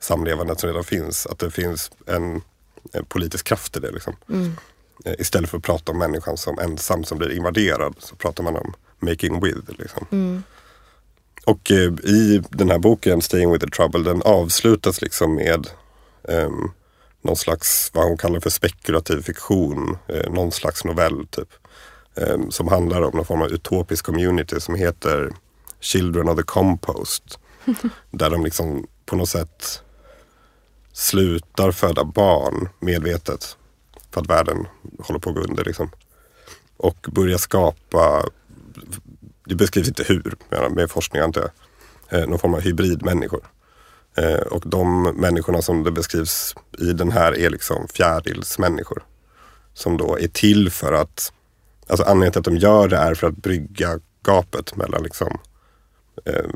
[0.00, 1.26] samlevandet som redan finns.
[1.26, 2.42] Att det finns en
[3.08, 3.90] politisk kraft i det.
[3.90, 4.16] Liksom.
[5.04, 8.56] Eh, istället för att prata om människan som ensam som blir invaderad så pratar man
[8.56, 9.70] om making with.
[9.78, 10.06] Liksom.
[11.44, 15.66] Och eh, i den här boken, Staying with the trouble, den avslutas liksom med
[16.28, 16.70] ehm,
[17.22, 21.48] någon slags, vad hon kallar för spekulativ fiktion, eh, någon slags novell typ.
[22.16, 25.32] ehm, som handlar om någon form av utopisk community som heter
[25.80, 27.38] Children of the Compost.
[28.10, 29.81] där de liksom på något sätt
[30.92, 33.56] slutar föda barn medvetet.
[34.10, 34.66] För att världen
[34.98, 35.64] håller på att gå under.
[35.64, 35.90] Liksom.
[36.76, 38.22] Och börjar skapa,
[39.44, 40.34] det beskrivs inte hur
[40.70, 41.50] med, forskning antar
[42.08, 43.50] jag, eh, någon form av hybridmänniskor.
[44.16, 49.04] Eh, och de människorna som det beskrivs i den här är liksom fjärilsmänniskor.
[49.74, 51.32] Som då är till för att,
[51.86, 55.38] alltså anledningen till att de gör det är för att brygga gapet mellan liksom
[56.24, 56.50] eh,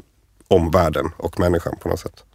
[0.49, 2.26] omvärlden och människan på något sätt.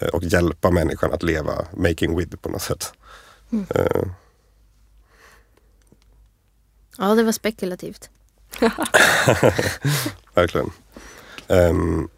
[0.00, 2.92] Eh, och hjälpa människan att leva making with på något sätt.
[3.74, 4.02] Eh,
[6.98, 8.10] ja, det var spekulativt.
[10.34, 10.70] verkligen.
[11.48, 12.08] Ehm,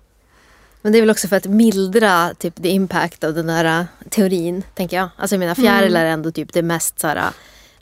[0.82, 3.86] Men det är väl också för att mildra typ, the impact av den där uh,
[4.10, 5.08] teorin, tänker jag.
[5.16, 7.32] Alltså jag menar fjärilar är ändå typ det mest så här,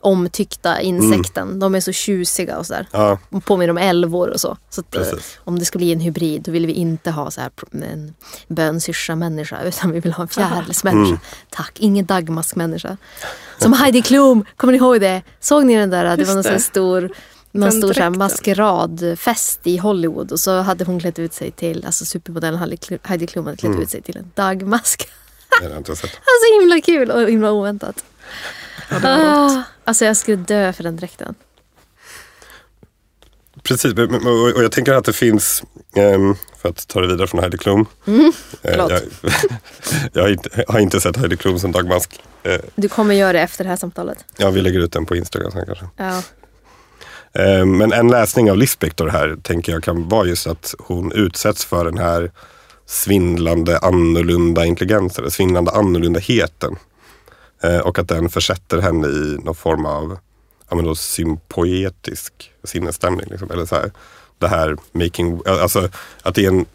[0.00, 1.58] omtyckta insekten.
[1.58, 2.88] De är så tjusiga och sådär.
[2.92, 4.56] ja, De påminner om älvor och så.
[4.70, 5.02] så att, eh,
[5.44, 8.14] om det skulle bli en hybrid då vill vi inte ha så här en
[8.48, 11.18] bönsyrsa-människa utan vi vill ha en fjärilsmänniska.
[11.50, 12.96] Tack, ingen dagmaskmänniska.
[13.58, 15.22] Som Heidi Klum, kommer ni ihåg det?
[15.40, 16.16] Såg ni den där?
[16.16, 17.12] Det var någon sån stor
[17.52, 18.18] någon stor så här dräkten.
[18.18, 22.76] maskeradfest i Hollywood och så hade hon klätt ut sig till, alltså supermodellen Heidi
[23.26, 25.08] Klum- hade klätt ut sig till en dagmask.
[25.60, 26.10] det har jag inte sett.
[26.14, 28.04] Alltså himla kul och himla oväntat.
[28.90, 31.34] Ah, alltså jag skulle dö för den dräkten.
[33.62, 33.92] Precis,
[34.56, 35.62] och jag tänker att det finns,
[35.96, 37.80] ehm, för att ta det vidare från Heidi Klum.
[37.80, 38.90] Eh, Mm, förlåt.
[38.90, 39.00] jag,
[40.12, 42.20] jag har inte, har inte sett Heidi Klum som dagmask.
[42.42, 44.24] Eh, Du kommer göra det efter det här samtalet.
[44.36, 45.84] Ja, vi lägger ut den på Instagram sen kanske.
[45.96, 46.22] Ja.
[47.44, 51.64] Eh, Men en läsning av Lispector här tänker jag kan vara just att hon utsätts
[51.64, 52.30] för den här
[52.86, 56.76] svindlande annorlunda intelligensen, eller svindlande annorlundaheten.
[57.62, 60.18] Eh, och att den försätter henne i någon form av
[60.68, 63.26] ja, men då, sympoetisk sinnesstämning.
[63.30, 63.50] Liksom.
[63.50, 63.90] Eller så här,
[64.38, 65.88] det här making, alltså
[66.22, 66.66] att det är en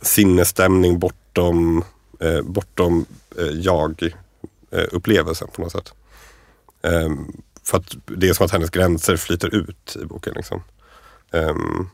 [0.00, 1.84] sinnesstämning bortom,
[2.20, 3.06] eh, bortom
[3.38, 5.92] eh, jag-upplevelsen på något sätt.
[6.82, 10.34] Um, för att det är som att hennes gränser flyter ut i boken.
[10.34, 10.62] Liksom.
[11.30, 11.90] Um,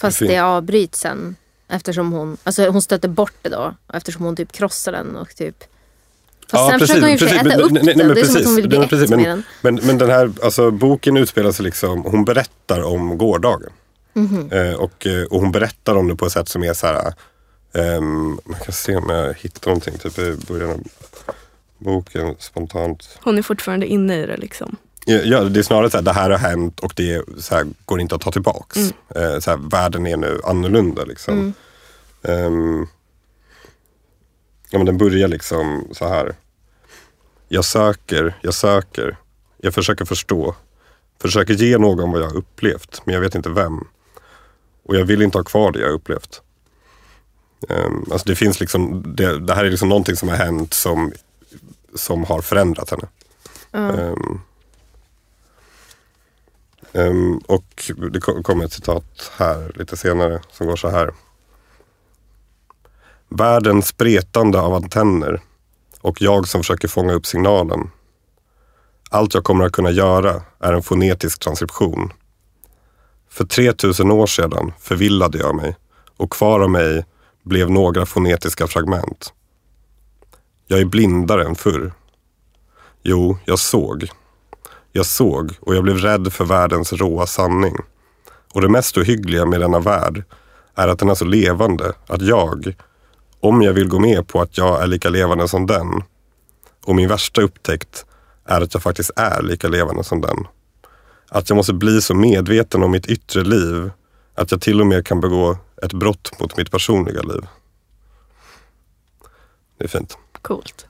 [0.00, 1.36] Fast det avbryts sen.
[1.68, 3.74] Eftersom hon, alltså hon stöter bort det då.
[3.92, 5.64] Eftersom hon typ krossar den och typ
[6.50, 7.96] Fast Ja, sen precis, försöker hon ju precis, äta men- upp nej, den.
[7.98, 9.42] nej, men det är som att hon vill bli nej, precis, med men- den.
[9.62, 13.70] Men, men den här alltså, boken utspelar sig liksom, hon berättar om gårdagen.
[14.12, 14.52] Mhm.
[14.52, 17.12] Eh, och, eh, och hon berättar om det på ett sätt som är så här,
[17.74, 20.80] ehm, man kan se om jag hittar någonting typ i början av
[21.78, 23.18] boken spontant.
[23.22, 24.76] Hon är fortfarande inne i det liksom.
[25.10, 28.14] Ja, det är snarare så här, det här har hänt och det här, går inte
[28.14, 28.76] att ta tillbaks.
[29.14, 31.52] Eh, så här, världen är nu annorlunda liksom.
[32.22, 32.86] Ehm,
[34.70, 36.34] ja, men den börjar liksom så här.
[37.48, 39.16] Jag söker, jag söker.
[39.56, 40.54] Jag försöker förstå.
[41.20, 43.86] Försöker ge någon vad jag har upplevt, men jag vet inte vem.
[44.84, 46.42] Och jag vill inte ha kvar det jag har upplevt.
[47.68, 51.12] Um, alltså det finns liksom, det, det här är liksom någonting som har hänt som,
[51.94, 53.08] som har förändrat henne.
[53.72, 54.40] Ehm,
[56.92, 61.14] Um, och det kommer ett citat här lite senare som går så här.
[63.28, 65.40] Världen spretande av antenner
[66.00, 67.90] och jag som försöker fånga upp signalen.
[69.10, 72.12] Allt jag kommer att kunna göra är en fonetisk transkription.
[73.30, 75.76] För 3000 år sedan förvillade jag mig
[76.16, 77.04] och kvar av mig
[77.42, 79.32] blev några fonetiska fragment.
[80.66, 81.92] Jag är blindare än förr.
[83.02, 84.10] Jo, jag såg.
[84.92, 87.76] Jag såg och jag blev rädd för världens råa sanning.
[88.54, 90.24] Och det mest ohyggliga med denna värld
[90.74, 92.74] är att den är så levande att jag,
[93.40, 96.02] om jag vill gå med på att jag är lika levande som den,
[96.86, 98.06] och min värsta upptäckt
[98.44, 100.46] är att jag faktiskt är lika levande som den.
[101.28, 103.90] Att jag måste bli så medveten om mitt yttre liv
[104.34, 107.46] att jag till och med kan begå ett brott mot mitt personliga liv.
[109.78, 110.18] Det är fint.
[110.42, 110.86] Coolt.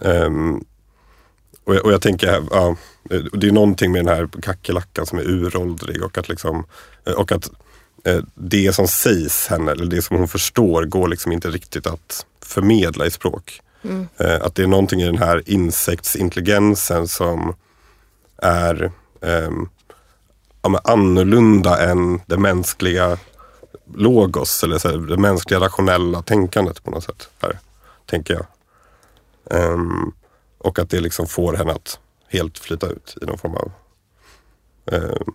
[0.00, 0.64] Ehm,
[1.66, 2.76] och, jag, och jag tänker, ja,
[3.32, 6.64] det är någonting med den här kackerlackan som är uråldrig och att, liksom,
[7.06, 7.50] eh, och att
[8.04, 12.26] eh, det som sägs henne, eller det som hon förstår, går liksom inte riktigt att
[12.42, 13.60] förmedla i språk.
[14.16, 17.54] Eh, Att det är någonting i den här insektsintelligensen som
[18.42, 19.68] är ehm,
[20.62, 23.18] ja, annorlunda än det mänskliga
[23.94, 27.28] logos, eller så här, det mänskliga rationella tänkandet på något sätt.
[27.42, 27.58] Här,
[28.06, 28.46] tänker jag.
[29.60, 30.12] Ehm,
[30.66, 31.98] och att det liksom får henne att
[32.28, 33.72] helt flyta ut i någon form av...
[34.92, 35.34] ehm,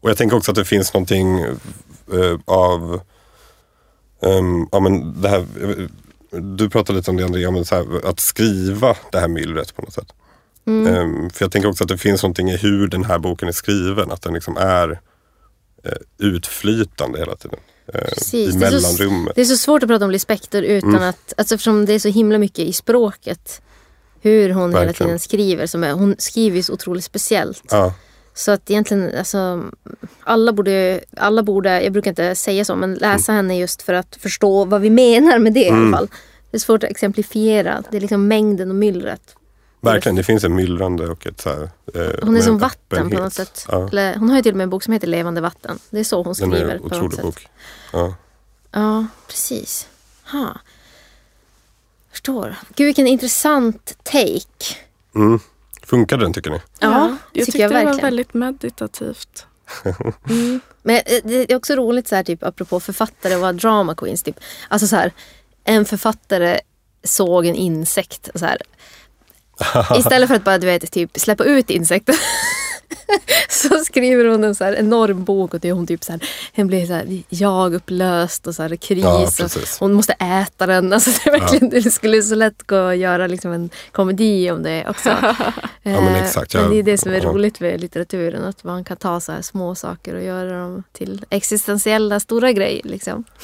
[0.00, 3.00] och jag tänker också att det finns någonting eh, av...
[4.22, 5.46] ehm, ja, men det här,
[6.56, 9.82] du pratade lite om det Andrea, men så här, att skriva det här myllret på
[9.82, 10.12] något sätt.
[10.66, 13.52] Ehm, för jag tänker också att det finns någonting i hur den här boken är
[13.52, 14.10] skriven.
[14.12, 15.00] Att den liksom är
[15.84, 17.58] eh, utflytande hela tiden.
[17.94, 19.34] eh, Precis, I det är så- mellanrummet.
[19.34, 21.02] Det är så svårt att prata om Lis Spector utan Mm.
[21.02, 23.62] att, alltså eftersom det är så himla mycket i språket.
[24.22, 25.08] Hur hon hela Verkligen.
[25.08, 25.66] tiden skriver.
[25.66, 27.62] Som är, hon skriver ju så otroligt speciellt.
[27.70, 27.94] Ja,
[28.34, 29.64] Så att egentligen, alltså,
[30.24, 34.16] alla borde, alla borde, jag brukar inte säga så, men läsa henne just för att
[34.20, 36.08] förstå vad vi menar med det i alla fall.
[36.50, 37.82] Det är svårt att exemplifiera.
[37.90, 39.36] Det är liksom mängden och myllret.
[39.80, 40.16] verkligen.
[40.16, 41.62] Det finns en myllrande och ett så här,
[41.94, 43.20] eh, Hon är som en vatten på öppenhet.
[43.20, 43.66] något sätt.
[43.68, 43.88] Ja,
[44.18, 45.78] hon har ju till och med en bok som heter Levande vatten.
[45.90, 46.56] Det är så hon den skriver.
[46.56, 47.48] är en på otrolig bok.
[47.92, 48.14] Ja.
[48.72, 49.88] Ja, precis.
[50.32, 50.56] Ha.
[52.12, 52.56] Förstår.
[52.74, 54.76] Gud vilken intressant take.
[55.14, 55.40] Mm.
[55.82, 56.60] Funkar den tycker ni?
[56.78, 59.46] Ja, det jag tycker tyckte jag det var väldigt meditativt.
[60.82, 64.22] Men eh, det är också roligt så här, typ, apropå författare och vara drama queens.
[64.22, 64.40] Typ.
[64.68, 65.12] Alltså så här,
[65.64, 66.60] en författare
[67.04, 68.28] såg en insekt.
[68.34, 68.58] Så här,
[69.98, 72.14] istället för att bara du vet, typ, släppa ut insekter.
[73.48, 76.20] så skriver hon en så enorm bok och det är hon typ så här,
[76.56, 79.02] hon blir så här jag-upplöst och så här kris.
[79.04, 79.50] Ja, och
[79.80, 80.92] hon måste äta den.
[80.92, 84.62] Alltså det, är verkligen, det skulle så lätt gå att göra liksom en komedi om
[84.62, 85.08] det också.
[85.82, 87.24] men Eh, exakt, men jag- det är det som är ja.
[87.24, 88.44] roligt med litteraturen.
[88.44, 92.82] Att man kan ta så här små saker och göra dem till existentiella stora grejer.
[92.84, 93.24] Liksom.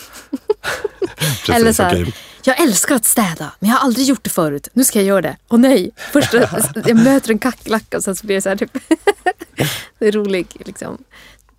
[1.19, 2.15] Precis, Eller så här, okej.
[2.47, 4.69] Jag älskar att städa men jag har aldrig gjort det förut.
[4.73, 5.36] Nu ska jag göra det.
[5.48, 5.90] Åh nej!
[6.12, 6.32] Först
[6.74, 8.73] jag möter en kackerlacka och sen så blir det så här typ.
[9.98, 10.98] det är rolig liksom,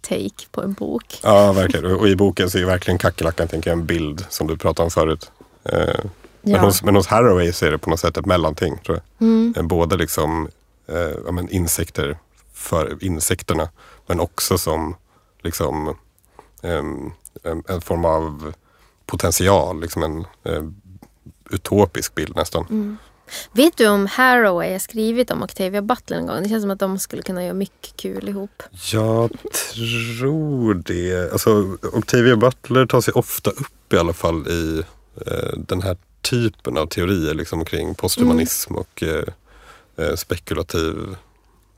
[0.01, 1.19] take på en bok.
[1.23, 1.85] Ja, verkligen.
[1.85, 4.83] Och och i boken så är verkligen kackerlackan tänker jag, en bild som du pratade
[4.85, 5.31] om förut.
[5.63, 5.71] Eh,
[6.41, 6.59] Men, Ja.
[6.61, 8.77] hos, men hos Haraway så är det på något sätt ett mellanting.
[8.85, 9.27] Tror jag.
[9.27, 9.53] Mm.
[9.57, 10.49] Eh, Både liksom,
[10.87, 12.17] eh, men insekter
[12.53, 13.69] för insekterna
[14.07, 14.95] men också som
[15.43, 15.95] liksom,
[16.61, 17.11] em,
[17.43, 18.53] en, en form av
[19.09, 19.81] potential.
[19.81, 20.63] Liksom en eh,
[21.51, 22.97] utopisk bild nästan.
[23.51, 26.43] Vet du om Haraway har skrivit om Octavia Butler en gång?
[26.43, 28.63] Det känns som att de skulle kunna göra mycket kul ihop.
[28.91, 29.31] Jag
[29.73, 31.31] tror det.
[31.31, 34.83] Alltså, Octavia Butler tar sig ofta upp i alla fall i
[35.25, 38.81] eh, den här typen av teorier liksom, kring posthumanism Mm.
[38.81, 39.23] och eh,
[39.97, 41.15] eh, spekulativ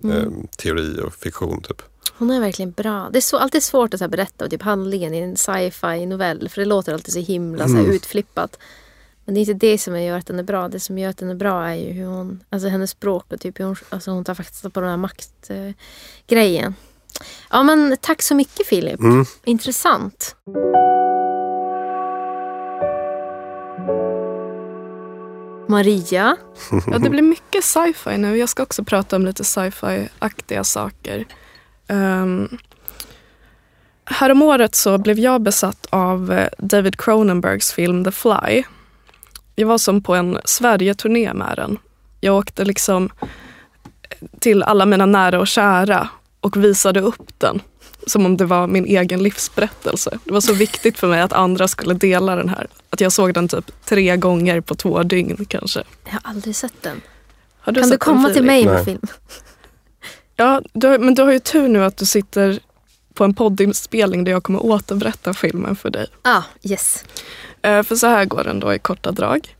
[0.03, 1.61] eh, teori och fiktion.
[1.61, 1.81] Typ.
[2.21, 3.09] Hon är verkligen bra.
[3.11, 6.05] Det är så, alltid svårt att så här berätta om typ handlingen i en sci-fi
[6.05, 6.49] novell.
[6.49, 7.91] För det låter alltid så himla så här Mm.
[7.95, 8.57] utflippat.
[9.25, 10.67] Men det är inte det som gör att den är bra.
[10.67, 13.39] Det som gör att den är bra är ju hur hon, alltså hennes språk och
[13.39, 16.75] typ hur hon, alltså hon tar faktiskt på den här maktgrejen.
[17.19, 18.99] Eh, ja men tack så mycket Filip.
[18.99, 19.25] Mm.
[19.43, 20.35] Intressant.
[25.67, 26.37] Maria.
[26.87, 28.37] Ja, det blir mycket sci-fi nu.
[28.37, 31.25] Jag ska också prata om lite sci-fi-aktiga saker.
[31.91, 32.57] Um,
[34.05, 38.63] häromåret så blev jag besatt av eh, David Cronenbergs film The Fly.
[39.55, 41.77] Jag var som på en Sverige-turné med den.
[42.19, 43.09] Jag åkte liksom
[44.39, 46.09] till alla mina nära och kära
[46.39, 47.61] och visade upp den
[48.07, 50.19] som om det var min egen livsberättelse.
[50.23, 52.67] Det var så viktigt för mig att andra skulle dela den här.
[52.89, 55.83] Att jag såg den typ tre gånger på två dygn kanske.
[56.05, 57.01] Jag har aldrig sett den.
[57.59, 58.47] Har kan du sett den, komma till Filip?
[58.47, 58.85] mig med Nej.
[58.85, 59.07] film?
[60.41, 62.59] Ja, du men du har ju tur nu att du sitter
[63.13, 66.07] på en poddinspelning där jag kommer återberätta filmen för dig.
[66.21, 67.03] Ah, yes.
[67.61, 69.55] Eh, för så här går den då i korta drag.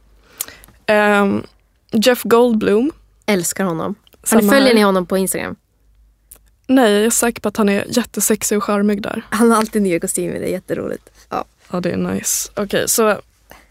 [0.86, 1.44] Ehm,
[1.92, 2.92] Jeff Goldblum.
[3.26, 3.96] Älskar honom.
[4.30, 5.56] Har ni, samma följer ni honom på Instagram?
[6.68, 9.26] Nej, jag är säker på att han är jättesexig och charmig där.
[9.30, 11.10] Han har alltid nya kostymer, det är jätteroligt.
[11.30, 11.46] Ja.
[11.72, 12.52] Ja, det är nice.
[12.56, 13.18] Okej, så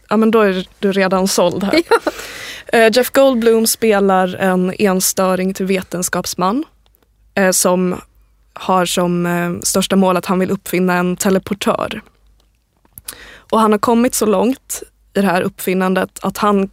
[0.08, 1.82] ja, men då är du redan såld här.
[2.72, 6.64] Eh, Jeff Goldblum spelar en enstöring till vetenskapsman
[7.34, 8.00] Eh, som
[8.52, 12.00] har som eh, största mål att han vill uppfinna en teleportör.
[13.34, 14.82] Och han har kommit så långt
[15.14, 16.70] i det här uppfinnandet att han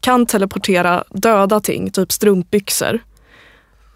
[0.00, 2.98] kan teleportera döda ting, typ strumpbyxor,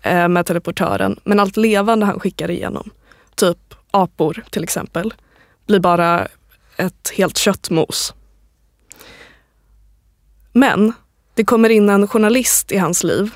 [0.02, 1.20] eh, med teleportören.
[1.24, 2.90] Men allt levande han skickar igenom,
[3.35, 5.14] typ apor till exempel,
[5.66, 6.28] blir bara
[6.77, 8.14] ett helt köttmos.
[10.52, 10.93] Men
[11.35, 13.31] det kommer in en journalist i hans liv.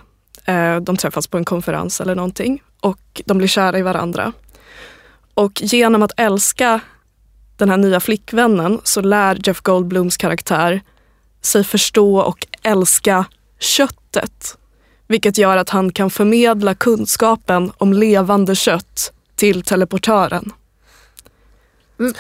[0.47, 4.33] Eh, De träffas på en konferens eller någonting och de blir kära i varandra.
[5.35, 6.81] Och genom att älska
[7.57, 10.81] den här nya flickvännen så lär Jeff Goldblums karaktär
[11.43, 13.25] sig förstå och älska
[13.59, 14.59] köttet.
[15.09, 20.53] Vilket gör att han kan förmedla kunskapen om levande kött till teleportören.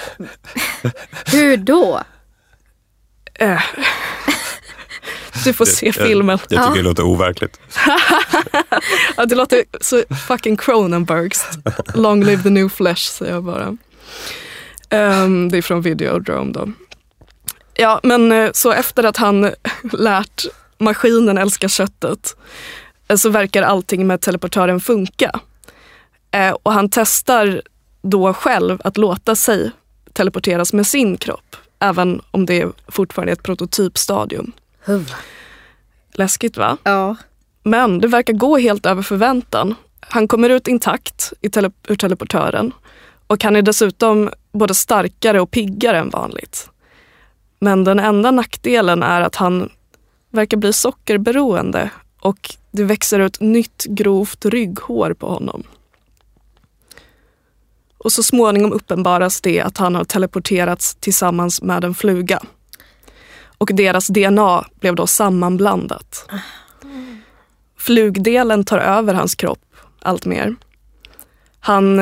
[1.33, 2.03] Hur då?
[5.47, 6.39] Du får se Jag, filmen.
[6.39, 6.75] jag tycker Ja.
[6.75, 7.61] det låter overkligt.
[9.17, 11.45] Ja, det låter så fucking Cronenbergs.
[11.95, 13.77] Long live the new flesh säger jag bara.
[14.91, 16.73] Ehm, det är från Videodrome då.
[17.75, 19.51] Ja, men eh, så efter att han
[19.93, 20.45] lärt
[20.79, 22.37] maskinen älska köttet
[23.09, 25.41] eh, så verkar allting med teleportören funka.
[26.31, 27.63] Eh, och han testar
[28.03, 29.71] då själv att låta sig
[30.13, 31.57] teleporteras med sin kropp.
[31.79, 34.53] Även om det fortfarande är ett prototypstadium.
[34.87, 35.13] Huv.
[36.13, 36.79] Läskigt va?
[36.83, 37.17] Ja.
[37.63, 39.75] Men det verkar gå helt över förväntan.
[40.01, 42.73] Han kommer ut intakt i tele ur teleportören
[43.27, 46.71] och han är dessutom både starkare och piggare än vanligt.
[47.61, 49.71] Men den enda nackdelen är att han
[50.31, 51.91] verkar bli sockerberoende
[52.21, 55.63] och det växer ut nytt grovt rygghår på honom.
[57.99, 62.43] Och så småningom uppenbaras det att han har teleporterats tillsammans med en fluga.
[63.59, 66.29] Och deras DNA blev då sammanblandat.
[67.79, 70.57] Flugdelen tar över hans kropp allt mer.
[71.61, 71.99] Han,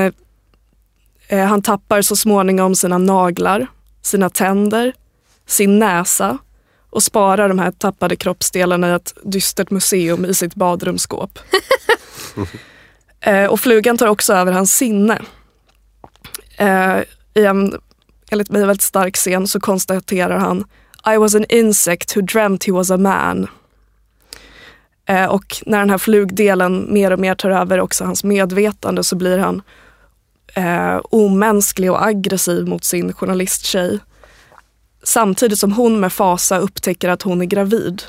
[1.28, 3.66] eh, han tappar så småningom sina naglar,
[4.02, 4.93] sina tänder,
[5.47, 6.39] sin näsa
[6.90, 11.39] och sparar de här tappade kroppsdelarna i ett dystert museum i sitt badrumsskåp.
[13.20, 15.22] eh, och flugan tar också över hans sinne.
[16.56, 16.98] Eh,
[17.35, 17.81] I en
[18.31, 20.64] enligt mig väldigt stark scen så konstaterar han
[21.06, 23.48] I was an insect who dreamt he was a man.
[25.06, 29.16] Eh, och när den här flugdelen mer och mer tar över också hans medvetande så
[29.16, 29.62] blir han
[30.55, 33.98] eh, omänsklig och aggressiv mot sin journalisttjej.
[35.02, 38.02] Samtidigt som hon med fasa upptäcker att hon är gravid.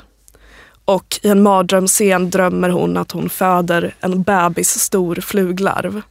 [0.84, 6.02] Och i en mardrömsscen drömmer hon att hon föder en bebis stor fluglarv.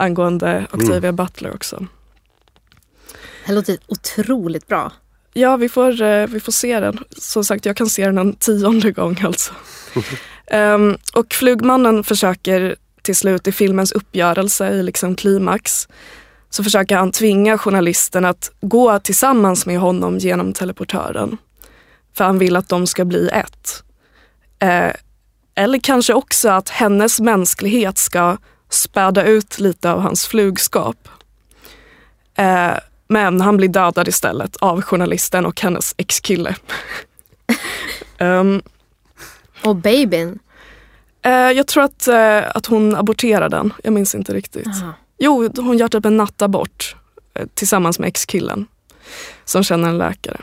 [0.00, 1.86] Angående Octavia Butler också.
[3.46, 4.92] Det låter otroligt bra.
[5.38, 6.98] Ja, vi får, eh, vi får se den.
[7.10, 9.52] Som sagt, jag kan se den en tionde gång alltså.
[10.50, 15.88] Ehm, och Flugmannen försöker till slut i filmens uppgörelse, i liksom klimax,
[16.50, 21.36] så försöker han tvinga journalisten att gå tillsammans med honom genom teleportören.
[22.16, 23.82] För han vill att de ska bli ett.
[24.58, 24.92] Eh,
[25.54, 28.36] eller kanske också att hennes mänsklighet ska
[28.70, 31.08] späda ut lite av hans flugskap.
[32.34, 32.72] Eh,
[33.08, 36.54] men han blir dödad istället av journalisten och hennes ex-kille.
[38.18, 38.62] um,
[39.64, 40.38] Och babyn.
[41.22, 43.72] eh, jag tror att, eh, att hon aborterar den.
[43.84, 44.66] Jag minns inte riktigt.
[44.66, 44.92] Aha.
[45.18, 46.96] Jo, hon gör typ en nattabort
[47.34, 48.66] eh, tillsammans med ex-killen
[49.44, 50.40] som känner en läkare.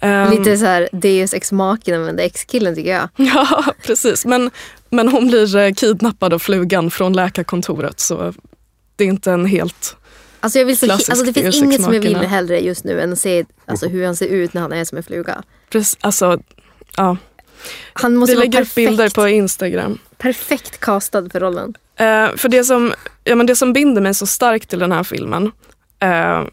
[0.00, 3.08] Ehm, Lite så här Deus ex machina med ex-killen tycker jag.
[3.16, 4.24] Ja, precis.
[4.26, 4.50] Men,
[4.90, 8.34] men hon blir eh, kidnappad av flugan från läkarkontoret så
[8.96, 9.96] det är inte en helt...
[10.42, 13.12] Alltså, jag vill så, alltså det finns inget som jag vill hellre just nu än
[13.12, 15.42] att se alltså, hur han ser ut när han är som en fluga.
[15.70, 16.40] Precis, alltså,
[16.96, 17.16] ja.
[17.92, 19.98] Han måste Vi lägger upp bilder på Instagram.
[20.18, 21.74] perfekt castad för rollen.
[21.96, 22.92] Eh, för det som,
[23.24, 25.52] ja, men det som binder mig så starkt till den här filmen,
[25.98, 26.44] eh,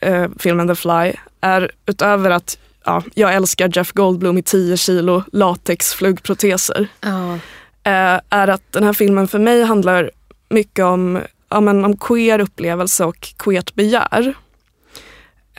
[0.00, 5.22] eh, filmen The Fly, är utöver att ja, jag älskar Jeff Goldblum i 10 kilo
[5.32, 6.88] latexflugproteser.
[7.00, 7.34] Ja.
[7.82, 10.10] eh, är att den här filmen för mig handlar
[10.48, 14.34] mycket om, ja, men om queer upplevelse och queert begär.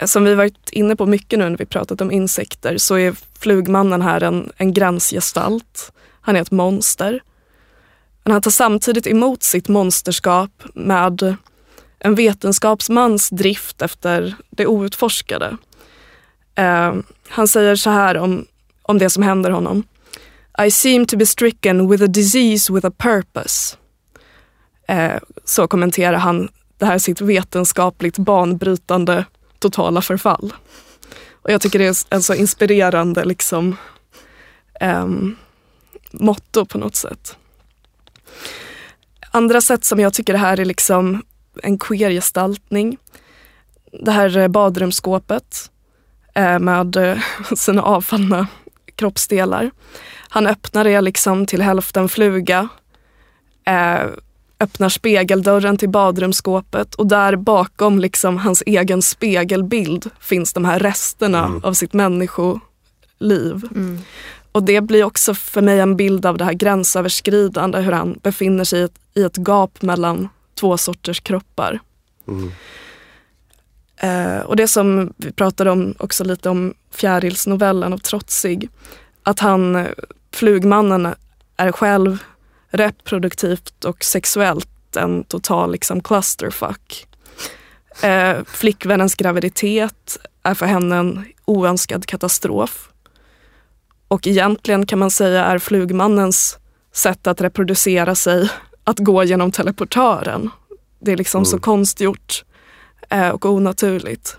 [0.05, 4.01] Som vi varit inne på mycket nu när vi pratat om insekter så är flugmannen
[4.01, 5.91] här en, en gränsgestalt.
[6.21, 7.21] Han är ett monster.
[8.23, 11.35] Men han tar samtidigt emot sitt monsterskap med
[11.99, 15.57] en vetenskapsmans drift efter det outforskade.
[16.55, 16.95] Eh,
[17.27, 18.45] han säger så här om,
[18.81, 19.83] om det som händer honom.
[20.65, 23.77] I seem to be stricken with a disease with a purpose.
[24.89, 29.25] Eh, så kommenterar han det här sitt vetenskapligt banbrytande
[29.59, 30.53] totala förfall.
[31.41, 33.75] Och jag tycker det är en så alltså inspirerande liksom,
[34.79, 35.35] ehm,
[36.11, 37.37] motto på något sätt.
[39.31, 41.23] Andra sätt som jag tycker det här är liksom
[41.63, 42.97] en queer-gestaltning.
[43.91, 45.71] Det här eh, badrumsskåpet
[46.35, 47.17] eh, med eh,
[47.55, 48.47] sina avfallna
[48.95, 49.71] kroppsdelar.
[50.29, 52.69] Han öppnar det liksom till hälften fluga.
[54.59, 61.61] Öppnar spegeldörren till badrumsskåpet och där bakom liksom hans egen spegelbild finns de här resterna
[61.63, 62.61] av sitt människoliv.
[63.75, 63.99] Mm.
[64.51, 68.63] Och det blir också för mig en bild av det här gränsöverskridande, hur han befinner
[68.63, 70.29] sig i ett, i ett gap mellan
[70.59, 71.79] två sorters kroppar.
[72.27, 72.51] Mm.
[73.97, 78.69] Eh, och det som vi pratade om också lite om Fjärilsnovellen av Trotsig,
[79.23, 79.87] att han, eh,
[80.33, 81.07] flugmannen,
[81.57, 82.23] är själv
[82.69, 87.07] reproduktivt och sexuellt en total liksom clusterfuck.
[88.03, 92.89] Eh, flickvännens graviditet är för henne en oönskad katastrof.
[94.07, 96.57] Och egentligen kan man säga är flugmannens
[96.93, 98.49] sätt att reproducera sig
[98.83, 100.49] att gå genom teleportören.
[100.99, 101.61] Det är liksom så Mm.
[101.61, 102.43] konstgjort
[103.09, 104.37] eh, och onaturligt.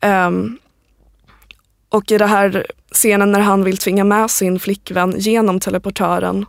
[0.00, 0.58] Ehm,
[1.88, 6.46] och i den här scenen när han vill tvinga med sin flickvän genom teleportören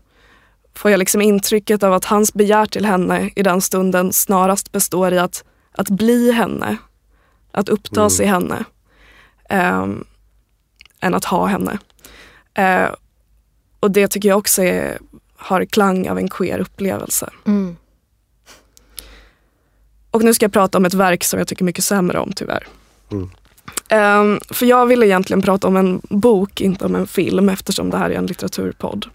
[0.76, 5.14] får jag liksom intrycket av att hans begär till henne i den stunden snarast består
[5.14, 6.78] i att, att bli henne.
[7.52, 8.66] Att upptas i henne.
[9.50, 10.06] ehm,
[11.00, 11.80] än att ha henne.
[12.54, 12.90] Eh,
[13.80, 15.00] och det tycker jag också är,
[15.36, 17.30] har klang av en queer upplevelse.
[17.46, 17.76] Mm.
[20.12, 22.68] Och nu ska jag prata om ett verk som jag tycker mycket sämre om tyvärr.
[23.12, 23.30] Mm.
[23.90, 27.98] Ehm, för jag ville egentligen prata om en bok, inte om en film eftersom det
[27.98, 29.06] här är en litteraturpodd.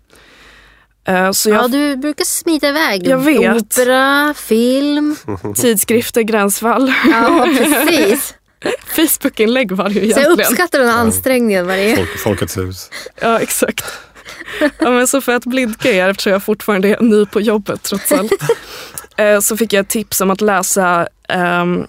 [1.06, 3.06] Eh, så jag, Ja, du brukar smita iväg.
[3.06, 3.56] Jag vet.
[3.62, 5.16] Opera, film.
[5.56, 8.34] tidskrifter, gränsfall, Ja, precis.
[8.86, 10.50] Facebookinlägg var det ju Så jag egentligen.
[10.50, 11.96] uppskattar den här ansträngningen varje...
[11.96, 12.90] Folk, Folkets hus.
[13.20, 13.84] Ja, exakt.
[14.78, 18.12] Ja, men så för att blidka er, eftersom jag fortfarande är ny på jobbet trots
[18.12, 18.32] allt,
[19.16, 21.86] eh, så fick jag ett tips om att läsa ehm,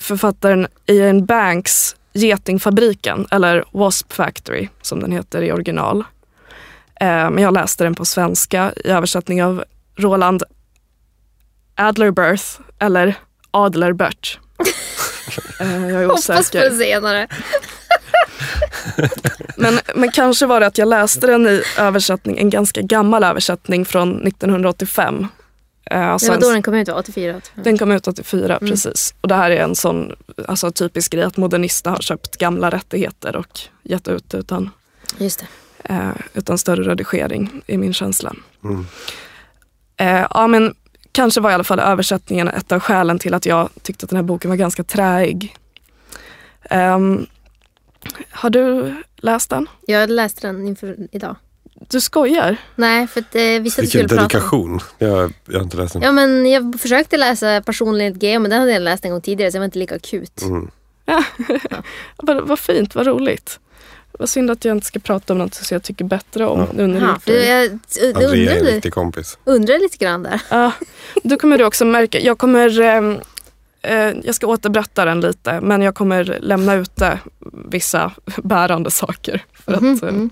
[0.00, 6.04] författaren Ian Banks Getingfabriken, eller Wasp Factory som den heter i original.
[7.06, 9.64] Men jag läste den på svenska i översättning av
[9.96, 10.42] Roland
[11.76, 12.44] Adlerbirth,
[12.78, 13.14] eller
[13.50, 14.38] Adlerbert.
[15.60, 16.70] Eh, jag är Hoppas på osäker.
[16.70, 17.26] det senare.
[19.56, 23.84] Men, men kanske var det att jag läste den i översättning, en ganska gammal översättning
[23.84, 25.26] från 1985.
[25.90, 26.94] Eh, alltså Det var då den kom ut, va?
[26.94, 27.36] 84?
[27.36, 27.62] 85.
[27.64, 28.70] den kom ut 84, Mm.
[28.70, 29.14] precis.
[29.20, 30.16] Och det här är en sån
[30.48, 34.70] alltså, typisk grej att modernister har köpt gamla rättigheter och gett ut utan,
[35.18, 35.46] Just det.
[35.90, 38.34] Eh, utan större redigering, i min känsla.
[38.64, 38.86] Mm.
[39.96, 40.74] Eh, ja, men
[41.12, 44.16] kanske var i alla fall översättningen ett av skälen till att jag tyckte att den
[44.16, 45.56] här boken var ganska träig.
[46.70, 47.26] Ehm,
[48.30, 49.66] har du läst den?
[49.86, 51.36] Jag läste den inför idag.
[51.88, 52.56] Du skojar?
[52.76, 54.80] Nej, för att eh, vi satt Vilken dedikation.
[54.98, 56.02] Jag, jag har inte läst den.
[56.02, 59.50] Ja, men jag försökte läsa Personlighet G, men den hade jag läst en gång tidigare
[59.50, 60.42] så jag var inte lika akut.
[60.42, 60.70] Mm.
[62.16, 63.60] Vad, vad fint, vad roligt.
[64.20, 66.58] Vad synd att jag inte ska prata om något som jag tycker bättre om.
[66.60, 66.66] Ja.
[66.72, 69.38] nu när du jag är en undrar, riktig kompis.
[69.44, 70.42] undrar lite grann där.
[70.50, 70.72] Ja,
[71.22, 73.20] då kommer du också märka, jag kommer ehm,
[73.82, 77.18] eh, jag ska återberätta den lite men jag kommer lämna ute
[77.70, 80.30] vissa bärande saker för att Mhm, eh, mm.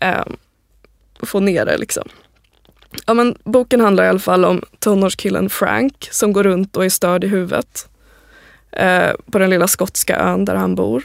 [0.00, 0.24] eh,
[1.22, 1.78] få ner det.
[1.78, 2.08] Liksom.
[3.06, 6.88] Ja, men boken handlar i alla fall om tonårskillen Frank som går runt och är
[6.88, 7.88] störd i huvudet
[8.72, 11.04] eh, på den lilla skotska ön där han bor.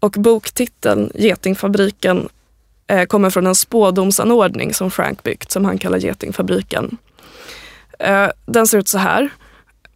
[0.00, 2.28] Och boktiteln Getingfabriken
[2.86, 6.96] eh, kommer från en spådomsanordning som Frank byggt som han kallar Getingfabriken.
[7.98, 9.28] Eh, den ser ut så här.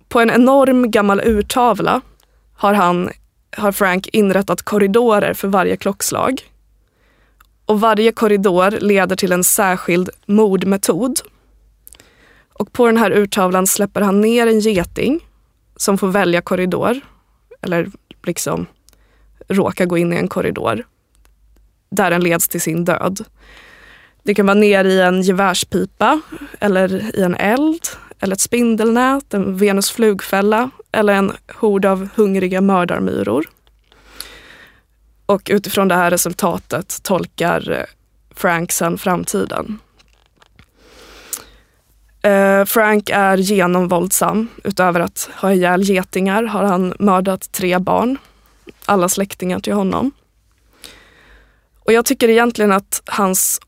[0.09, 2.01] På en enorm gammal urtavla
[2.55, 3.11] har, han,
[3.57, 6.41] har Frank inrättat korridorer för varje klockslag.
[7.67, 11.21] Och varje korridor leder till en särskild mordmetod.
[12.53, 15.21] Och på den här urtavlan släpper han ner en geting
[15.77, 17.01] som får välja korridor.
[17.63, 17.91] Eller
[18.23, 18.67] liksom
[19.49, 20.87] råkar gå in i en korridor.
[21.91, 23.25] Där den leds till sin död.
[24.23, 26.21] Det kan vara ner i en gevärspipa
[26.61, 27.87] eller i en eld
[28.21, 33.45] eller ett spindelnät, en Venus flugfälla eller en hord av hungriga mördarmyror.
[35.27, 37.85] Och utifrån det här resultatet tolkar eh,
[38.35, 39.79] Frank sen framtiden.
[42.23, 44.49] Eh, Frank är genomvåldsam.
[44.65, 48.19] Utöver att ha ihjäl getingar har han mördat tre barn.
[48.87, 50.11] Alla släktingar till honom.
[51.79, 53.61] Och jag tycker egentligen att hans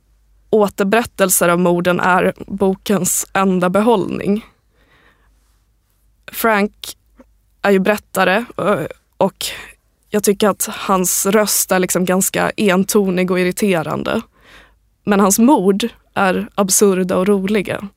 [0.51, 4.45] återberättelser av morden är bokens enda behållning.
[6.33, 6.97] Frank
[7.63, 8.81] är ju berättare eh,
[9.17, 9.47] och
[10.09, 14.21] jag tycker att hans röst är liksom ganska entonig och irriterande.
[15.05, 17.89] Men hans mord är absurda och roliga.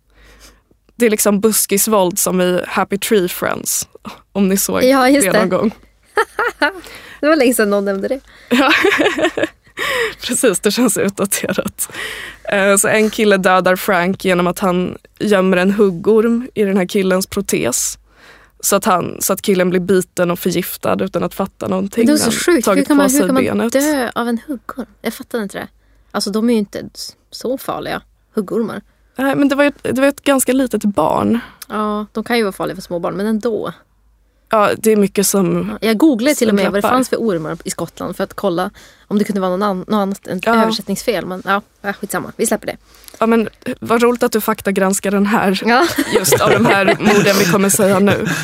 [0.96, 3.88] Det är liksom buskisvåld som i Happy Tree Friends.
[4.32, 5.32] Om ni såg Ja, det.
[5.40, 5.72] någon gång.
[7.22, 8.20] Det var länge sedan någon nämnde det.
[8.50, 8.72] Ja.
[10.22, 11.90] Precis, det känns utdaterat.
[12.44, 16.86] Eh, Så en kille dödar Frank genom att han gömmer en huggorm i den här
[16.86, 17.98] killens protes.
[18.60, 22.06] Så att, han, så att killen blir biten och förgiftad utan att fatta någonting.
[22.06, 22.68] Det är så sjukt.
[22.68, 23.74] Hur kan, man, hur kan man benet.
[23.74, 24.86] dö av en huggorm?
[25.02, 25.68] Jag fattar inte det.
[26.12, 26.90] Alltså de är ju inte
[27.32, 28.02] så farliga,
[28.36, 28.82] huggormar.
[29.16, 31.40] Nej, men det var, ett, det var ett ganska litet barn.
[31.70, 33.74] Ja, de kan ju vara farliga för små barn, men ändå.
[34.49, 35.77] Ja, det är mycket som...
[35.81, 38.71] Jag googlade till och med vad det fanns för ormar i Skottland för att kolla
[39.10, 40.64] om det kunde vara någon an, något annat än Ja.
[40.64, 41.26] översättningsfel.
[41.26, 42.31] Men ja, ja, skitsamma.
[42.38, 42.77] Vi släpper det.
[43.19, 43.49] Ja, men
[43.80, 45.88] vad roligt att du faktagranskar den här Ja.
[46.19, 48.27] just av de här morden vi kommer säga nu.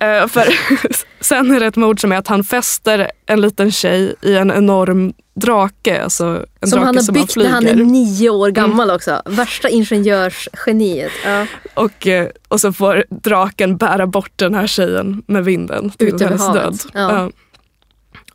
[0.00, 0.44] Eh, för
[1.24, 4.50] sen är det ett mord som är att han fäster en liten tjej i en
[4.50, 6.02] enorm drake.
[6.02, 8.90] Alltså en Som drake han har som byggt han när han är nio år gammal
[8.90, 9.22] också.
[9.26, 11.12] Värsta ingenjörsgeniet.
[11.24, 11.46] Ja.
[11.74, 16.20] Och, eh, och så får draken bära bort den här tjejen med vinden till Ut
[16.22, 16.62] hennes havet.
[16.64, 16.78] död.
[16.94, 17.30] Ja.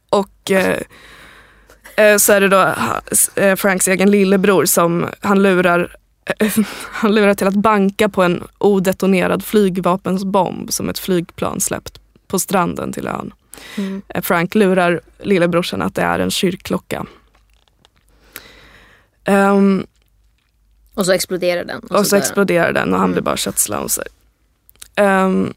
[0.09, 0.77] Och eh, eh,
[2.17, 2.73] så är det då
[3.41, 5.95] eh, Franks egen lillebror som han lurar
[6.91, 12.93] han lurar till att banka på en odetonerad flygvapensbomb som ett flygplan släppt på stranden
[12.93, 13.33] till ön.
[13.77, 14.01] Mm.
[14.07, 17.05] Eh, Frank lurar lillebrorsan att det är en kyrkklocka.
[19.25, 19.85] Ehm,
[20.93, 21.79] Och så exploderar den.
[21.79, 22.19] och så dör han.
[22.19, 23.11] exploderar den och han Mm.
[23.13, 24.05] blir bara köttslamsor.
[24.97, 25.53] Um,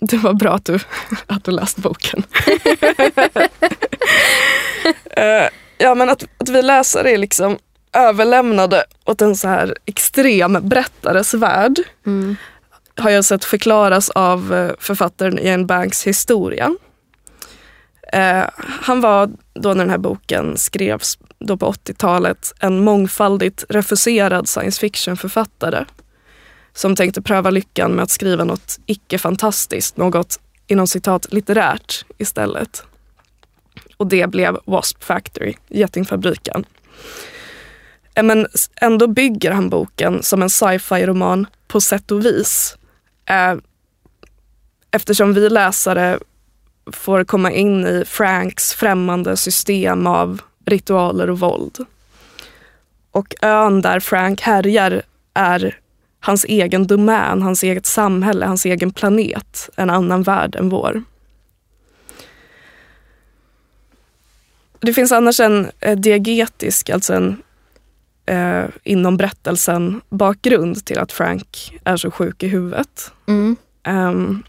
[0.00, 0.78] det var bra att du,
[1.26, 2.22] att du läst boken.
[5.16, 7.58] Eh, ja men att, att vi läsare är liksom
[7.92, 12.36] överlämnade åt en så här extrem berättares värld Mm.
[12.96, 16.74] har jag sett förklaras av eh, författaren Ian Banks historia.
[18.12, 24.48] Eh, han var då när den här boken skrevs, då på 80-talet, en mångfaldigt refuserad
[24.48, 25.84] science fiction-författare
[26.74, 32.84] som tänkte pröva lyckan med att skriva något icke-fantastiskt, något inom citat litterärt istället.
[33.96, 36.64] Och det blev Wasp Factory, Getingfabriken.
[38.14, 38.46] Eh, men
[38.80, 42.76] ändå bygger han boken som en sci-fi-roman på sätt och vis.
[43.26, 43.54] Eh,
[44.90, 46.18] eftersom vi läsare
[46.92, 51.78] får komma in i Franks främmande system av ritualer och våld.
[53.10, 55.02] Och ön där Frank härjar
[55.34, 55.78] är
[56.20, 59.70] hans egen domän, hans eget samhälle, hans egen planet.
[59.76, 61.02] En annan värld än vår.
[64.84, 67.42] Det finns annars en eh, diegetisk, alltså en
[68.26, 73.12] eh, inom berättelsen bakgrund till att Frank är så sjuk i huvudet.
[73.28, 73.56] Mm.
[73.82, 74.42] Ehm,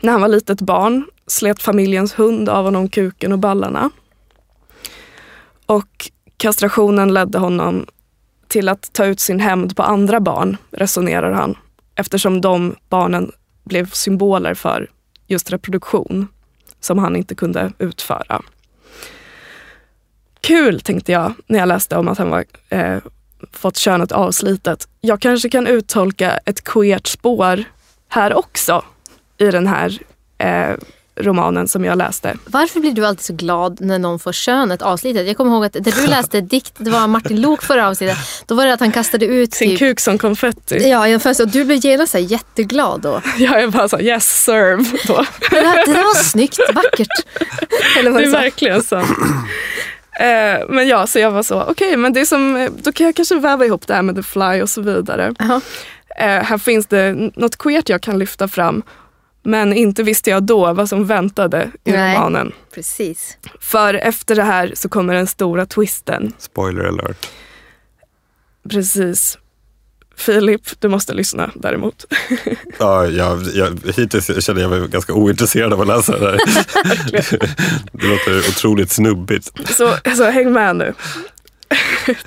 [0.00, 3.90] när han var litet barn slet familjens hund av honom kuken och ballarna.
[5.66, 7.86] Och kastrationen ledde honom
[8.48, 11.56] till att ta ut sin hämnd på andra barn, resonerar han.
[11.94, 13.32] Eftersom de barnen
[13.64, 14.90] blev symboler för
[15.26, 16.28] just reproduktion
[16.80, 18.42] som han inte kunde utföra.
[20.44, 22.98] Kul tänkte jag när jag läste om att han var, eh,
[23.52, 24.88] fått könet avslitet.
[25.00, 27.64] Jag kanske kan uttolka ett queert spår
[28.08, 28.84] här också
[29.38, 29.98] i den här
[30.38, 30.76] eh,
[31.16, 32.36] romanen som jag läste.
[32.46, 35.26] Varför blir du alltid så glad när någon får könet avslitet?
[35.26, 38.54] Jag kommer ihåg att när du läste dikt, det var Martin Lok förra avsnittet, då
[38.54, 40.88] var det att han kastade ut Sin typ, kuk som konfetti.
[40.88, 43.20] Ja, jag och du blev genast så jätteglad då.
[43.38, 44.84] Jag är bara så yes serve.
[45.06, 45.26] Då.
[45.50, 47.26] Det, där, det där var snyggt, vackert.
[47.94, 49.02] Det är verkligen så.
[50.20, 53.16] Eh, men ja, så jag var så, okej, men det är som, då kan jag
[53.16, 55.34] kanske väva ihop det här med The Fly och så vidare.
[55.38, 55.60] Jaha.
[56.16, 58.82] Eh, här finns det något queert jag kan lyfta fram.
[59.46, 62.16] Men inte visste jag då vad som väntade i Nej.
[62.16, 62.52] romanen.
[62.74, 63.38] Precis.
[63.60, 66.32] För efter det här så kommer den stora twisten.
[66.38, 67.30] Spoiler alert.
[68.70, 69.38] Precis.
[70.16, 72.04] Filip, du måste lyssna däremot.
[72.78, 76.38] Ja, jag, jag, hittills känner jag mig ganska ointresserad av att läsa det här.
[77.92, 79.50] det låter otroligt snubbigt.
[79.68, 80.94] Så, så häng med nu.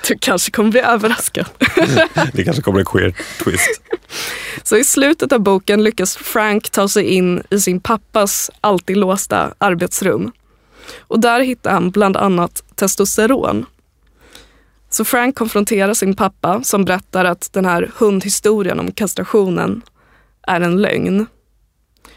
[0.08, 1.46] Du kanske kommer bli överraskad.
[2.34, 3.82] Det kanske kommer en queer twist.
[4.64, 9.54] Så i slutet av boken lyckas Frank ta sig in i sin pappas alltid låsta
[9.58, 10.32] arbetsrum.
[11.00, 13.66] Och där hittar han bland annat testosteron.
[14.90, 19.82] Så Frank konfronterar sin pappa som berättar att den här hundhistorien om kastrationen
[20.48, 21.26] är en lögn.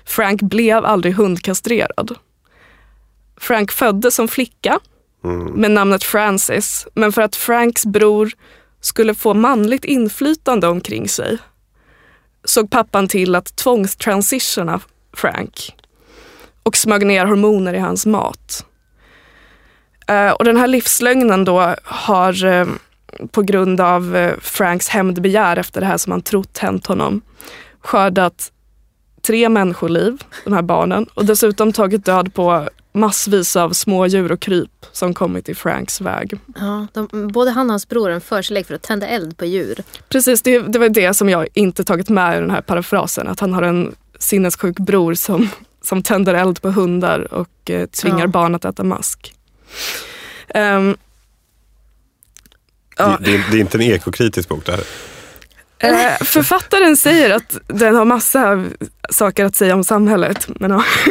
[0.05, 2.15] Frank blev aldrig hundkastrerad.
[3.37, 4.79] Frank föddes som flicka
[5.55, 8.33] med namnet Francis, men för att Franks bror
[8.81, 11.39] skulle få manligt inflytande omkring sig
[12.45, 14.81] såg pappan till att tvångstransitiona
[15.13, 15.77] Frank
[16.63, 18.67] och smög ner hormoner i hans mat.
[20.11, 22.67] Eh, och den här livslögnen då har eh,
[23.31, 27.21] på grund av eh, Franks hämndbegär efter det här som han trott hänt honom
[27.81, 28.53] skördat
[29.23, 34.41] tre människoliv, de här barnen, och dessutom tagit död på massvis av små djur och
[34.41, 36.39] kryp som kommit i Franks väg.
[36.57, 39.83] Ja, de, både han och hans bror en förkärlek för att tända eld på djur.
[40.09, 43.29] Precis, det, det var det som jag inte tagit med i den här parafrasen.
[43.29, 45.49] Att han har en sinnessjuk bror som,
[45.83, 48.27] som tänder eld på hundar och eh, tvingar Ja.
[48.27, 49.35] barn att äta mask.
[50.55, 50.97] Ehm,
[52.97, 54.85] ja, Det, det, det är inte en ekokritisk bok det här.
[56.13, 58.65] eh, författaren säger att den har massa
[59.11, 60.47] saker att säga om samhället.
[60.49, 60.85] Men, ja,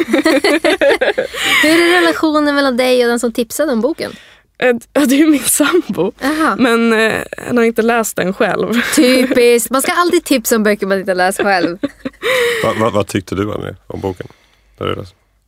[1.63, 4.11] Hur är relationen mellan dig och den som tipsade om boken?
[4.57, 6.11] eh, det är ju min sambo.
[6.19, 6.55] Jaha.
[6.59, 8.81] Men eh, han har inte läst den själv.
[8.95, 9.69] Typiskt.
[9.71, 11.77] Man ska alltid tipsa om böcker man inte läst själv.
[12.63, 14.27] Va, va, vad tyckte du Annie, om boken?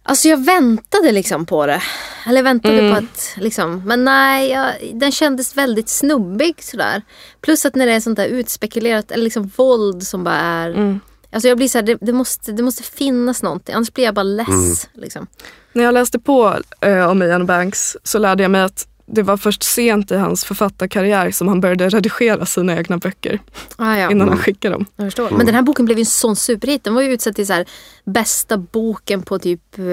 [0.04, 1.82] Alltså jag väntade liksom på det.
[2.28, 3.84] Eller väntade på att liksom.
[3.86, 7.02] Men nej, jag, den kändes väldigt snubbig sådär.
[7.42, 11.00] Plus att när det är sånt där utspekulerat eller liksom våld som bara är.
[11.32, 13.76] Alltså jag blir såhär, det, det, måste, det måste finnas någonting.
[13.76, 14.90] Annars blir jag bara less.
[14.94, 15.28] Liksom.
[15.74, 19.38] När jag läste på eh, om Ian Banks så lärde jag mig att det var
[19.38, 23.40] först sent i hans författarkarriär som han började redigera sina egna böcker
[23.76, 24.12] Ah, ja.
[24.12, 24.86] innan han skickade dem.
[24.96, 25.30] Jag förstår.
[25.30, 26.84] Men den här boken blev ju en sån superhit.
[26.84, 27.66] Den var ju utsedd till så här,
[28.06, 29.86] bästa boken på typ eh,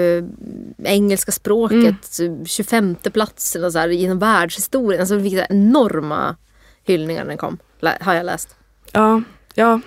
[0.91, 2.19] engelska språket.
[2.45, 4.99] 25 plats eller så här, inom världshistorien.
[5.01, 6.35] Alltså, den fick så här enorma
[6.83, 7.57] hyllningar när den kom.
[8.01, 8.55] Har jag läst.
[8.91, 9.21] Ja,
[9.53, 9.79] ja,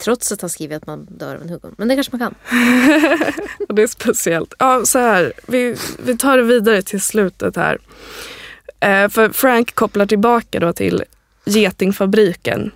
[0.00, 1.74] Trots att han skriver att man dör av en huggorm.
[1.78, 2.34] Men det kanske man kan.
[3.68, 4.54] och det är speciellt.
[4.58, 7.78] Ja, så här, vi, vi tar det vidare till slutet här.
[8.80, 11.04] Eh, för Frank kopplar tillbaka då till
[11.44, 12.70] getingfabriken.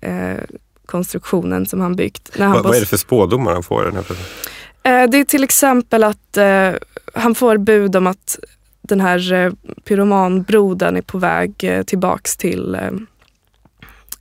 [0.00, 0.36] Eh,
[0.86, 2.38] konstruktionen som han byggt.
[2.38, 4.04] När han Vad, vad är det för spådomar han får den här?
[5.02, 6.70] Eh, Det är till exempel att eh,
[7.14, 8.38] han får bud om att
[8.82, 9.52] den här eh,
[9.84, 12.78] pyromanbrodern är på väg eh, tillbaks till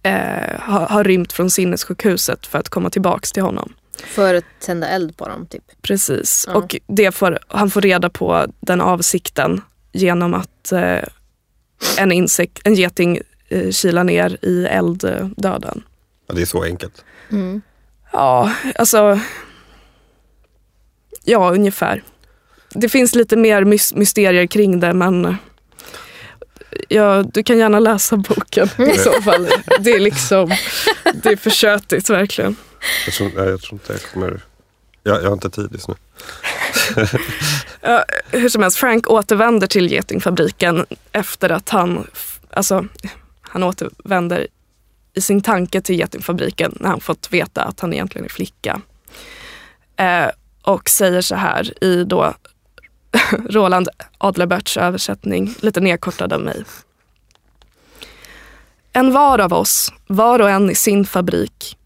[0.03, 3.73] eh, har, har rymt från sinnessjukhuset för att komma tillbaks till honom.
[4.05, 5.63] För att tända eld på dem typ.
[5.81, 6.45] Precis.
[6.47, 6.53] Ja.
[6.55, 9.61] Och det får, han får reda på den avsikten
[9.91, 11.03] genom att eh,
[11.97, 13.19] en, insekt, en geting
[13.49, 15.84] eh, kilar ner i elddöden.
[16.27, 17.05] Ja, det är så enkelt.
[17.31, 17.61] Mm.
[18.11, 19.19] Ja, alltså.
[21.23, 22.03] Ja, ungefär.
[22.69, 25.35] Det finns lite mer mys- mysterier kring det men
[26.90, 29.48] ja, du kan gärna läsa boken i så fall.
[29.80, 30.52] Det är liksom,
[31.14, 32.56] det är för tjötigt verkligen.
[33.06, 34.41] Jag tror, nej, jag tror inte jag kommer...
[35.04, 35.95] Jag, jag har inte tid just nu.
[37.82, 42.08] Ja, hur som helst, Frank återvänder till getingfabriken efter att han,
[42.50, 42.86] alltså
[43.41, 44.48] han återvänder
[45.14, 48.82] i sin tanke till getingfabriken när han fått veta att han egentligen är flicka.
[49.95, 50.30] Eh,
[50.62, 52.34] och säger så här i då
[53.49, 56.64] Roland Adlerberts översättning, lite nedkortad av mig.
[58.94, 61.77] En var av oss, var och en i sin fabrik,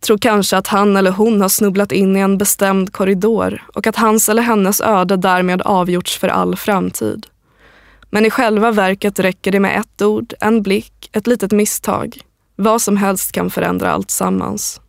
[0.00, 3.96] tror kanske att han eller hon har snubblat in i en bestämd korridor och att
[3.96, 7.26] hans eller hennes öde därmed avgjorts för all framtid.
[8.10, 12.20] Men i själva verket räcker det med ett ord, en blick, ett litet misstag.
[12.56, 14.80] Vad som helst kan förändra allt sammans.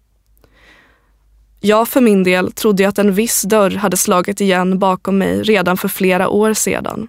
[1.60, 5.78] Jag för min del trodde att en viss dörr hade slagit igen bakom mig redan
[5.78, 7.08] för flera år sedan.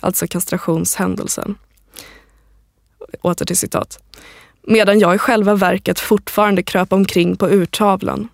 [0.00, 1.54] Alltså kastrationshändelsen.
[3.22, 3.98] Åter till citat.
[4.62, 8.28] Medan jag i själva verket fortfarande kröp omkring på urtavlan.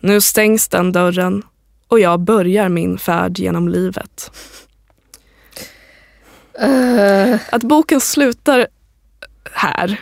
[0.00, 1.42] Nu stängs den dörren
[1.88, 4.30] och jag börjar min färd genom livet.
[6.62, 7.36] Uh.
[7.50, 8.66] Att boken slutar
[9.52, 10.00] här,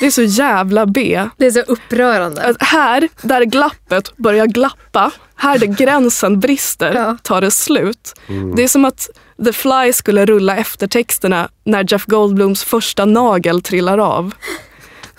[0.00, 1.28] det är så jävla B.
[1.36, 2.42] Det är så upprörande.
[2.42, 7.16] Att här, där glappet börjar glappa, här där gränsen brister, Ja.
[7.22, 8.14] tar det slut.
[8.56, 9.08] Det är som att
[9.44, 14.32] The Fly skulle rulla eftertexterna när Jeff Goldblums första nagel trillar av.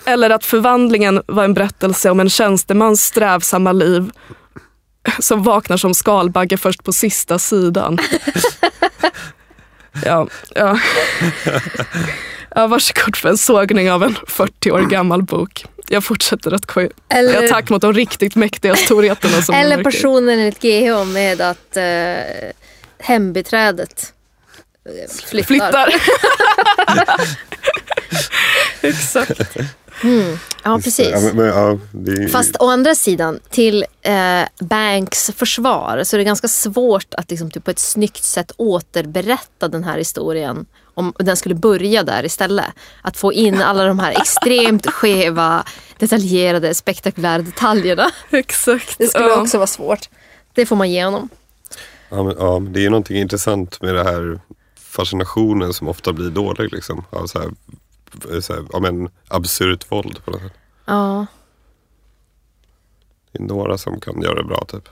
[0.04, 4.10] Eller att förvandlingen var en berättelse om en tjänstemans strävsamma liv
[5.18, 7.98] som vaknar som skalbagge först på sista sidan.
[10.04, 10.78] Ja, ja.
[12.56, 15.64] Ja, varsågod för en sågning av en 40 år gammal bok.
[15.88, 20.60] Jag fortsätter att ko- Eller- attack mot de riktigt mäktiga storheterna som Eller personen enligt
[20.62, 22.50] GH med att eh,
[22.98, 24.12] hembiträdet
[24.84, 25.46] eh, flyttar.
[25.46, 25.94] flyttar.
[28.80, 29.40] Exakt.
[30.64, 31.08] Ja, precis.
[31.12, 36.24] Ja, men, ja, det Fast å andra sidan, till eh, Banks försvar så är det
[36.24, 40.66] ganska svårt att liksom, typ, på ett snyggt sätt återberätta den här historien.
[40.98, 42.66] Om den skulle börja där istället.
[43.02, 45.64] Att få in alla de här extremt skeva,
[45.98, 48.10] detaljerade, spektakulära detaljerna.
[48.30, 48.98] Exakt.
[48.98, 49.40] Det skulle ja.
[49.40, 50.08] också vara svårt.
[50.52, 51.28] Det får man ge honom.
[52.08, 54.40] ja, men, ja, det är någonting intressant med det här
[54.76, 56.72] fascinationen som ofta blir dålig.
[56.72, 57.50] Liksom, av så här,
[58.40, 60.52] så här, ja, men, absurt våld på något sätt.
[60.84, 61.26] Ja.
[63.32, 64.88] Det är några som kan göra det bra typ.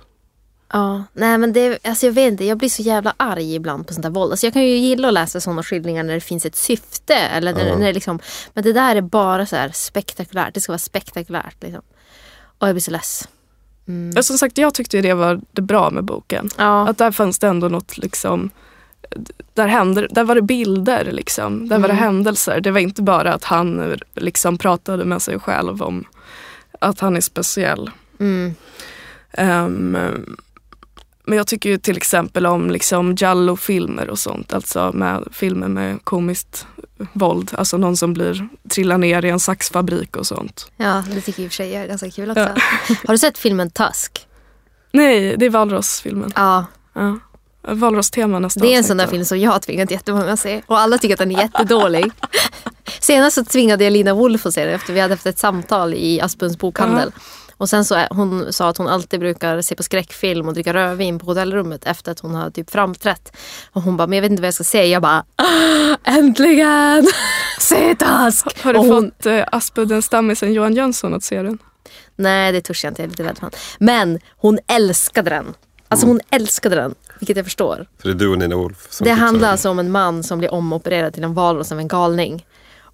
[0.77, 3.93] Ja, nej men det, alltså jag vet inte, jag blir så jävla arg ibland på
[3.95, 4.33] sånt där våld.
[4.33, 7.15] Alltså jag kan ju gilla att läsa sådana skildringar när det finns ett syfte.
[7.15, 7.77] Eller när, Ja.
[7.79, 8.19] när det liksom,
[8.55, 11.63] men det där är bara så spektakulärt, det ska vara spektakulärt.
[11.63, 11.83] Liksom.
[12.59, 13.29] Och jag blir så less.
[14.15, 16.51] Ja, Som sagt, jag tyckte det var det bra med boken.
[16.59, 18.51] Ja, Att där fanns det ändå något liksom
[19.55, 21.69] där, hände, där var det bilder, liksom.
[21.69, 22.05] där var det Mm.
[22.05, 22.61] händelser.
[22.61, 26.05] Det var inte bara att han liksom pratade med sig själv om
[26.79, 27.91] att han är speciell.
[28.21, 28.55] mm,
[29.37, 29.97] Ehm,
[31.27, 34.53] men jag tycker ju till exempel om liksom Giallo-filmer och sånt.
[34.53, 36.67] Alltså med filmer med komiskt
[37.13, 37.51] våld.
[37.55, 40.71] Alltså någon som blir trillar ner i en saxfabrik och sånt.
[40.77, 42.41] ja, det tycker jag i och för sig är ganska kul också.
[43.07, 44.27] Har du sett filmen Tusk?
[44.93, 46.33] Nej, det är Valross-filmen.
[46.37, 47.19] Ja, Ja.
[47.69, 50.63] Valross-tema nästa det är en sån där film som jag har tvingat jättemånga att se.
[50.67, 52.13] Och alla tycker att den är jättedålig.
[53.01, 55.95] Senast så tvingade jag Lina Wolf att se den efter vi hade haft ett samtal
[55.95, 57.13] i Aspuns bokhandel.
[57.65, 60.74] Och sen så är, hon sa att hon alltid brukar se på skräckfilm och dricka
[60.74, 63.36] rödvin på hotellrummet efter att hon har typ framträtt.
[63.73, 64.85] Och hon bara, men jag vet inte vad jag ska säga.
[64.85, 67.07] Jag bara, "Ah, äntligen!
[67.61, 68.62] Se Tusk!
[68.65, 71.59] Har du Och hon, fått eh, Aspudden stammisen Johan Jönsson att se den?
[72.16, 73.03] Nej, det törs jag inte.
[73.03, 73.59] Jag är lite rädd för honom.
[73.78, 75.55] Men hon älskade den.
[75.89, 77.86] Alltså hon älskade den, vilket jag förstår.
[78.03, 79.91] Så det är du och Nina Wolf som Det tipsar handlar om alltså om en
[79.91, 82.47] man som blir omopererad till en valross av en galning.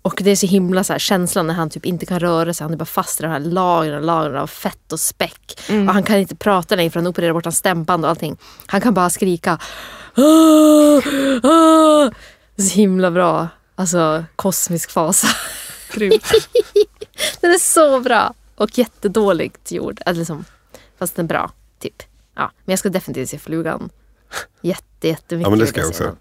[0.02, 2.64] Och det är så himla så här, känslan när han typ inte kan röra sig.
[2.64, 5.60] Han är bara fast i de här lagren och lagren av fett och späck.
[5.89, 8.36] Och han kan inte prata längre för han opererar bort hans stämband och allting.
[8.66, 9.59] Han kan bara skrika.
[10.14, 10.20] "Ah,
[11.48, 12.10] ah."
[12.56, 13.48] Det är så himla bra.
[13.74, 15.28] Alltså kosmisk fasa.
[17.40, 18.35] Den är så bra.
[18.56, 20.01] Och jättedåligt gjord.
[20.06, 20.44] Alltså, liksom,
[20.98, 21.51] fast den är bra.
[21.78, 22.02] Typ.
[22.36, 23.90] Ja, men jag ska definitivt se Flugan.
[24.60, 25.47] Jätte, jättemycket.
[25.47, 26.05] Ja men det ska jag också.
[26.05, 26.16] den.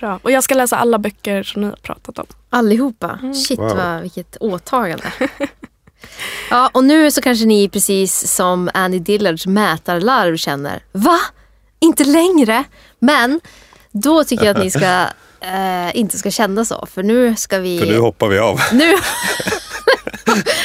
[0.00, 0.20] Bra.
[0.22, 2.26] Och jag ska läsa alla böcker som ni har pratat om.
[2.50, 3.18] Allihopa.
[3.48, 3.76] Shit Wow.
[3.76, 5.12] vad, vilket åtagande.
[6.50, 10.82] ja, och nu så kanske ni precis som Annie Dillards mätarlarv känner.
[10.92, 11.18] Va?
[11.80, 12.64] Inte längre?
[12.98, 13.40] Men
[13.92, 15.06] då tycker jag att ni ska
[15.40, 16.86] eh, inte ska känna så.
[16.94, 17.78] För nu ska vi...
[17.78, 18.60] För nu hoppar vi av.
[18.72, 18.94] Nu...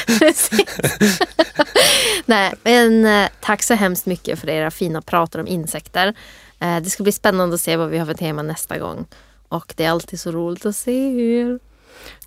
[0.19, 1.19] Precis.
[2.25, 6.13] Nej, men eh, tack så hemskt mycket för era fina pratar om insekter.
[6.59, 9.05] Eh, det ska bli spännande att se vad vi har för tema nästa gång.
[9.49, 10.91] Och det är alltid så roligt att se
[11.39, 11.59] er.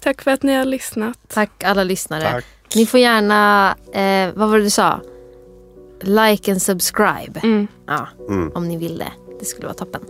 [0.01, 1.19] Tack för att ni har lyssnat.
[1.29, 2.23] Tack alla lyssnare.
[2.31, 2.45] Tack.
[2.75, 5.01] Ni får gärna, eh, vad var det du sa?
[6.01, 7.41] Like and subscribe.
[7.43, 7.67] Mm.
[7.87, 8.53] Ja, Mm.
[8.55, 9.13] om ni vill det.
[9.41, 10.01] Det skulle vara toppen.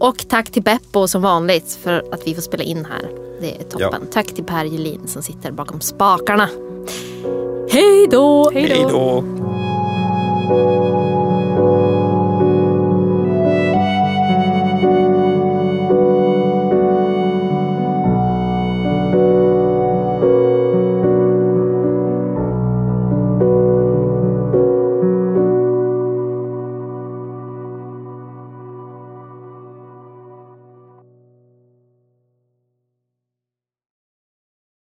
[0.00, 3.10] Och tack till Beppo som vanligt för att vi får spela in här.
[3.40, 4.06] Det är toppen.
[4.12, 6.48] Tack till Per Julin som sitter bakom spakarna.
[7.70, 8.50] Hej då!
[8.54, 9.24] Hej då!